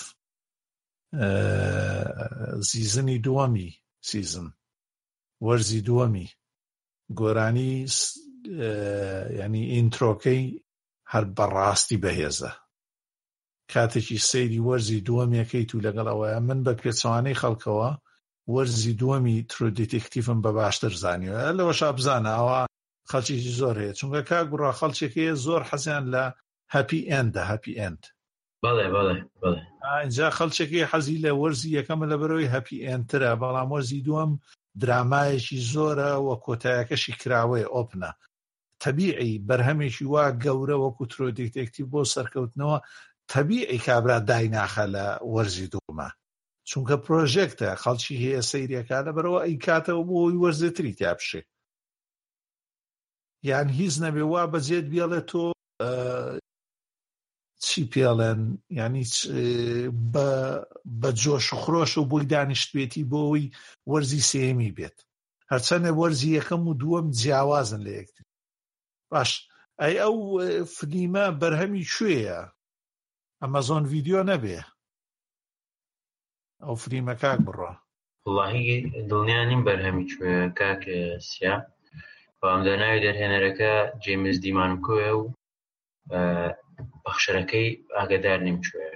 [2.69, 3.71] زیزنی دووەمی
[4.09, 4.49] سیزن
[5.47, 6.29] وەرزی دووەمی
[7.21, 7.75] گۆرانی
[9.39, 10.45] ینی ئینترۆکەی
[11.13, 12.53] هەر بەڕاستی بەهێزە
[13.75, 17.91] کاتێکی سەیری وەرزی دووەمەکەیت و لەگەڵ ئەوەیە من بە پێچوانەی خەڵکەوە
[18.55, 22.61] وەرزی دووەمی ترودیتیکتیفم بە باشتر زانیوە لەوەشا بزانە ئەوە
[23.11, 26.25] خەڵکیی زۆر هەیە چونکە کا گوڕا خەڵکێکەیە زۆر حەزیان لە
[26.75, 28.03] هەپی ئەندە هەپی ئەند
[28.65, 29.15] بەڵێ بەڵێ
[30.03, 34.31] اینجا خەڵچێکی حەزی لە وەرزی یەکەمە لە بەرەوەی هەپی ئەنترە بەڵام وەرزی دووەم
[34.83, 38.11] درامایەکی زۆرە وە کۆتایەکەشی کراوەیە ئۆپنە
[38.85, 42.79] تەبیعی بەرهەمێکی وا گەورە وەکو ترۆ دیکتێکتی بۆ سەرکەوتنەوە
[43.33, 46.09] تەبیعی کابرا دایناخە لە وەرزی دوومە
[46.71, 51.43] چونکە پرۆژێکتە خەڵکی هەیە سەیرەکانە بەرەوە ئەیکاتەوە بۆی وەرزێتری تیاپشێ
[53.51, 55.43] یان هیچ نەبێ وا بەجێت بێڵێ تۆ
[57.67, 58.41] چی پێڵێن
[58.81, 59.05] ینی
[61.01, 63.47] بە جۆش خۆش و بۆی دانیشتبێتی بۆەوەی
[63.91, 64.97] وەرزی سێمی بێت
[65.53, 68.25] هەرچەندە وەرزی یەکەم و دووەم جیاوازن لە یەکتر
[69.11, 69.31] باش
[69.81, 70.17] ئەی ئەو
[70.77, 72.41] فلیمە بەرهەمی کوێیە
[73.43, 74.59] ئەمەزۆن ڤیددیو نەبێ
[76.65, 77.73] ئەو فریمە کاک بڕە
[78.37, 78.67] وڵی
[79.11, 80.83] دڵنیا نیم بەرهەمی کوێ کاک
[81.29, 81.55] سیا
[82.41, 85.23] بەامدا ناوی دەرهێنەرەکە جێمز دیمانکۆە و
[87.05, 88.89] بەخشەرەکەی ئاگدار نیم کوێ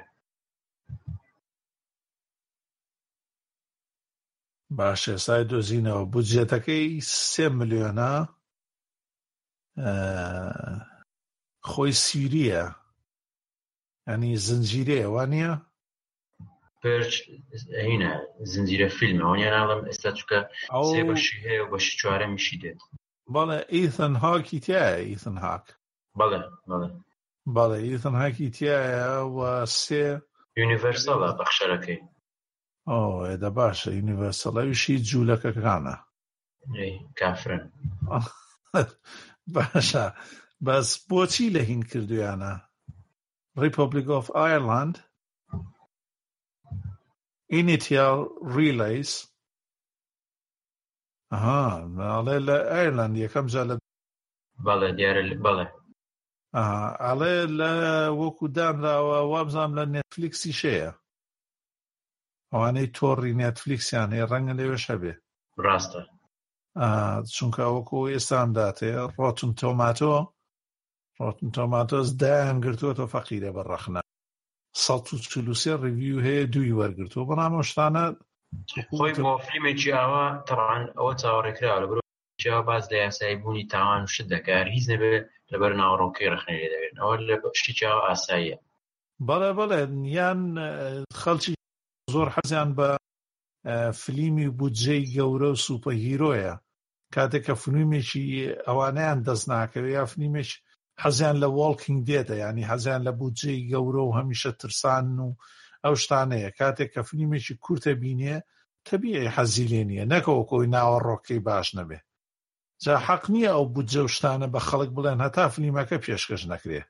[4.78, 6.86] باشێ سای دۆزینەوە بودجێتەکەی
[7.32, 8.12] سێ ملیۆنە
[11.70, 12.66] خۆی سیریە
[14.09, 15.51] ئەنی زنجیرەیە وانە؟
[16.83, 17.12] پرچ
[17.89, 18.12] هینە
[18.53, 20.39] زنجیرە فیلمە ئەو یانناڵم ئێستا چکە
[20.89, 22.81] سێ بەشی هەیە و بەشی چوارە میشی دێت
[23.35, 25.66] بەڵێ ئیثن هاکی تایە ئیثن هاک
[26.19, 26.89] بەڵێ بەڵێ
[27.57, 29.39] بەڵێ ئیثن هاکی تایە و
[29.83, 30.05] سێ
[30.59, 32.01] یونیڤەرسەڵە بەخشەرەکەی
[32.91, 35.97] ئەو ئێدە باشە یونیڤەرسەڵەویشی جوولەکەکانە
[37.19, 37.62] کافرن
[39.55, 40.07] باشە
[40.66, 42.55] بەس بۆچی لە هین کردویانە
[43.57, 45.03] Republic of Ireland
[47.51, 49.27] initial relays.
[51.31, 52.41] Ah, ale,
[52.83, 53.79] Ireland, jakam zale?
[54.59, 55.69] Bale, diarele, bale.
[56.55, 60.93] Aha, ale le woku dan la wabzam la Netflix i shea.
[62.53, 65.16] O ane torri Netflix i ane, rangan lewe shabe.
[65.57, 66.05] Rasta.
[66.77, 70.33] Aha, chunka woku estan date, rotun tomato.
[71.23, 74.01] ڕۆتنتۆماتۆز دایان گرتووەتە فەقیرە بە ڕەخنا
[75.65, 78.05] سە ڕویو هەیە دووی وەرگرتووە بەڵام شتانە
[78.97, 82.03] خۆی بۆ فیلمێکی ئاوا تەڕان ئەوە چاوەڕێکرا لە بەرۆ
[82.69, 85.15] باز لە یاساییبوونی تاوان شت دەکار هیچ نەبێ
[85.53, 88.57] لەبەر ناوڕۆکەی ڕخنێ دەبێت ئەوە لە شتی چاوە ئاساییە
[89.28, 89.81] بەڵێ بڵێ
[90.19, 90.40] یان
[91.20, 91.53] خەڵکی
[92.15, 92.89] زۆر حەزیان بە
[94.03, 96.55] فلیمی بودجەی گەورە و سوپە هیرۆیە
[97.15, 98.24] کاتێک کە فنومێکی
[98.66, 100.59] ئەوانیان دەست ناکەوێت یا فنیمێکی
[101.05, 105.31] حەزیان لە وڵکنگ دێدە ینی حەزیان لە بودجێی گەورە و هەمیشە ترسان و
[105.85, 108.37] ئەو شتانەیە کاتێک کە فیلمێکی کورتە بینێ
[108.89, 111.99] تەبیعی حەزی لێ نییە نەکەەوە کۆی ناوەڕۆکەی باش نەبێ
[112.85, 116.81] جا حەق نییە ئەو بودجە و شتانە بە خەڵک بڵێن هەتا فلیمەکە پێشکەش نەکرێ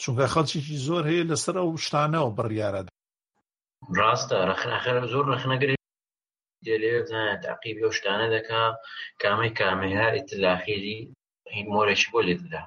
[0.00, 2.70] چونکە خەڵکیی زۆر هەیە لەسەر ئەو شتانەوە بڕیاە
[3.98, 5.76] ڕاستە ڕخنەخەر زۆر ڕخنەگری
[6.66, 6.92] دێلێ
[7.44, 8.62] تاقیب لە شتانە دەکا
[9.22, 11.00] کامی کامەیە ئیتلاخیری
[11.56, 12.62] هیمۆرەی بۆ لێدەدا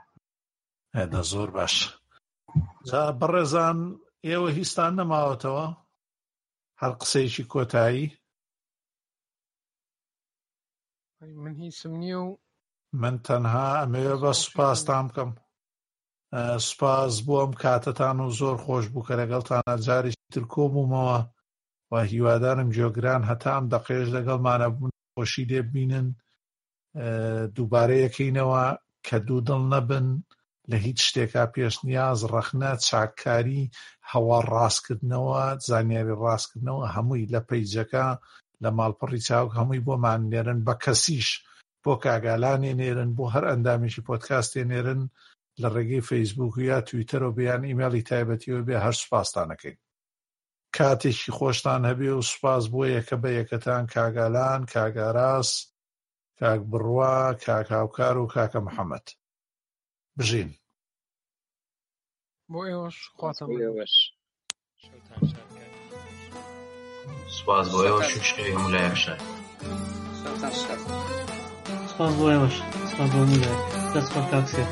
[0.97, 1.75] ئەدە زۆر باش
[3.19, 3.79] بەڕێزان
[4.27, 5.65] ئێوە هیستان نەماوەتەوە
[6.81, 8.05] هەر قسەیەکی کۆتایی
[11.43, 12.29] من هیچم نییە و
[13.01, 15.31] من تەنها ئەمەوێ بە سوپاسان بکەم
[16.67, 21.19] سوپاس بۆ ئەم کاتتان و زۆر خۆش بوو کە لەگەڵتانە جارێکی تر کۆبوومەوە
[21.91, 26.07] و هیوادارم جۆگران هەتام دەقێش لەگەڵمانە بوون خۆشی لێبینن
[27.55, 28.63] دووبارە یەکەینەوە
[29.07, 30.05] کە دوو دڵ نەبن
[30.71, 33.63] لە هیچ شتێکا پێشنیاز ڕەخنە چاککاری
[34.11, 38.05] هەوا ڕاستکردنەوە زانیاری ڕاستکردنەوە هەمووی لە پەیجەکە
[38.63, 41.29] لە ماڵپەڕی چاوک هەمووی بۆمان نێرن بە کەسیش
[41.83, 45.01] بۆ کاگالانێ نێرن بۆ هەر ئەندامیشی پۆتکاستێ نێرن
[45.61, 49.75] لە ڕێگەی فەیسبوک یا تویتەر و بیان ئیممەلی تایبەتیەوە بێ هەر سوپاسستانەکەی
[50.77, 55.49] کاتێکی خۆشتان هەبێ و سوپاس بۆ یەکە بە یەکەتان کاگالان کاگاراس
[56.41, 57.13] کاک بڕوا
[57.45, 59.05] کاک هاوکار و کاکە محەممەد
[60.17, 60.49] بژین
[62.51, 63.93] بۆ ئێوەش خواتم ئێوەش
[67.37, 69.15] سپاس بۆ ئێوە شوشکەی هەموو لایەشە
[71.91, 72.55] سپاس بۆ ئێوەش
[72.91, 73.21] سپاس بۆ
[73.93, 74.71] دەست بە کاکسێت